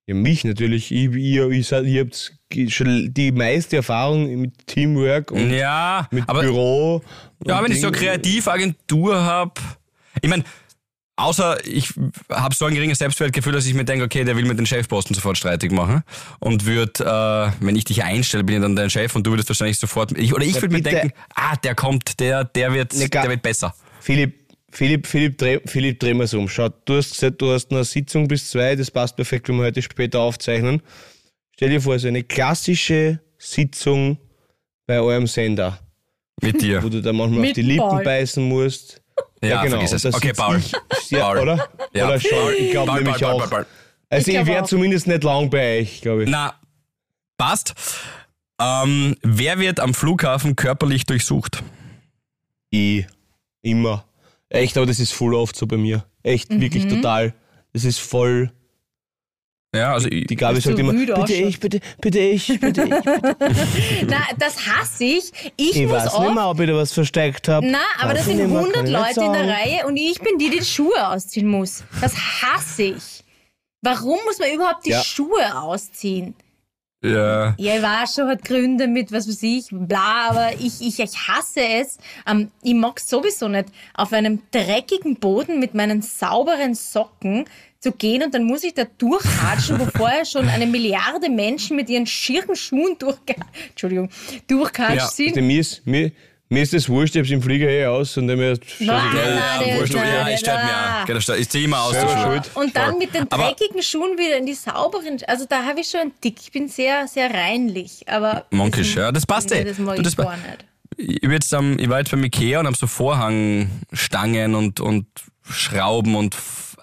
Ja, 0.09 0.15
mich 0.15 0.45
natürlich. 0.45 0.91
Ich, 0.91 1.11
ihr, 1.15 1.51
ich, 1.51 1.67
sag, 1.69 1.85
ihr 1.85 2.01
habt 2.01 2.33
schon 2.73 3.13
die 3.13 3.31
meiste 3.31 3.77
Erfahrung 3.77 4.35
mit 4.41 4.67
Teamwork 4.67 5.31
und 5.31 5.51
Ja, 5.51 6.09
mit 6.11 6.27
aber 6.27 6.41
Büro. 6.41 7.03
Ja, 7.45 7.63
wenn 7.63 7.73
ich 7.73 7.81
so 7.81 7.89
eine 7.89 7.97
Ding. 7.97 8.07
Kreativagentur 8.09 9.21
habe. 9.23 9.53
Ich 10.23 10.31
meine, 10.31 10.45
außer 11.17 11.59
ich 11.67 11.93
habe 12.31 12.55
so 12.55 12.65
ein 12.65 12.75
geringes 12.75 12.99
Selbstwertgefühl, 12.99 13.53
dass 13.53 13.67
ich 13.67 13.75
mir 13.75 13.85
denke, 13.85 14.05
okay, 14.07 14.25
der 14.25 14.35
will 14.35 14.47
mit 14.47 14.59
den 14.59 14.65
Chefposten 14.65 15.15
sofort 15.15 15.37
streitig 15.37 15.73
machen. 15.73 16.03
Und 16.39 16.65
würde, 16.65 17.05
äh, 17.61 17.63
wenn 17.63 17.77
ich 17.77 17.85
dich 17.85 18.03
einstelle, 18.03 18.45
bin 18.45 18.57
ich 18.57 18.63
dann 18.63 18.77
dein 18.77 18.89
Chef 18.89 19.15
und 19.15 19.27
du 19.27 19.33
würdest 19.33 19.51
wahrscheinlich 19.51 19.79
sofort. 19.79 20.17
Ich, 20.17 20.33
oder 20.33 20.45
ich 20.47 20.55
Ja, 20.55 20.63
würde 20.63 20.75
mir 20.75 20.83
denken, 20.83 21.13
ah, 21.35 21.55
der 21.57 21.75
kommt, 21.75 22.19
der, 22.19 22.45
der, 22.45 22.73
wird, 22.73 22.95
Ne, 22.95 23.11
der 23.11 23.29
wird 23.29 23.43
besser. 23.43 23.75
Philipp, 24.01 24.38
Philipp, 24.71 25.07
Philipp, 25.07 25.39
dreh, 25.39 25.61
Philipp, 25.65 25.99
dreh 26.01 26.15
mal's 26.15 26.35
um. 26.35 26.49
Schau, 26.49 26.69
du 26.69 26.97
hast 26.97 27.13
gesagt, 27.13 27.41
du 27.41 27.53
hast 27.53 27.71
eine 27.73 27.85
Sitzung 27.85 28.29
bis 28.29 28.51
zwei, 28.51 28.77
das 28.77 28.91
passt 28.91 29.17
perfekt, 29.17 29.49
wenn 29.49 29.57
wir 29.57 29.65
heute 29.65 29.81
später 29.83 30.21
aufzeichnen. 30.21 30.83
Stell 31.55 31.71
dir 31.71 31.81
vor, 31.81 31.99
so 31.99 32.09
eine 32.09 32.23
klassische 32.23 33.21
Sitzung 33.39 34.19
bei 34.87 35.01
eurem 35.01 35.27
Sender, 35.27 35.79
Mit 36.43 36.61
dir. 36.61 36.83
wo 36.83 36.89
du 36.89 37.01
da 37.01 37.13
manchmal 37.13 37.41
auf 37.41 37.47
Mit 37.47 37.57
die 37.57 37.63
Lippen 37.63 37.89
Paul. 37.89 38.05
beißen 38.05 38.43
musst. 38.45 39.01
Ja, 39.43 39.65
vergiss 39.65 39.93
es. 39.93 40.05
und 40.05 40.13
da 40.15 40.19
Okay, 40.19 40.33
Paul. 40.35 40.59
Ich, 40.59 41.11
ja, 41.11 41.21
Paul. 41.21 41.39
Oder? 41.39 41.69
Ja. 41.95 42.07
Oder 42.09 42.21
schon, 42.21 42.53
ich 42.59 42.71
glaube 42.71 42.87
Paul, 42.93 43.03
nämlich 43.03 43.21
Paul, 43.23 43.31
Paul, 43.33 43.43
auch. 43.43 43.51
Paul, 43.51 43.59
Paul. 43.65 43.67
Also 44.11 44.31
Ich 44.31 44.37
ich, 44.39 44.51
auch. 44.57 44.67
zumindest 44.67 45.07
nicht 45.07 45.25
lang 45.25 45.51
bei 45.51 45.81
euch, 45.81 46.01
glaube 46.01 46.25
ich. 46.25 46.31
Na, 46.31 46.55
passt. 47.37 47.75
Ähm, 48.61 49.17
wer 49.23 49.59
wird 49.59 49.81
am 49.81 49.95
Flughafen 49.95 50.57
körperlich 50.57 51.07
durchsucht? 51.07 51.63
Ich. 52.71 53.07
Immer. 53.63 54.05
Echt, 54.51 54.77
aber 54.77 54.87
das 54.87 54.99
ist 55.01 55.13
voll 55.13 55.35
oft 55.35 55.57
so 55.57 55.67
bei 55.67 55.77
mir. 55.77 56.05
Echt, 56.23 56.49
wirklich 56.51 56.85
Mhm. 56.85 56.89
total. 56.91 57.35
Das 57.73 57.85
ist 57.85 57.99
voll. 58.01 58.53
Ja, 59.75 59.93
also 59.93 60.09
ich, 60.09 60.27
Die 60.27 60.37
Gabi 60.37 60.61
sagt 60.63 60.79
immer, 60.79 60.95
bitte 60.95 61.35
ich, 61.35 61.61
bitte, 61.61 61.81
bitte 62.01 62.19
ich, 62.19 62.47
bitte 62.59 62.85
ich. 62.85 62.89
Bitte. 62.95 63.37
Na, 64.09 64.17
das 64.39 64.67
hasse 64.67 65.05
ich. 65.05 65.31
Ich, 65.59 65.77
Ich 65.77 65.83
muss 65.83 65.93
weiß 65.93 66.15
oft 66.15 66.23
nicht 66.25 66.35
mehr, 66.35 66.49
ob 66.49 66.59
ich 66.61 66.67
da 66.69 66.75
was 66.75 66.93
versteckt 66.95 67.49
habe. 67.49 67.67
Na, 67.67 67.79
aber 68.01 68.15
das 68.15 68.25
sind 68.25 68.41
100 68.41 68.89
Leute 68.89 69.21
in 69.21 69.33
der 69.35 69.47
Reihe 69.49 69.87
und 69.87 69.99
ich 69.99 70.19
bin 70.21 70.39
die, 70.39 70.49
die 70.49 70.61
die 70.61 70.65
Schuhe 70.65 71.09
ausziehen 71.09 71.47
muss. 71.49 71.85
Das 72.01 72.15
hasse 72.17 72.85
ich. 72.85 73.25
Warum 73.83 74.19
muss 74.25 74.39
man 74.39 74.51
überhaupt 74.53 74.87
die 74.87 74.91
Ja. 74.91 75.03
Schuhe 75.05 75.61
ausziehen? 75.63 76.35
Ja. 77.03 77.55
Ja, 77.59 77.77
ich 77.77 77.83
weiß 77.83 78.15
schon, 78.15 78.29
hat 78.29 78.45
Gründe 78.45 78.89
mit, 78.89 79.13
was 79.13 79.29
weiß 79.29 79.43
ich, 79.43 79.67
bla, 79.71 80.29
aber 80.31 80.53
ich, 80.59 80.81
ich, 80.81 80.99
ich 80.99 81.29
hasse 81.29 81.61
es. 81.61 81.99
Ähm, 82.27 82.51
ich 82.63 82.75
mag 82.75 82.99
sowieso 83.01 83.49
nicht 83.49 83.67
auf 83.95 84.13
einem 84.13 84.43
dreckigen 84.51 85.17
Boden 85.17 85.61
mit 85.61 85.75
meinen 85.75 86.03
sauberen 86.03 86.75
Socken 86.75 87.45
zu 87.81 87.93
gehen 87.93 88.25
und 88.25 88.35
dann 88.35 88.45
muss 88.45 88.65
ich 88.65 88.75
da 88.75 88.85
durchhatschen, 88.85 89.79
wo 89.79 89.85
vorher 89.97 90.25
schon 90.25 90.49
eine 90.49 90.67
Milliarde 90.67 91.31
Menschen 91.31 91.77
mit 91.77 91.89
ihren 91.89 92.07
schieren 92.07 92.57
Schuhen 92.57 92.97
durchge 92.99 93.37
Entschuldigung, 93.69 94.11
durchgehatscht 94.49 94.97
Ja, 94.97 95.07
sind. 95.07 95.37
Mir, 95.37 95.61
ist, 95.61 95.87
mir, 95.87 96.11
mir 96.51 96.63
ist 96.63 96.73
das 96.73 96.89
wurscht, 96.89 97.15
ich 97.15 97.21
hab's 97.21 97.31
im 97.31 97.43
Flieger 97.43 97.69
eh 97.69 97.87
aus 97.87 98.17
und 98.17 98.29
Ja, 98.29 98.37
nein, 98.37 98.59
der- 98.81 99.79
wurscht, 99.79 99.95
nein, 99.95 100.09
ja, 100.09 100.29
ich 100.29 100.41
stelle 100.41 100.65
mir 100.65 101.03
auch. 101.03 101.07
Das 101.07 101.29
Ich 101.39 101.49
zieh 101.49 101.65
immer 101.65 101.81
aus. 101.83 101.95
Und 102.55 102.75
dann 102.77 102.99
mit 102.99 103.15
den 103.15 103.31
Aber- 103.31 103.45
dreckigen 103.49 103.83
Schuhen 103.83 104.17
wieder 104.19 104.37
in 104.39 104.47
die 104.47 104.55
sauberen. 104.55 105.19
Also 105.27 105.45
da 105.49 105.65
habe 105.65 105.81
ich 105.81 105.89
schon 105.91 106.01
einen 106.01 106.21
Tick. 106.21 106.37
Ich 106.41 106.53
bin 106.53 106.69
sehr, 106.69 107.07
sehr 107.09 107.33
reinlich. 107.33 108.05
Aber 108.09 108.47
Monkisch, 108.51 108.95
ja, 108.97 109.13
das 109.13 109.27
passt 109.27 109.53
eh. 109.53 109.65
Das 109.65 109.79
mag 109.79 109.97
Du, 109.97 110.03
ich 110.03 110.07
das 110.07 110.17
gar 110.17 110.37
nicht. 110.37 110.65
ich, 110.97 111.23
jetzt, 111.31 111.53
ich 111.53 111.89
war 111.89 111.99
jetzt 111.99 112.11
beim 112.11 112.25
Ikea 112.25 112.61
und 112.61 112.67
habe 112.67 112.77
so 112.77 112.87
Vorhangstangen 112.87 114.55
und, 114.55 114.81
und 114.81 115.07
Schrauben 115.51 116.15
und 116.17 116.35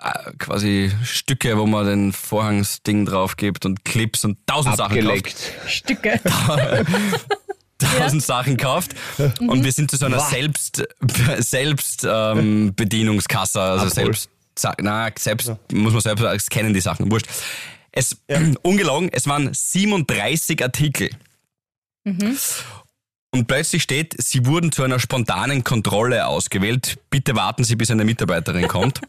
äh, 0.02 0.32
quasi 0.38 0.92
Stücke, 1.04 1.58
wo 1.58 1.66
man 1.66 1.86
den 1.86 2.14
Vorhangsding 2.14 3.06
drauf 3.06 3.36
gibt 3.38 3.66
und 3.66 3.84
Clips 3.86 4.26
und 4.26 4.38
tausend 4.48 4.78
Sachen 4.78 4.96
kauft. 4.96 5.08
abgeleckt. 5.08 5.52
Stücke. 5.68 6.20
tausend 7.80 8.24
Sachen 8.24 8.58
kauft 8.58 8.96
Mhm. 9.18 9.50
und 9.50 9.64
wir 9.64 9.72
sind 9.72 9.92
zu 9.92 9.98
so 9.98 10.06
einer 10.06 10.20
selbst 10.20 10.84
selbst 11.40 12.06
ähm, 12.10 12.74
Bedienungskasse, 12.76 13.60
also 13.62 13.86
Abhol. 13.86 13.92
selbst 14.16 14.30
na 14.80 15.10
selbst 15.18 15.52
muss 15.74 15.94
man 15.94 16.02
selbst 16.02 16.50
kennen 16.50 16.74
die 16.74 16.82
Sachen, 16.82 17.12
wurscht. 17.12 17.28
Es 17.92 18.18
ungelogen, 18.64 19.10
es 19.12 19.28
waren 19.28 19.54
37 19.54 20.64
Artikel. 20.64 21.10
Und 23.36 23.48
plötzlich 23.48 23.84
steht, 23.84 24.16
Sie 24.18 24.46
wurden 24.46 24.72
zu 24.72 24.82
einer 24.82 24.98
spontanen 24.98 25.66
Kontrolle 25.66 26.26
ausgewählt. 26.26 27.00
Bitte 27.10 27.36
warten 27.36 27.66
Sie, 27.66 27.76
bis 27.76 27.92
eine 27.92 28.06
Mitarbeiterin 28.06 28.70
kommt. 28.70 29.02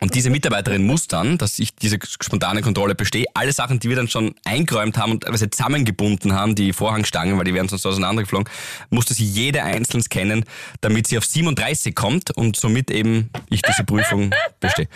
Und 0.00 0.14
diese 0.14 0.30
Mitarbeiterin 0.30 0.86
muss 0.86 1.06
dann, 1.06 1.36
dass 1.36 1.58
ich 1.58 1.76
diese 1.76 1.98
spontane 2.02 2.62
Kontrolle 2.62 2.94
bestehe, 2.94 3.26
alle 3.34 3.52
Sachen, 3.52 3.80
die 3.80 3.90
wir 3.90 3.96
dann 3.96 4.08
schon 4.08 4.34
eingeräumt 4.46 4.96
haben 4.96 5.12
und 5.12 5.24
teilweise 5.24 5.50
zusammengebunden 5.50 6.32
haben, 6.32 6.54
die 6.54 6.72
Vorhangstangen, 6.72 7.36
weil 7.36 7.44
die 7.44 7.52
wären 7.52 7.68
sonst 7.68 7.84
auseinandergeflogen, 7.84 8.48
musste 8.88 9.12
sie 9.12 9.26
jede 9.26 9.62
einzeln 9.62 10.02
scannen, 10.02 10.46
damit 10.80 11.06
sie 11.06 11.18
auf 11.18 11.26
37 11.26 11.94
kommt 11.94 12.30
und 12.30 12.56
somit 12.56 12.90
eben 12.90 13.28
ich 13.50 13.60
diese 13.60 13.84
Prüfung 13.84 14.30
bestehe. 14.58 14.88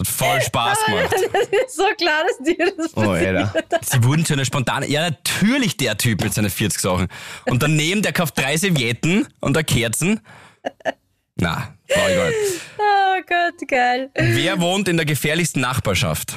Das 0.00 0.08
hat 0.08 0.16
voll 0.16 0.40
Spaß 0.40 0.78
gemacht. 0.86 1.12
ist 1.66 1.76
so 1.76 1.84
klar, 1.98 2.22
dass 2.26 2.38
dir 2.46 2.72
das 2.76 2.96
Oh, 2.96 3.10
Alter. 3.10 3.52
Sie 3.82 4.02
wurden 4.02 4.24
zu 4.24 4.32
einer 4.32 4.46
spontanen, 4.46 4.90
ja 4.90 5.02
natürlich 5.02 5.76
der 5.76 5.98
Typ 5.98 6.22
mit 6.22 6.32
seinen 6.32 6.48
40 6.48 6.80
Sachen. 6.80 7.08
Und 7.46 7.62
daneben, 7.62 8.00
der 8.00 8.12
kauft 8.14 8.38
drei 8.38 8.56
Servietten 8.56 9.28
und 9.40 9.56
eine 9.56 9.64
Kerzen. 9.64 10.20
Na, 11.36 11.74
brauche 11.86 12.10
ich 12.10 12.16
gar 12.16 12.28
nicht. 12.28 12.60
Oh 12.78 13.22
Gott, 13.28 13.68
geil. 13.68 14.10
Wer 14.14 14.60
wohnt 14.60 14.88
in 14.88 14.96
der 14.96 15.04
gefährlichsten 15.06 15.60
Nachbarschaft? 15.60 16.34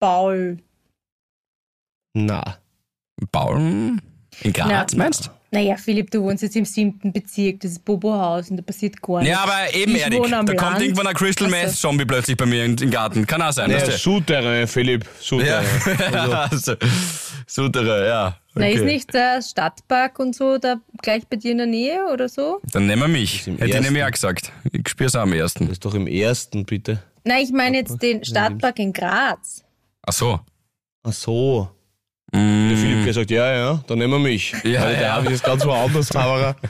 Paul. 0.00 0.58
Na. 2.14 2.58
Baum? 3.32 4.00
In 4.42 4.52
Graz, 4.52 4.92
Na. 4.92 4.98
meinst 5.04 5.26
du? 5.26 5.30
Naja, 5.52 5.76
Philipp, 5.76 6.10
du 6.10 6.22
wohnst 6.22 6.42
jetzt 6.42 6.56
im 6.56 6.64
siebten 6.64 7.12
Bezirk, 7.12 7.60
das 7.60 7.72
ist 7.72 7.84
Bobohaus 7.84 8.50
und 8.50 8.56
da 8.56 8.62
passiert 8.62 9.00
gar 9.00 9.20
nichts. 9.20 9.30
Ja, 9.30 9.42
aber 9.44 9.72
eben, 9.74 9.94
Ich 9.94 10.02
Erik, 10.02 10.22
da 10.28 10.38
kommt 10.42 10.60
Land. 10.60 10.82
irgendwann 10.82 11.06
ein 11.06 11.14
Crystal 11.14 11.46
Ach 11.46 11.50
Meth. 11.52 11.70
Zombie 11.72 12.04
plötzlich 12.04 12.36
bei 12.36 12.46
mir 12.46 12.64
in, 12.64 12.76
im 12.78 12.90
Garten. 12.90 13.26
Kann 13.26 13.40
auch 13.42 13.52
sein. 13.52 13.70
Ja? 13.70 13.78
Souterrain, 13.90 14.66
Philipp. 14.66 15.04
ja, 15.04 15.62
Souterrain. 15.70 16.32
also, 16.50 16.74
Sutere, 17.46 18.06
ja. 18.08 18.36
Na, 18.54 18.66
ist 18.68 18.76
Okay. 18.80 18.84
nicht 18.86 19.14
der 19.14 19.40
Stadtpark 19.42 20.18
und 20.18 20.34
so 20.34 20.58
da 20.58 20.76
gleich 21.02 21.26
bei 21.28 21.36
dir 21.36 21.52
in 21.52 21.58
der 21.58 21.66
Nähe 21.66 22.00
oder 22.12 22.28
so? 22.28 22.60
Dann 22.72 22.86
nehmen 22.86 23.02
wir 23.02 23.08
mich. 23.08 23.46
Hätte 23.46 23.52
ich 23.66 23.70
ersten. 23.72 23.82
nämlich 23.84 24.04
auch 24.04 24.10
gesagt. 24.10 24.52
Ich 24.72 24.88
spür's 24.88 25.14
auch 25.14 25.22
am 25.22 25.32
ersten. 25.32 25.64
Das 25.66 25.74
ist 25.74 25.84
doch 25.84 25.94
im 25.94 26.06
ersten, 26.06 26.64
bitte. 26.64 27.02
Nein, 27.24 27.44
ich 27.44 27.52
meine 27.52 27.76
jetzt 27.78 28.02
den 28.02 28.24
Stadtpark 28.24 28.78
in 28.78 28.92
Graz. 28.92 29.62
Ach 30.02 30.12
so. 30.12 30.40
Ach 31.02 31.12
so. 31.12 31.68
Mm, 32.32 32.68
Der 32.68 32.76
Philipp 32.78 33.04
gesagt, 33.04 33.30
ja, 33.30 33.54
ja, 33.54 33.84
dann 33.86 33.98
nehmen 33.98 34.12
wir 34.14 34.18
mich. 34.18 34.52
Ja, 34.64 34.82
Weil 34.82 34.94
der 34.94 35.02
ja. 35.02 35.16
David 35.16 35.30
ist 35.32 35.44
ganz 35.44 35.64
woanders, 35.64 36.08
Zauberer. 36.08 36.56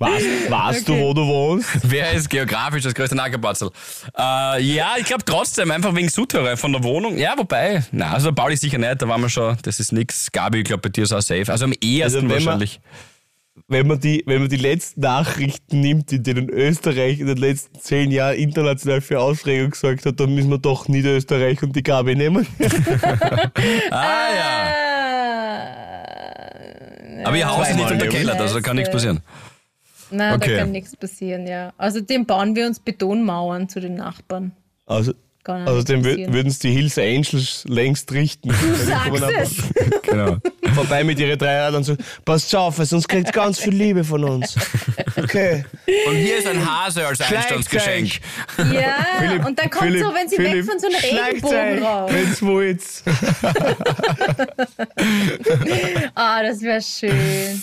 Weißt, 0.00 0.48
weißt 0.48 0.88
Okay. 0.88 0.96
du, 1.00 1.04
wo 1.04 1.12
du 1.12 1.26
wohnst? 1.26 1.68
Wer 1.82 2.12
ist 2.12 2.30
geografisch 2.30 2.84
das 2.84 2.94
größte 2.94 3.16
Nackerpatzel? 3.16 3.68
Äh, 4.16 4.62
ja, 4.62 4.92
ich 4.96 5.04
glaube 5.06 5.24
trotzdem, 5.24 5.72
einfach 5.72 5.92
wegen 5.92 6.08
Sutere 6.08 6.56
von 6.56 6.70
der 6.72 6.84
Wohnung. 6.84 7.18
Ja, 7.18 7.34
wobei, 7.36 7.82
na, 7.90 8.12
also 8.12 8.32
Pauli 8.32 8.56
sicher 8.56 8.78
nicht, 8.78 9.02
da 9.02 9.08
waren 9.08 9.20
wir 9.20 9.28
schon, 9.28 9.56
das 9.62 9.80
ist 9.80 9.90
nix. 9.90 10.30
Gabi, 10.30 10.58
ich 10.58 10.64
glaube, 10.66 10.82
bei 10.82 10.90
dir 10.90 11.02
ist 11.02 11.12
auch 11.12 11.20
safe. 11.20 11.50
Also 11.50 11.64
am 11.64 11.72
ehesten 11.80 12.02
Also 12.04 12.16
wenn 12.20 12.28
man- 12.28 12.44
wahrscheinlich. 12.44 12.80
Wenn 13.70 13.86
man, 13.86 14.00
die, 14.00 14.22
wenn 14.24 14.40
man 14.40 14.48
die 14.48 14.56
letzten 14.56 15.02
Nachrichten 15.02 15.80
nimmt, 15.82 16.10
in 16.10 16.22
denen 16.22 16.48
Österreich 16.48 17.20
in 17.20 17.26
den 17.26 17.36
letzten 17.36 17.78
zehn 17.78 18.10
Jahren 18.10 18.36
international 18.36 19.02
für 19.02 19.20
Aufregung 19.20 19.72
gesorgt 19.72 20.06
hat, 20.06 20.18
dann 20.18 20.34
müssen 20.34 20.48
wir 20.48 20.56
doch 20.56 20.88
Niederösterreich 20.88 21.62
und 21.62 21.76
die 21.76 21.82
Gabi 21.82 22.14
nehmen. 22.16 22.46
Ah 23.90 24.28
ja. 24.34 24.68
Äh, 27.20 27.24
Aber 27.24 27.36
ihr 27.36 27.46
Haus 27.46 27.68
ist 27.68 27.76
nicht 27.76 27.88
Zweimal, 27.88 28.06
unterkellert, 28.06 28.40
also 28.40 28.60
kann 28.62 28.76
nichts 28.76 28.90
passieren. 28.90 29.20
Nein, 30.10 30.34
Okay. 30.36 30.52
da 30.54 30.58
kann 30.60 30.72
nichts 30.72 30.96
passieren, 30.96 31.46
ja. 31.46 31.74
Außerdem 31.76 32.24
bauen 32.24 32.56
wir 32.56 32.66
uns 32.66 32.80
Betonmauern 32.80 33.68
zu 33.68 33.80
den 33.80 33.96
Nachbarn. 33.96 34.52
Also, 34.86 35.12
Kann 35.48 35.66
auch 35.66 35.72
außerdem 35.72 36.02
passieren. 36.02 36.32
würden 36.34 36.48
es 36.48 36.58
die 36.58 36.70
Hills 36.70 36.98
Angels 36.98 37.64
längst 37.66 38.12
richten. 38.12 38.50
Du 38.50 38.74
Sagst 38.74 39.22
es! 39.40 39.54
Genau. 40.08 40.38
Vorbei 40.74 41.04
mit 41.04 41.18
ihren 41.18 41.38
drei 41.38 41.68
und 41.68 41.84
so, 41.84 41.94
passt 42.24 42.54
auf, 42.56 42.76
sonst 42.76 43.06
kriegt 43.08 43.30
ganz 43.32 43.58
viel 43.58 43.74
Liebe 43.74 44.02
von 44.04 44.24
uns. 44.24 44.56
Okay. 45.16 45.64
Und 46.06 46.14
hier 46.16 46.38
ist 46.38 46.46
ein 46.46 46.64
Hase 46.64 47.06
als 47.06 47.20
Einstandsgeschenk. 47.20 48.20
Ja, 48.72 49.06
Philipp, 49.18 49.44
und 49.46 49.58
dann 49.58 49.68
kommt 49.68 49.84
Philipp, 49.84 50.02
so, 50.04 50.14
wenn 50.14 50.28
sie 50.28 50.36
Philipp, 50.36 50.54
weg 50.54 50.64
von 50.64 50.78
so 50.78 50.86
einem 50.86 50.96
Regenbogen 50.96 51.78
euch, 51.78 51.82
raus. 51.84 52.10
Wenn's 52.12 52.42
wollt. 52.42 52.82
Ah, 56.14 56.42
das 56.42 56.60
wäre 56.62 56.80
schön. 56.82 57.62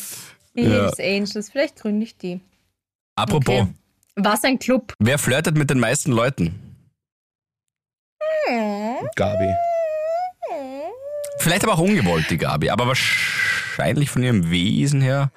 Die 0.55 0.61
Ja. 0.61 0.69
Hills 0.95 0.99
Angels, 0.99 1.49
vielleicht 1.49 1.75
gründe 1.77 2.05
ich 2.05 2.17
die. 2.17 2.39
Apropos, 3.15 3.61
Okay. 3.61 3.67
Was 4.17 4.43
ein 4.45 4.59
Club. 4.59 4.93
wer 4.99 5.17
flirtet 5.17 5.57
mit 5.57 5.69
den 5.69 5.79
meisten 5.79 6.11
Leuten? 6.13 6.55
Gabi. 9.15 9.49
Vielleicht 11.39 11.63
aber 11.63 11.73
auch 11.73 11.79
ungewollt, 11.79 12.29
die 12.29 12.37
Gabi, 12.37 12.69
aber 12.69 12.87
wahrscheinlich 12.87 14.09
von 14.09 14.23
ihrem 14.23 14.49
Wesen 14.49 15.01
her. 15.01 15.31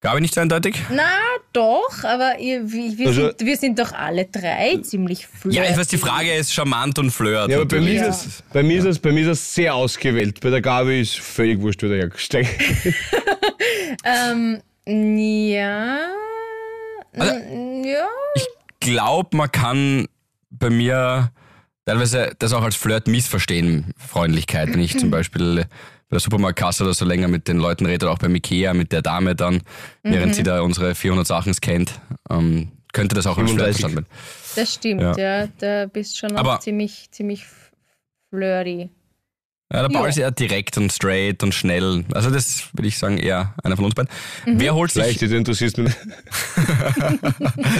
Gabi 0.00 0.20
nicht 0.20 0.34
so 0.34 0.40
eindeutig? 0.42 0.76
Na, 0.90 1.08
doch, 1.54 2.04
aber 2.04 2.38
ihr, 2.38 2.70
wir, 2.70 2.98
wir, 2.98 3.06
Also- 3.06 3.28
sind, 3.28 3.40
wir 3.40 3.56
sind 3.56 3.78
doch 3.78 3.92
alle 3.92 4.26
drei 4.26 4.76
ziemlich 4.82 5.26
flirty. 5.26 5.56
Ja, 5.56 5.64
ich 5.64 5.76
weiß, 5.78 5.88
die 5.88 5.96
Frage 5.96 6.30
ist 6.34 6.52
charmant 6.52 6.98
und 6.98 7.10
flirt. 7.10 7.48
Ja, 7.48 7.56
aber 7.56 7.64
bei 7.66 7.80
mir, 7.80 8.00
natürlich. 8.02 8.08
ist 8.10 8.26
es, 8.26 8.42
bei, 8.52 8.62
mir 8.62 8.78
ist 8.80 8.84
es, 8.84 8.98
bei 8.98 9.12
mir 9.12 9.22
ist 9.22 9.28
es 9.38 9.54
sehr 9.54 9.74
ausgewählt. 9.74 10.40
Bei 10.40 10.50
der 10.50 10.60
Gabi 10.60 11.00
ist 11.00 11.18
völlig 11.18 11.58
wurscht, 11.60 11.82
wie 11.82 11.88
der 11.88 11.96
hergesteckt 11.98 12.50
Ähm, 14.04 14.60
ja. 14.86 16.06
Also- 17.16 17.34
ja. 17.34 18.06
Ich 18.34 18.46
glaube, 18.84 19.36
man 19.36 19.50
kann 19.50 20.06
bei 20.50 20.70
mir 20.70 21.30
teilweise 21.86 22.32
das 22.38 22.52
auch 22.52 22.62
als 22.62 22.76
Flirt 22.76 23.08
missverstehen, 23.08 23.92
Freundlichkeit. 23.98 24.72
Wenn 24.72 24.80
ich 24.80 24.98
zum 24.98 25.10
Beispiel 25.10 25.64
bei 26.08 26.16
der 26.16 26.20
Supermarktkasse 26.20 26.84
oder 26.84 26.94
so 26.94 27.04
länger 27.04 27.28
mit 27.28 27.48
den 27.48 27.58
Leuten 27.58 27.86
rede, 27.86 28.06
oder 28.06 28.14
auch 28.14 28.18
beim 28.18 28.34
Ikea 28.34 28.72
mit 28.74 28.92
der 28.92 29.02
Dame 29.02 29.34
dann, 29.34 29.62
während 30.02 30.34
sie 30.34 30.42
da 30.44 30.60
unsere 30.60 30.94
400 30.94 31.26
Sachen 31.26 31.52
scannt, 31.54 32.00
ähm, 32.30 32.70
könnte 32.92 33.14
das 33.16 33.26
auch 33.26 33.38
als 33.38 33.50
Flirt 33.50 33.74
35. 33.74 33.80
verstanden 33.80 33.96
werden. 33.96 34.54
Das 34.54 34.74
stimmt, 34.74 35.00
Ja. 35.00 35.16
ja. 35.42 35.48
Da 35.58 35.86
bist 35.86 36.16
schon 36.16 36.36
Aber- 36.36 36.56
auch 36.56 36.60
ziemlich, 36.60 37.08
ziemlich 37.10 37.44
flirty. 38.30 38.90
Ja, 39.72 39.80
der 39.82 39.88
Paul 39.88 40.02
Ja. 40.04 40.08
ist 40.08 40.18
eher 40.18 40.30
direkt 40.30 40.76
und 40.76 40.92
straight 40.92 41.42
und 41.42 41.54
schnell. 41.54 42.04
Also 42.12 42.30
das 42.30 42.72
würde 42.74 42.86
ich 42.86 42.98
sagen, 42.98 43.18
eher 43.18 43.54
einer 43.64 43.76
von 43.76 43.86
uns 43.86 43.94
beiden. 43.94 44.10
Wer 44.44 44.74
holt 44.74 44.92
sich 44.92 45.02
Vielleicht, 45.02 45.22
das 45.22 45.30
interessiert 45.30 45.78
mich. 45.78 45.92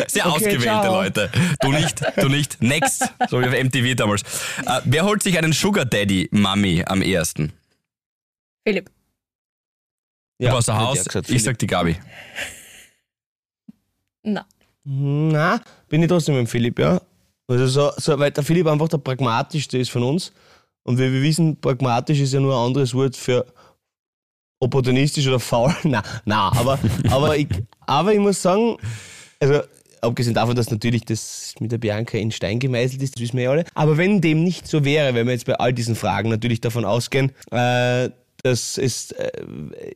Sehr 0.09 0.26
Okay, 0.26 0.35
ausgewählte 0.35 0.62
ciao. 0.62 0.95
Leute. 0.95 1.30
Du 1.61 1.70
nicht, 1.72 2.03
du 2.16 2.28
nicht. 2.28 2.62
Next. 2.62 3.05
So 3.28 3.41
wie 3.41 3.47
auf 3.47 3.53
MTV 3.53 3.95
damals. 3.97 4.22
Äh, 4.66 4.80
wer 4.85 5.05
holt 5.05 5.22
sich 5.22 5.37
einen 5.39 5.53
Sugar 5.53 5.85
Daddy 5.85 6.28
Mami 6.32 6.82
am 6.87 7.03
ersten? 7.03 7.53
Philipp. 8.66 8.91
Du 10.41 10.49
außer 10.49 10.74
hätte 10.74 10.85
Haus, 10.87 11.05
gesagt, 11.05 11.30
ich 11.30 11.43
sag 11.43 11.59
die 11.59 11.66
Gabi. 11.66 11.97
Na. 14.22 14.47
Na, 14.85 15.61
bin 15.89 16.03
ich 16.03 16.09
trotzdem 16.09 16.35
mit 16.35 16.47
dem 16.47 16.51
Philipp, 16.51 16.78
ja. 16.78 17.01
Also 17.47 17.66
so, 17.66 17.93
so, 17.99 18.18
weil 18.18 18.30
der 18.30 18.43
Philipp 18.43 18.66
einfach 18.66 18.89
der 18.89 18.99
pragmatischste 18.99 19.78
ist 19.78 19.91
von 19.91 20.03
uns. 20.03 20.32
Und 20.85 20.99
wie 20.99 21.12
wir 21.12 21.22
wissen, 21.22 21.57
pragmatisch 21.61 22.20
ist 22.20 22.35
ja 22.35 22.41
nur 22.41 22.55
ein 22.55 22.66
anderes 22.66 22.95
Wort 22.95 23.16
für 23.16 23.47
opportunistisch 24.61 25.26
oder 25.26 25.41
faul. 25.41 25.74
Na, 25.85 26.03
na, 26.24 26.53
aber, 26.53 26.78
aber, 27.11 27.37
ich, 27.37 27.49
aber 27.80 28.12
ich 28.12 28.20
muss 28.20 28.41
sagen, 28.41 28.76
also 29.41 29.61
abgesehen 30.01 30.35
davon, 30.35 30.55
dass 30.55 30.70
natürlich 30.70 31.05
das 31.05 31.55
mit 31.61 31.72
der 31.72 31.78
Bianca 31.78 32.18
in 32.18 32.30
Stein 32.30 32.59
gemeißelt 32.59 33.03
ist, 33.03 33.16
das 33.16 33.22
wissen 33.22 33.37
wir 33.37 33.45
ja 33.45 33.51
alle. 33.51 33.64
Aber 33.74 33.97
wenn 33.97 34.20
dem 34.20 34.45
nicht 34.45 34.66
so 34.66 34.85
wäre, 34.85 35.14
wenn 35.14 35.26
wir 35.26 35.32
jetzt 35.32 35.47
bei 35.47 35.55
all 35.55 35.72
diesen 35.72 35.95
Fragen 35.95 36.28
natürlich 36.28 36.61
davon 36.61 36.85
ausgehen, 36.85 37.32
äh, 37.51 38.11
dass 38.43 38.76
es 38.76 39.12
äh, 39.12 39.30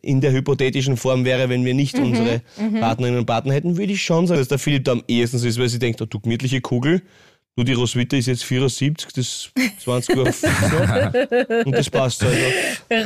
in 0.01 0.23
der 0.23 0.33
hypothetischen 0.33 0.97
Form 0.97 1.27
wäre, 1.27 1.51
wenn 1.51 1.67
wir 1.67 1.75
nicht 1.75 1.99
unsere 1.99 2.41
Partnerinnen 2.81 3.21
und 3.21 3.27
Partner 3.27 3.53
hätten, 3.53 3.77
würde 3.77 3.93
ich 3.93 4.03
schon 4.03 4.27
sagen, 4.27 4.41
dass 4.41 4.49
der 4.49 4.59
Philipp 4.59 4.85
da 4.85 4.93
am 4.93 5.05
ehesten 5.07 5.37
so 5.37 5.47
ist, 5.47 5.59
weil 5.59 5.69
sie 5.69 5.79
denkt, 5.79 6.01
oh, 6.01 6.07
du 6.07 6.19
gemütliche 6.19 6.63
Kugel, 6.63 7.03
du 7.59 7.65
die 7.65 7.73
Roswitha 7.73 8.17
ist 8.17 8.27
jetzt 8.27 8.45
74, 8.45 9.09
das 9.13 9.19
ist 9.19 9.51
20 9.85 10.17
Uhr 10.17 10.25
und 11.65 11.73
das 11.73 11.91
passt 11.91 12.23
also. 12.23 12.37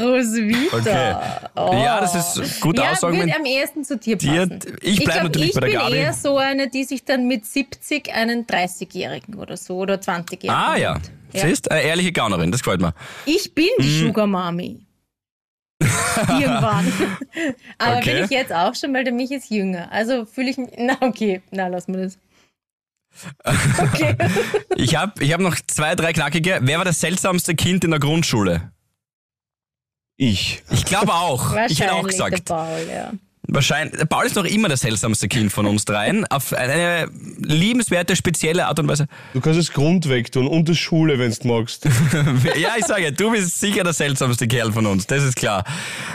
Roswitha. 0.05 1.50
Okay. 1.55 1.82
Ja, 1.82 2.00
das 2.00 2.36
ist 2.36 2.61
gute 2.61 2.82
Ja, 2.82 2.92
Aussage. 2.92 3.16
würde 3.16 3.28
Wenn 3.28 3.34
am 3.36 3.44
ehesten 3.46 3.84
zu 3.84 3.96
dir 3.96 4.16
dir- 4.16 4.46
passen. 4.46 4.61
ich 4.82 4.96
bleib 5.05 5.11
glaub, 5.12 5.22
natürlich 5.24 5.48
ich 5.48 5.55
bei 5.55 5.61
der 5.61 5.66
bin 5.68 5.78
Gabi. 5.78 5.96
eher 5.96 6.12
so 6.12 6.36
eine, 6.36 6.68
die 6.68 6.84
sich 6.84 7.05
dann 7.05 7.26
mit 7.26 7.46
70 7.46 8.12
einen 8.12 8.46
30-Jährigen 8.46 9.34
oder 9.36 9.57
so 9.57 9.76
oder 9.78 9.94
20-Jährigen 9.94 10.50
ah 10.50 10.76
ja, 10.76 10.94
nimmt. 10.94 11.11
siehst, 11.32 11.70
eine 11.70 11.82
ehrliche 11.82 12.12
Gaunerin, 12.12 12.53
das 12.53 12.62
gefällt 12.62 12.80
mir. 12.80 12.94
Ich 13.26 13.55
bin 13.55 13.68
die 13.80 13.84
Mhm. 14.03 14.07
Sugar 14.09 14.26
Mami. 14.26 14.80
Irgendwann. 16.28 16.92
Aber 17.78 17.96
Okay. 17.98 18.14
bin 18.14 18.24
ich 18.24 18.30
jetzt 18.30 18.53
auch 18.53 18.74
schon, 18.74 18.94
weil 18.94 19.03
der 19.05 19.12
mich 19.12 19.32
ist 19.32 19.50
jünger. 19.50 19.90
Also 19.90 20.24
fühle 20.26 20.50
ich 20.50 20.57
mich. 20.59 20.68
Na, 20.78 20.96
okay. 21.00 21.42
Na, 21.50 21.66
lass 21.66 21.88
mal 21.88 22.03
das. 22.03 22.18
Okay. 23.44 24.16
Ich 24.76 24.96
habe 24.96 25.22
ich 25.22 25.32
hab 25.32 25.40
noch 25.40 25.56
zwei, 25.66 25.94
drei 25.94 26.12
knackige. 26.12 26.58
Wer 26.62 26.78
war 26.78 26.84
das 26.84 27.00
seltsamste 27.00 27.54
Kind 27.54 27.84
in 27.84 27.90
der 27.90 28.00
Grundschule? 28.00 28.72
Ich. 30.16 30.62
Ich 30.70 30.84
glaube 30.84 31.12
auch. 31.12 31.54
ich 31.68 31.80
hätte 31.80 31.92
auch 31.92 32.04
Wahrscheinlich 32.04 32.16
der 32.16 32.30
gesagt. 32.30 32.44
Paul, 32.46 32.86
ja. 32.92 33.12
Wahrscheinlich. 33.48 33.98
der 33.98 34.04
Paul 34.06 34.24
ist 34.24 34.36
noch 34.36 34.44
immer 34.44 34.68
das 34.68 34.80
seltsamste 34.80 35.28
Kind 35.28 35.52
von 35.52 35.66
uns 35.66 35.84
dreien. 35.84 36.24
Auf 36.28 36.52
eine 36.52 37.08
liebenswerte, 37.38 38.14
spezielle 38.16 38.66
Art 38.66 38.78
und 38.78 38.88
Weise. 38.88 39.06
Du 39.34 39.40
kannst 39.40 39.58
das 39.58 39.72
Grund 39.72 40.08
wegtun 40.08 40.46
und 40.46 40.68
das 40.68 40.78
Schule, 40.78 41.18
wenn 41.18 41.32
du 41.32 41.48
magst. 41.48 41.84
Ja, 42.56 42.70
ich 42.78 42.86
sage, 42.86 43.12
du 43.12 43.32
bist 43.32 43.58
sicher 43.60 43.82
der 43.84 43.92
seltsamste 43.92 44.46
Kerl 44.46 44.72
von 44.72 44.86
uns. 44.86 45.06
Das 45.06 45.22
ist 45.24 45.36
klar. 45.36 45.64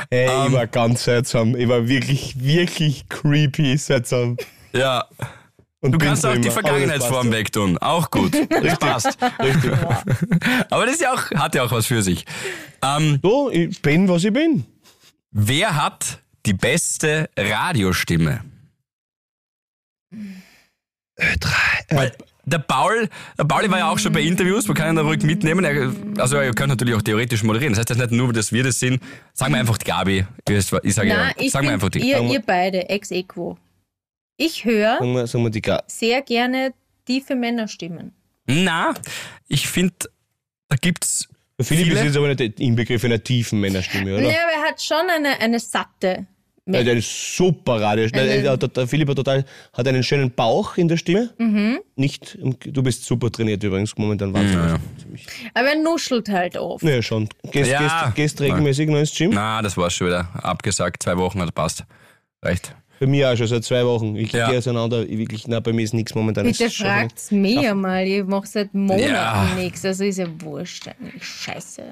Ey, 0.10 0.28
Ähm. 0.30 0.48
ich 0.48 0.54
war 0.54 0.68
ganz 0.68 1.04
seltsam. 1.04 1.56
Ich 1.56 1.68
war 1.68 1.88
wirklich, 1.88 2.36
wirklich 2.42 3.08
creepy 3.10 3.78
seltsam. 3.78 4.38
Ja. 4.74 5.06
Und 5.80 5.92
Du 5.92 5.98
kannst 6.00 6.26
auch 6.26 6.34
die 6.34 6.42
das 6.42 6.54
Vergangenheitsform 6.54 7.32
wegtun. 7.32 7.78
Auch 7.78 8.10
gut. 8.12 8.34
Das 8.50 8.80
passt. 8.80 9.18
Richtig. 9.40 9.72
Aber 10.72 10.86
das 10.86 10.96
ist 10.96 11.02
ja 11.02 11.14
auch, 11.14 11.30
hat 11.32 11.54
ja 11.56 11.64
auch 11.64 11.72
was 11.72 11.86
für 11.86 12.02
sich. 12.02 12.26
Ähm, 12.84 13.20
So, 13.22 13.52
ich 13.52 13.80
bin, 13.82 14.08
was 14.10 14.24
ich 14.24 14.34
bin. 14.34 14.66
wer 15.32 15.76
hat 15.76 16.20
die 16.46 16.54
beste 16.54 17.30
Radiostimme? 17.38 18.42
Weil 21.90 22.12
der 22.46 22.60
Paul, 22.60 23.10
der 23.38 23.44
Pauli 23.44 23.70
war 23.70 23.80
ja 23.80 23.92
auch 23.92 24.00
schon 24.00 24.14
bei 24.14 24.22
Interviews, 24.22 24.68
man 24.68 24.76
kann 24.78 24.90
ihn 24.90 24.96
da 24.96 25.02
ruhig 25.02 25.22
mitnehmen. 25.24 25.66
Er, 25.66 25.92
also 26.22 26.38
er 26.38 26.46
könnte 26.54 26.70
natürlich 26.70 26.96
auch 26.96 27.02
theoretisch 27.02 27.44
moderieren. 27.44 27.74
Das 27.74 27.80
heißt 27.80 27.90
das 27.90 27.98
nicht 27.98 28.12
nur, 28.12 28.32
dass 28.34 28.52
wir 28.52 28.64
das 28.64 28.80
sind. 28.80 29.02
Sagen 29.34 29.54
wir 29.54 29.60
einfach 29.60 29.78
die 29.78 29.86
Gabi. 29.86 30.26
Ich, 30.48 30.66
sage 30.66 31.08
ja, 31.10 31.32
ich 31.38 31.52
sagen 31.52 31.68
wir 31.68 31.74
einfach 31.74 31.90
die. 31.90 32.00
ihr, 32.00 32.22
ihr 32.22 32.42
beide, 32.42 32.90
ex 32.90 33.12
equo. 33.12 33.58
Ich 34.38 34.66
höre 34.66 34.98
Sagen 35.00 35.14
wir, 35.14 35.28
sagen 35.28 35.44
wir 35.44 35.50
die 35.50 35.62
Ga 35.62 35.84
sehr 35.88 36.22
gerne 36.22 36.74
tiefe 37.06 37.36
Männerstimmen. 37.36 38.14
Na, 38.46 38.94
ich 39.48 39.68
finde, 39.68 39.96
da 40.70 40.76
gibt's 40.80 41.28
Der 41.58 41.66
Philipp 41.66 41.86
Viele? 41.88 42.00
ist 42.00 42.06
jetzt 42.06 42.18
aber 42.18 42.34
nicht 42.34 42.60
im 42.60 42.76
Begriff 42.76 43.04
einer 43.04 43.22
tiefen 43.24 43.60
Männerstimme, 43.60 44.14
oder? 44.16 44.24
Ja, 44.32 44.44
aber 44.44 44.52
er 44.64 44.70
hat 44.70 44.82
schon 44.82 45.10
eine, 45.10 45.40
eine 45.40 45.60
satte. 45.60 46.28
Ja, 46.70 46.84
der 46.84 46.96
ist 46.98 47.36
super 47.38 47.80
Radio. 47.82 48.08
Nein, 48.14 48.44
der, 48.44 48.88
Philipp 48.88 49.08
hat, 49.08 49.16
total, 49.16 49.46
hat 49.72 49.88
einen 49.88 50.04
schönen 50.04 50.32
Bauch 50.32 50.76
in 50.76 50.90
der 50.90 50.98
Stimme. 50.98 51.34
Mhm. 51.38 51.80
Nicht, 51.96 52.38
du 52.42 52.84
bist 52.84 53.06
super 53.06 53.32
trainiert 53.32 53.64
übrigens, 53.64 53.98
momentan 53.98 54.34
wahnsinnig. 54.34 54.78
Aber 55.54 55.68
er 55.70 55.82
nuschelt 55.82 56.28
halt 56.28 56.58
oft. 56.58 56.84
Naja, 56.84 57.02
schon. 57.02 57.30
Gehst, 57.52 57.72
Ja. 57.72 57.80
gehst, 58.10 58.16
gehst 58.16 58.42
regelmäßig 58.42 58.90
noch 58.90 59.00
ins 59.00 59.16
Gym? 59.16 59.32
Na, 59.34 59.62
das 59.62 59.78
war's 59.78 59.94
schon 59.94 60.08
wieder. 60.08 60.28
Abgesagt, 60.44 61.04
zwei 61.04 61.16
Wochen 61.18 61.42
hat 61.42 61.56
passt. 61.56 61.86
Reicht. 62.42 62.76
Bei 63.00 63.06
mir 63.08 63.32
auch 63.32 63.36
schon 63.38 63.48
seit 63.48 63.64
zwei 63.64 63.86
Wochen. 63.86 64.16
Ich 64.16 64.32
Ja. 64.32 64.50
gehe 64.50 64.58
auseinander. 64.58 65.04
Ich 65.08 65.18
wirklich, 65.18 65.48
na, 65.48 65.60
bei 65.60 65.72
mir 65.74 65.84
ist 65.84 65.94
nichts 65.94 66.16
momentan. 66.16 66.46
Bitte 66.46 66.70
fragt's 66.70 67.32
mich 67.32 67.60
einmal. 67.60 68.06
Ich 68.08 68.24
mache 68.26 68.48
seit 68.48 68.74
Monaten 68.74 69.02
Ja. 69.14 69.52
nichts. 69.56 69.86
Also 69.86 70.04
ist 70.04 70.18
ja 70.18 70.28
wurscht. 70.42 70.88
eigentlich. 70.88 71.24
Scheiße. 71.24 71.84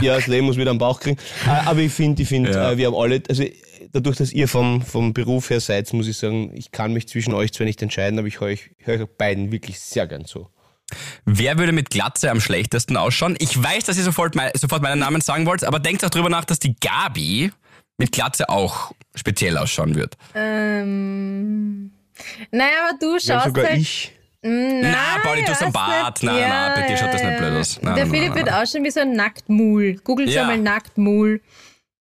Ja, 0.00 0.14
das 0.16 0.26
Leben 0.26 0.46
muss 0.46 0.56
wieder 0.56 0.70
am 0.70 0.78
Bauch 0.78 0.98
kriegen. 1.00 1.18
Äh, 1.46 1.50
Aber 1.66 1.80
ich 1.80 1.92
finde, 1.92 2.22
ich 2.22 2.28
finde, 2.28 2.50
Ja. 2.52 2.72
äh, 2.72 2.76
wir 2.78 2.86
haben 2.86 2.94
alle, 2.94 3.22
also 3.28 3.44
dadurch, 3.92 4.16
dass 4.16 4.32
ihr 4.32 4.48
vom, 4.48 4.82
vom 4.82 5.12
Beruf 5.12 5.50
her 5.50 5.60
seid, 5.60 5.92
muss 5.92 6.08
ich 6.08 6.16
sagen, 6.16 6.52
ich 6.54 6.70
kann 6.72 6.92
mich 6.92 7.06
zwischen 7.08 7.34
euch 7.34 7.52
zwar 7.52 7.66
nicht 7.66 7.82
entscheiden, 7.82 8.18
aber 8.18 8.28
ich 8.28 8.40
höre 8.40 8.48
euch, 8.48 8.70
höre 8.78 9.00
euch 9.02 9.08
beiden 9.18 9.52
wirklich 9.52 9.78
sehr 9.80 10.06
gern 10.06 10.24
zu. 10.24 10.48
Wer 11.24 11.58
würde 11.58 11.72
mit 11.72 11.90
Glatze 11.90 12.30
am 12.30 12.40
schlechtesten 12.40 12.96
ausschauen? 12.96 13.36
Ich 13.38 13.60
weiß, 13.62 13.84
dass 13.84 13.96
ihr 13.98 14.02
sofort, 14.04 14.34
mein, 14.34 14.50
sofort 14.54 14.82
meinen 14.82 14.98
Namen 15.00 15.20
sagen 15.20 15.46
wollt, 15.46 15.64
aber 15.64 15.78
denkt 15.78 16.04
auch 16.04 16.10
drüber 16.10 16.28
nach, 16.30 16.44
dass 16.44 16.58
die 16.58 16.74
Gabi 16.80 17.52
mit 18.00 18.12
Glatze 18.12 18.48
auch 18.48 18.92
speziell 19.14 19.56
ausschauen 19.58 19.94
wird. 19.94 20.16
ähm, 20.34 21.90
naja, 22.50 22.88
aber 22.88 22.98
du 22.98 23.14
Ja, 23.14 23.20
schaust 23.20 23.46
sogar 23.46 23.66
halt... 23.68 23.78
ich. 23.80 24.12
Na, 24.42 25.18
Pauli, 25.22 25.42
du 25.42 25.48
hast 25.50 25.62
einen 25.62 25.72
Bart. 25.72 26.22
Nein, 26.22 26.34
nein, 26.40 26.72
bei 26.74 26.86
dir 26.86 26.96
schaut 26.96 27.12
das 27.12 27.22
nicht 27.22 27.36
blöd 27.38 27.52
aus. 27.52 27.78
Nein, 27.82 27.94
der 27.94 28.04
nein, 28.06 28.14
Philipp 28.14 28.28
nein, 28.30 28.36
wird 28.38 28.46
nein. 28.46 28.62
ausschauen 28.62 28.84
wie 28.84 28.90
so 28.90 29.00
ein 29.00 29.12
Nacktmul. 29.12 29.94
Googelt 30.02 30.30
Ja. 30.30 30.40
schon 30.40 30.48
mal 30.48 30.58
Nacktmul. 30.58 31.40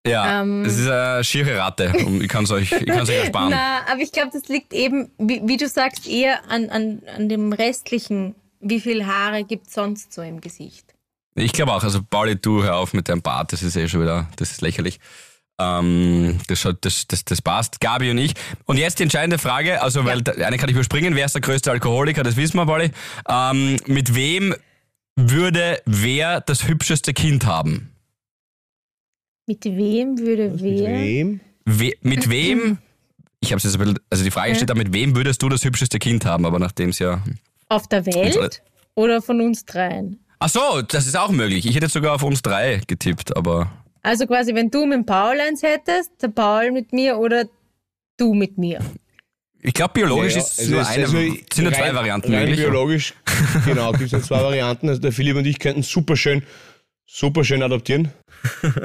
Ja, 0.08 0.42
Ähm. 0.42 0.64
das 0.64 0.78
ist 0.78 0.88
eine 0.90 1.24
schiere 1.26 1.58
Ratte. 1.58 1.92
Und 2.06 2.22
Ich 2.24 2.30
kann 2.30 2.46
es 2.46 2.52
euch, 2.52 2.72
ich 2.72 2.86
kann's 2.86 3.10
euch 3.10 3.18
ersparen. 3.18 3.50
Na, 3.50 3.82
aber 3.92 4.00
ich 4.00 4.14
glaube, 4.14 4.30
das 4.32 4.48
liegt 4.48 4.74
eben, 4.74 5.12
wie, 5.18 5.42
wie 5.44 5.58
du 5.58 5.68
sagst, 5.68 6.08
eher 6.08 6.40
an, 6.50 6.70
an, 6.70 7.02
an 7.14 7.28
dem 7.28 7.52
restlichen. 7.52 8.36
Wie 8.62 8.80
viel 8.80 9.06
Haare 9.06 9.44
gibt 9.44 9.68
es 9.68 9.74
sonst 9.74 10.14
so 10.14 10.22
im 10.22 10.40
Gesicht? 10.40 10.94
Ich 11.36 11.52
glaube 11.52 11.74
auch, 11.74 11.84
also 11.84 12.02
Pauli, 12.10 12.38
du 12.38 12.64
hör 12.64 12.78
auf 12.78 12.94
mit 12.94 13.10
deinem 13.10 13.22
Bart, 13.22 13.52
das 13.54 13.64
ist 13.64 13.76
eh 13.76 13.88
schon 13.90 14.02
wieder, 14.02 14.28
das 14.38 14.52
ist 14.52 14.62
lächerlich. 14.62 15.00
Ähm, 15.60 16.38
das, 16.48 16.68
das, 16.82 17.06
das, 17.08 17.26
das 17.26 17.42
passt. 17.42 17.82
Gabi 17.82 18.12
und 18.12 18.18
ich. 18.18 18.34
Und 18.66 18.78
jetzt 18.78 19.00
die 19.00 19.04
entscheidende 19.04 19.38
Frage, 19.38 19.82
also 19.82 20.06
weil 20.06 20.22
da- 20.22 20.32
eine 20.46 20.58
kann 20.58 20.70
ich 20.70 20.76
überspringen, 20.76 21.16
wer 21.16 21.26
ist 21.26 21.34
der 21.36 21.42
größte 21.42 21.70
Alkoholiker, 21.72 22.24
das 22.24 22.36
wissen 22.38 22.58
wir, 22.58 22.66
Pauli. 22.66 22.92
Ähm, 23.28 23.78
mit 23.88 24.16
wem 24.16 24.56
würde 25.16 25.82
wer 25.86 26.40
das 26.42 26.68
hübscheste 26.68 27.14
Kind 27.14 27.46
haben? 27.46 27.92
Mit 29.48 29.66
wem 29.66 30.18
würde 30.18 30.50
Mit 30.50 30.62
wer? 30.62 31.00
wem? 31.02 31.40
We 31.66 31.92
mit 32.02 32.30
wem? 32.30 32.78
Ich 33.42 33.52
habe 33.52 33.58
es 33.58 33.64
jetzt 33.64 33.76
ein 33.76 33.80
bisschen, 33.80 34.00
also 34.10 34.24
die 34.24 34.32
Frage 34.32 34.56
steht 34.56 34.70
da, 34.70 34.76
mit 34.76 34.94
wem 34.94 35.16
würdest 35.16 35.42
du 35.42 35.50
das 35.50 35.64
hübscheste 35.64 35.98
Kind 36.00 36.26
haben? 36.26 36.46
Aber 36.46 36.60
nachdem 36.60 36.90
es 36.90 37.00
ja. 37.00 37.22
Auf 37.68 37.88
der 37.88 38.06
Welt 38.06 38.62
oder 38.96 39.22
von 39.22 39.40
uns 39.42 39.66
dreien? 39.66 40.20
Ach 40.40 40.50
so, 40.50 40.82
das 40.82 41.06
ist 41.08 41.18
auch 41.18 41.32
möglich. 41.32 41.66
Ich 41.66 41.76
hätte 41.76 41.86
jetzt 41.86 41.94
sogar 41.94 42.16
auf 42.16 42.24
uns 42.24 42.42
drei 42.42 42.82
getippt, 42.88 43.36
aber. 43.36 43.72
Also 44.02 44.26
quasi, 44.28 44.56
wenn 44.56 44.70
du 44.72 44.86
mit 44.86 44.96
dem 44.98 45.06
Paul 45.06 45.40
eins 45.40 45.62
hättest, 45.64 46.12
der 46.22 46.30
Paul 46.30 46.72
mit 46.72 46.94
mir 46.94 47.18
oder 47.18 47.46
du 48.18 48.34
mit 48.34 48.58
mir. 48.58 48.80
Ich 49.62 49.74
glaube, 49.74 49.94
biologisch 49.94 50.36
Ja, 50.36 50.40
ist 50.42 50.60
also 50.60 50.72
nur 50.72 50.82
es- 50.82 50.88
eine, 50.88 51.04
also 51.04 51.18
sind 51.18 51.64
nur 51.64 51.74
zwei 51.74 51.94
Varianten 51.94 52.34
rein 52.34 52.42
möglich. 52.46 52.60
biologisch, 52.62 53.14
genau, 53.66 53.92
gibt 53.92 54.04
es 54.06 54.12
ja 54.12 54.22
zwei 54.22 54.42
Varianten. 54.42 54.88
Also 54.88 55.02
der 55.02 55.12
Philipp 55.12 55.36
und 55.36 55.46
ich 55.46 55.60
könnten 55.60 55.84
super 55.84 56.16
schön, 56.16 56.44
super 57.06 57.44
schön 57.44 57.62
adoptieren. 57.62 58.10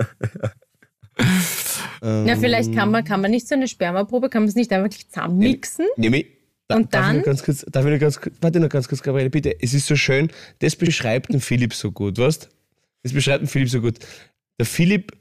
Na, 2.01 2.37
vielleicht 2.37 2.71
Ähm. 2.71 2.75
kann 2.75 2.91
man, 2.91 3.05
kann 3.05 3.21
man 3.21 3.31
nicht 3.31 3.47
so 3.49 3.55
eine 3.55 3.69
Spermaprobe, 3.69 4.29
kann 4.29 4.43
man 4.43 4.49
es 4.49 4.55
nicht 4.57 4.73
einfach 4.73 4.91
zusammenmixen? 4.99 5.87
Nehme 5.97 6.25
da, 6.67 6.77
Und 6.77 6.93
darf 6.93 7.07
Ich 7.09 7.13
dann? 7.15 7.23
ganz 7.23 7.43
kurz, 7.45 7.65
darf 7.71 7.85
ich 7.87 7.93
noch 7.93 8.01
ganz, 8.01 8.21
kurz- 8.21 8.35
warte 8.41 8.59
noch 8.61 8.69
ganz 8.69 8.89
kurz, 8.89 9.03
Gabriele, 9.03 9.31
bitte. 9.31 9.55
Es 9.63 9.75
ist 9.75 9.87
so 9.87 9.97
schön, 9.97 10.29
das 10.59 10.75
beschreibt 10.77 11.33
den 11.33 11.41
Philipp 11.41 11.73
so 11.73 11.93
gut, 11.93 12.19
weißt 12.19 12.49
Das 13.05 13.13
beschreibt 13.13 13.43
den 13.43 13.49
Philipp 13.49 13.69
so 13.71 13.81
gut. 13.81 13.99
Der 14.59 14.67
Philipp 14.67 15.13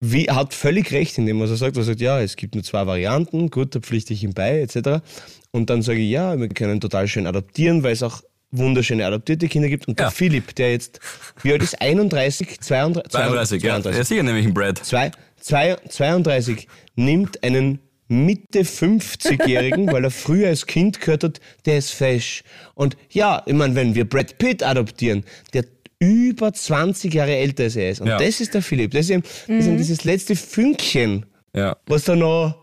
wie, 0.00 0.30
hat 0.30 0.54
völlig 0.54 0.92
recht 0.92 1.18
in 1.18 1.26
dem, 1.26 1.40
was 1.40 1.50
er 1.50 1.56
sagt. 1.56 1.76
Er 1.76 1.82
sagt, 1.82 2.00
ja, 2.00 2.20
es 2.20 2.36
gibt 2.36 2.54
nur 2.54 2.62
zwei 2.62 2.86
Varianten, 2.86 3.50
gut, 3.50 3.74
da 3.74 3.80
pflichte 3.80 4.14
ich 4.14 4.22
ihm 4.22 4.32
bei, 4.32 4.60
etc. 4.60 5.02
Und 5.50 5.70
dann 5.70 5.82
sage 5.82 5.98
ich, 5.98 6.10
ja, 6.10 6.38
wir 6.38 6.48
können 6.48 6.80
total 6.80 7.08
schön 7.08 7.26
adoptieren, 7.26 7.82
weil 7.82 7.92
es 7.92 8.02
auch 8.02 8.22
wunderschöne 8.50 9.04
adoptierte 9.04 9.48
Kinder 9.48 9.68
gibt. 9.68 9.88
Und 9.88 9.98
Ja. 9.98 10.06
der 10.06 10.12
Philipp, 10.12 10.54
der 10.54 10.70
jetzt, 10.70 11.00
wie 11.42 11.52
alt 11.52 11.62
ist, 11.62 11.80
31, 11.80 12.60
32, 12.60 13.10
32, 13.12 13.62
ja. 13.62 13.78
Ja, 13.78 14.04
sicher 14.04 14.22
nämlich 14.22 14.46
ein 14.46 14.54
Brad. 14.54 14.78
Zwei, 14.78 15.10
zwei, 15.40 15.76
32 15.88 16.68
nimmt 16.94 17.42
einen 17.42 17.80
Mitte 18.10 18.60
50-Jährigen, 18.60 19.92
weil 19.92 20.04
er 20.04 20.10
früher 20.10 20.48
als 20.48 20.66
Kind 20.66 21.00
gehört 21.00 21.24
hat, 21.24 21.40
der 21.66 21.78
ist 21.78 21.90
fesch. 21.90 22.42
Und 22.74 22.96
ja, 23.10 23.42
ich 23.44 23.52
meine, 23.52 23.74
wenn 23.74 23.94
wir 23.94 24.08
Brad 24.08 24.38
Pitt 24.38 24.62
adoptieren, 24.62 25.24
der 25.52 25.64
über 26.00 26.52
20 26.52 27.12
Jahre 27.12 27.34
älter 27.36 27.64
als 27.64 27.76
er 27.76 27.90
ist. 27.90 28.00
Und 28.00 28.06
Ja. 28.08 28.18
das 28.18 28.40
ist 28.40 28.54
der 28.54 28.62
Philipp. 28.62 28.92
Das 28.92 29.06
ist, 29.06 29.10
eben, 29.10 29.22
das 29.22 29.58
ist 29.58 29.66
eben 29.66 29.76
dieses 29.78 30.04
letzte 30.04 30.36
Fünkchen, 30.36 31.26
Ja. 31.54 31.76
was 31.86 32.04
da 32.04 32.14
noch. 32.14 32.54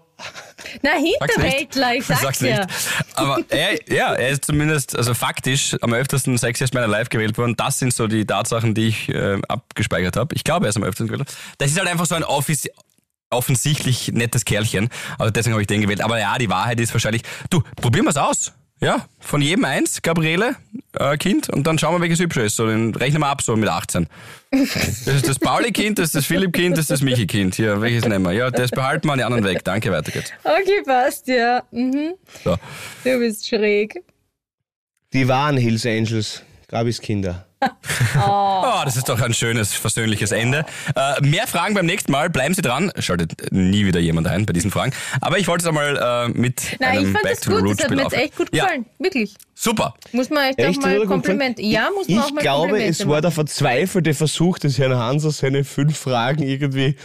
Na. 0.81 0.91
Hinterwäldler, 0.93 1.95
ich 1.95 2.05
sag's, 2.05 2.21
Sag's 2.21 2.39
ja. 2.39 2.59
nicht. 2.59 2.69
Aber 3.15 3.39
er, 3.49 3.93
ja, 3.93 4.13
er 4.13 4.29
ist 4.29 4.45
zumindest, 4.45 4.95
also 4.97 5.13
faktisch, 5.13 5.75
am 5.81 5.93
öftesten 5.93 6.37
Sexiest 6.37 6.73
meiner 6.73 6.87
Live 6.87 7.09
gewählt 7.09 7.37
worden. 7.37 7.55
Das 7.57 7.79
sind 7.79 7.93
so 7.93 8.07
die 8.07 8.25
Tatsachen, 8.25 8.73
die 8.73 8.87
ich 8.87 9.09
äh, 9.09 9.37
abgespeichert 9.49 10.15
habe. 10.15 10.33
Ich 10.33 10.45
glaube, 10.45 10.65
er 10.67 10.69
ist 10.69 10.77
am 10.77 10.83
öftesten 10.83 11.07
gewählt 11.07 11.27
worden. 11.27 11.37
Das 11.57 11.69
ist 11.71 11.77
halt 11.77 11.89
einfach 11.89 12.05
so 12.05 12.15
ein 12.15 12.23
offici 12.23 12.69
offensichtlich 13.31 14.11
nettes 14.13 14.45
Kerlchen. 14.45 14.87
Also 15.17 15.31
deswegen 15.31 15.53
habe 15.53 15.61
ich 15.61 15.67
den 15.67 15.81
gewählt. 15.81 15.99
Aber 15.99 16.17
ja, 16.19 16.37
die 16.37 16.49
Wahrheit 16.49 16.79
ist 16.79 16.93
wahrscheinlich, 16.93 17.23
du, 17.49 17.61
probieren 17.75 18.05
wir 18.05 18.11
es 18.11 18.17
aus. 18.17 18.53
Ja, 18.81 19.05
von 19.19 19.41
jedem 19.41 19.63
eins, 19.63 20.01
Gabriele, 20.01 20.57
äh, 20.99 21.15
Kind, 21.17 21.49
und 21.49 21.65
dann 21.65 21.79
schauen 21.79 21.95
wir, 21.95 22.01
welches 22.01 22.19
hübscher 22.19 22.43
ist. 22.43 22.57
So, 22.57 22.67
den 22.67 22.93
rechnen 22.93 23.21
wir 23.21 23.27
ab, 23.27 23.41
so 23.41 23.55
mit 23.55 23.69
18. 23.69 24.07
Das 24.51 25.07
ist 25.07 25.27
das 25.27 25.39
Pauli-Kind, 25.39 25.99
das 25.99 26.07
ist 26.07 26.15
das 26.15 26.25
Philipp-Kind, 26.25 26.73
das 26.77 26.83
ist 26.83 26.91
das 26.91 27.01
Michi-Kind. 27.01 27.55
Hier, 27.55 27.81
welches 27.81 28.05
nehmen 28.05 28.25
wir? 28.25 28.31
Ja, 28.31 28.51
das 28.51 28.71
behalten 28.71 29.07
wir, 29.07 29.17
die 29.17 29.23
anderen 29.23 29.43
weg. 29.43 29.63
Danke, 29.63 29.91
weiter 29.91 30.11
geht's. 30.11 30.31
Okay, 30.43 30.81
passt, 30.85 31.27
ja. 31.27 31.63
Mhm. 31.71 32.13
So. 32.43 32.55
Du 33.03 33.19
bist 33.19 33.47
schräg. 33.47 33.95
Die 35.11 35.27
wahren 35.27 35.57
Hills 35.57 35.85
Angels, 35.85 36.43
Gabis 36.67 36.99
Kinder. 37.01 37.45
Oh, 38.23 38.81
das 38.83 38.95
ist 38.95 39.09
doch 39.09 39.19
ein 39.21 39.33
schönes, 39.33 39.73
versöhnliches 39.73 40.31
Ende. 40.31 40.65
Äh, 40.95 41.21
mehr 41.25 41.47
Fragen 41.47 41.73
beim 41.73 41.85
nächsten 41.85 42.11
Mal. 42.11 42.29
Bleiben 42.29 42.53
Sie 42.53 42.61
dran. 42.61 42.91
Schaltet 42.99 43.51
nie 43.51 43.85
wieder 43.85 43.99
jemand 43.99 44.27
ein 44.27 44.45
bei 44.45 44.53
diesen 44.53 44.71
Fragen. 44.71 44.93
Aber 45.21 45.39
ich 45.39 45.47
wollte 45.47 45.63
es 45.63 45.67
einmal 45.67 45.97
äh, 45.97 46.37
mit 46.37 46.77
Nein, 46.79 46.89
einem 46.97 47.05
ich 47.07 47.11
fand 47.11 47.23
Back 47.23 47.31
das 47.33 47.39
to 47.41 47.51
gut. 47.51 47.61
Roots 47.63 47.77
Das 47.77 47.85
hat 47.89 47.95
mir 47.95 48.03
jetzt 48.03 48.13
echt 48.13 48.35
gut 48.35 48.49
Ja, 48.53 48.63
gefallen. 48.65 48.85
Wirklich. 48.99 49.33
super. 49.55 49.95
Muss 50.11 50.29
man 50.29 50.43
echt, 50.49 50.59
Echt 50.59 50.77
auch 50.79 50.83
mal 50.83 51.05
Kompliment. 51.07 51.59
Ja, 51.59 51.89
muss 51.95 52.07
man 52.07 52.19
auch 52.19 52.27
Ich 52.27 52.33
mal 52.33 52.41
glaube, 52.41 52.67
Komplimente 52.67 52.91
es 52.91 52.99
war 53.01 53.07
machen. 53.07 53.21
der 53.23 53.31
verzweifelte 53.31 54.13
Versuch 54.13 54.59
des 54.59 54.77
Herrn 54.77 54.95
Hanser, 54.95 55.31
seine 55.31 55.63
fünf 55.63 55.97
Fragen 55.97 56.43
irgendwie. 56.43 56.95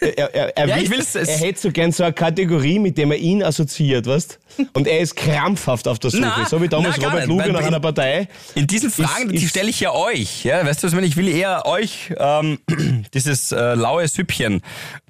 Er, 0.00 0.18
er, 0.34 0.56
er, 0.58 0.68
Ja, 0.68 0.90
will- 0.90 1.04
er 1.14 1.26
hätte 1.38 1.58
so 1.60 1.70
gern 1.72 1.90
so 1.90 2.04
eine 2.04 2.12
Kategorie, 2.12 2.78
mit 2.78 2.98
der 2.98 3.06
man 3.06 3.16
ihn 3.18 3.42
assoziiert, 3.42 4.06
weißt 4.06 4.38
Und 4.74 4.86
er 4.86 5.00
ist 5.00 5.16
krampfhaft 5.16 5.88
auf 5.88 5.98
der 5.98 6.10
Suche. 6.10 6.20
Na, 6.22 6.44
so 6.46 6.60
wie 6.60 6.68
damals 6.68 6.96
na, 6.98 7.04
Robert 7.06 7.20
nicht, 7.20 7.28
Luge 7.28 7.44
weil 7.44 7.52
nach 7.52 7.60
in- 7.60 7.66
einer 7.68 7.80
Partei. 7.80 8.28
In 8.54 8.66
diesen 8.66 8.90
Fragen, 8.90 9.30
die 9.30 9.36
ist- 9.36 9.48
stelle 9.50 9.70
ich 9.70 9.80
ja 9.80 9.92
euch. 9.92 10.44
Ja, 10.44 10.64
weißt 10.66 10.82
du, 10.82 10.86
was 10.86 10.92
ich 10.92 10.96
meine? 10.96 11.06
Ich 11.06 11.16
will 11.16 11.28
eher 11.28 11.64
euch 11.66 12.12
ähm, 12.18 12.58
dieses 13.14 13.52
äh, 13.52 13.74
laue 13.74 14.06
Süppchen, 14.06 14.60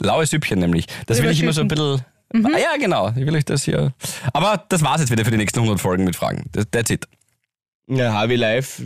laue 0.01 0.25
Süppchen 0.27 0.59
nämlich. 0.61 0.87
Das 1.07 1.21
will 1.21 1.31
ich 1.31 1.43
immer 1.43 1.53
so 1.53 1.63
ein 1.63 1.69
bisschen. 1.69 2.03
Mhm. 2.33 2.47
Ah, 2.55 2.59
ja, 2.59 2.77
genau. 2.79 3.11
Ich 3.11 3.25
will 3.27 3.35
euch 3.37 3.45
das 3.45 3.65
hier. 3.65 3.93
Aber 4.33 4.65
das 4.69 4.83
war's 4.83 5.01
jetzt 5.01 5.11
wieder 5.11 5.25
für 5.25 5.31
die 5.31 5.37
nächsten 5.37 5.61
100 5.61 5.81
Folgen 5.81 6.05
mit 6.05 6.17
Fragen. 6.17 6.45
That's 6.71 6.91
it. 6.91 7.07
Ja, 7.89 8.13
Harvey 8.13 8.37
Live. 8.37 8.83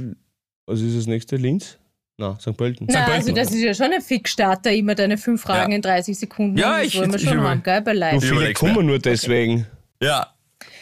Was 0.67 0.81
ist 0.81 0.97
das 0.97 1.07
nächste? 1.07 1.37
Linz? 1.37 1.79
Na, 2.21 2.37
St. 2.39 2.55
Pölten. 2.57 2.87
Na, 2.91 3.05
Pölten. 3.05 3.13
also 3.15 3.33
das 3.33 3.51
ist 3.51 3.63
ja 3.63 3.73
schon 3.73 3.93
ein 3.95 4.03
Fixstarter, 4.03 4.71
immer 4.73 4.95
deine 4.95 5.17
fünf 5.17 5.41
Fragen 5.41 5.71
Ja. 5.73 5.77
in 5.77 5.83
30 5.83 6.19
Sekunden. 6.19 6.59
Ja, 6.59 6.77
das 6.79 6.89
ich- 6.89 6.99
wollen 6.99 7.11
wir 7.11 7.19
ich 7.19 7.25
schon 7.27 7.39
über- 7.39 7.49
haben, 7.49 7.63
gell, 7.63 7.81
bei 7.81 7.95
So 7.95 7.99
Live. 7.99 8.21
viele 8.21 8.33
überleg's 8.37 8.61
kommen 8.61 8.87
nur 8.87 8.99
deswegen. 8.99 9.67
Ja. 10.03 10.27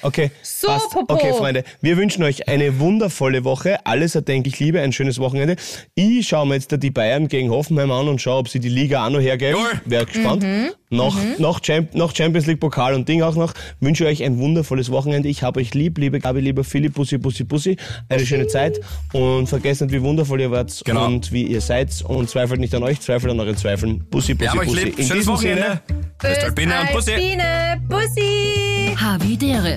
Okay. 0.02 0.30
So, 0.42 0.68
passt. 0.68 0.90
Popo. 0.90 1.14
Okay, 1.14 1.32
Freunde, 1.32 1.64
wir 1.80 1.96
wünschen 1.96 2.22
euch 2.22 2.48
eine 2.48 2.78
wundervolle 2.78 3.44
Woche. 3.44 3.78
Alles 3.84 4.14
erdenklich 4.14 4.58
Liebe, 4.60 4.80
ein 4.80 4.92
schönes 4.92 5.18
Wochenende. 5.18 5.56
Ich 5.94 6.28
schaue 6.28 6.46
mir 6.46 6.54
jetzt 6.54 6.72
da 6.72 6.76
die 6.76 6.90
Bayern 6.90 7.28
gegen 7.28 7.50
Hoffenheim 7.50 7.90
an 7.90 8.08
und 8.08 8.20
schaue, 8.20 8.38
ob 8.38 8.48
sie 8.48 8.60
die 8.60 8.68
Liga 8.68 9.06
auch 9.06 9.10
noch 9.10 9.20
hergeben. 9.20 9.58
Wäre 9.84 10.06
gespannt. 10.06 10.42
Mhm. 10.42 10.70
Noch, 10.90 11.18
noch, 11.38 11.60
Champ 11.60 11.94
noch 11.94 12.16
Champions 12.16 12.46
League 12.46 12.60
Pokal 12.60 12.94
und 12.94 13.06
Ding 13.08 13.20
auch 13.22 13.34
noch. 13.34 13.52
Wünsche 13.80 14.06
euch 14.06 14.22
ein 14.24 14.38
wundervolles 14.38 14.90
Wochenende. 14.90 15.28
Ich 15.28 15.42
habe 15.42 15.60
euch 15.60 15.74
lieb, 15.74 15.98
liebe 15.98 16.18
Gabi, 16.18 16.40
lieber 16.40 16.64
Philipp, 16.64 16.94
Bussi, 16.94 17.18
Bussi, 17.18 17.44
Bussi. 17.44 17.76
Eine 18.08 18.24
schöne 18.24 18.46
Zeit 18.46 18.80
und 19.12 19.48
vergesst 19.48 19.82
nicht, 19.82 19.92
wie 19.92 20.00
wundervoll 20.00 20.40
ihr 20.40 20.50
wart 20.50 20.80
Genau. 20.84 21.04
und 21.06 21.30
wie 21.30 21.42
ihr 21.42 21.60
seid 21.60 21.90
und 22.06 22.30
zweifelt 22.30 22.60
nicht 22.60 22.74
an 22.74 22.82
euch, 22.84 23.00
zweifelt 23.00 23.30
an 23.32 23.38
euren 23.40 23.56
Zweifeln. 23.56 24.06
Bussi, 24.10 24.32
Bussi, 24.32 24.58
euch 24.58 24.66
Bussi. 24.68 24.80
In 24.82 24.92
Schönes 24.94 25.08
diesem 25.12 25.32
Wochenende. 25.34 25.80
Bis 26.22 26.38
Albina 26.38 26.80
und 26.80 26.92
Bussi. 26.92 27.12
Alpine, 27.12 27.82
Bussi. 27.86 28.96
Havidere. 28.96 29.76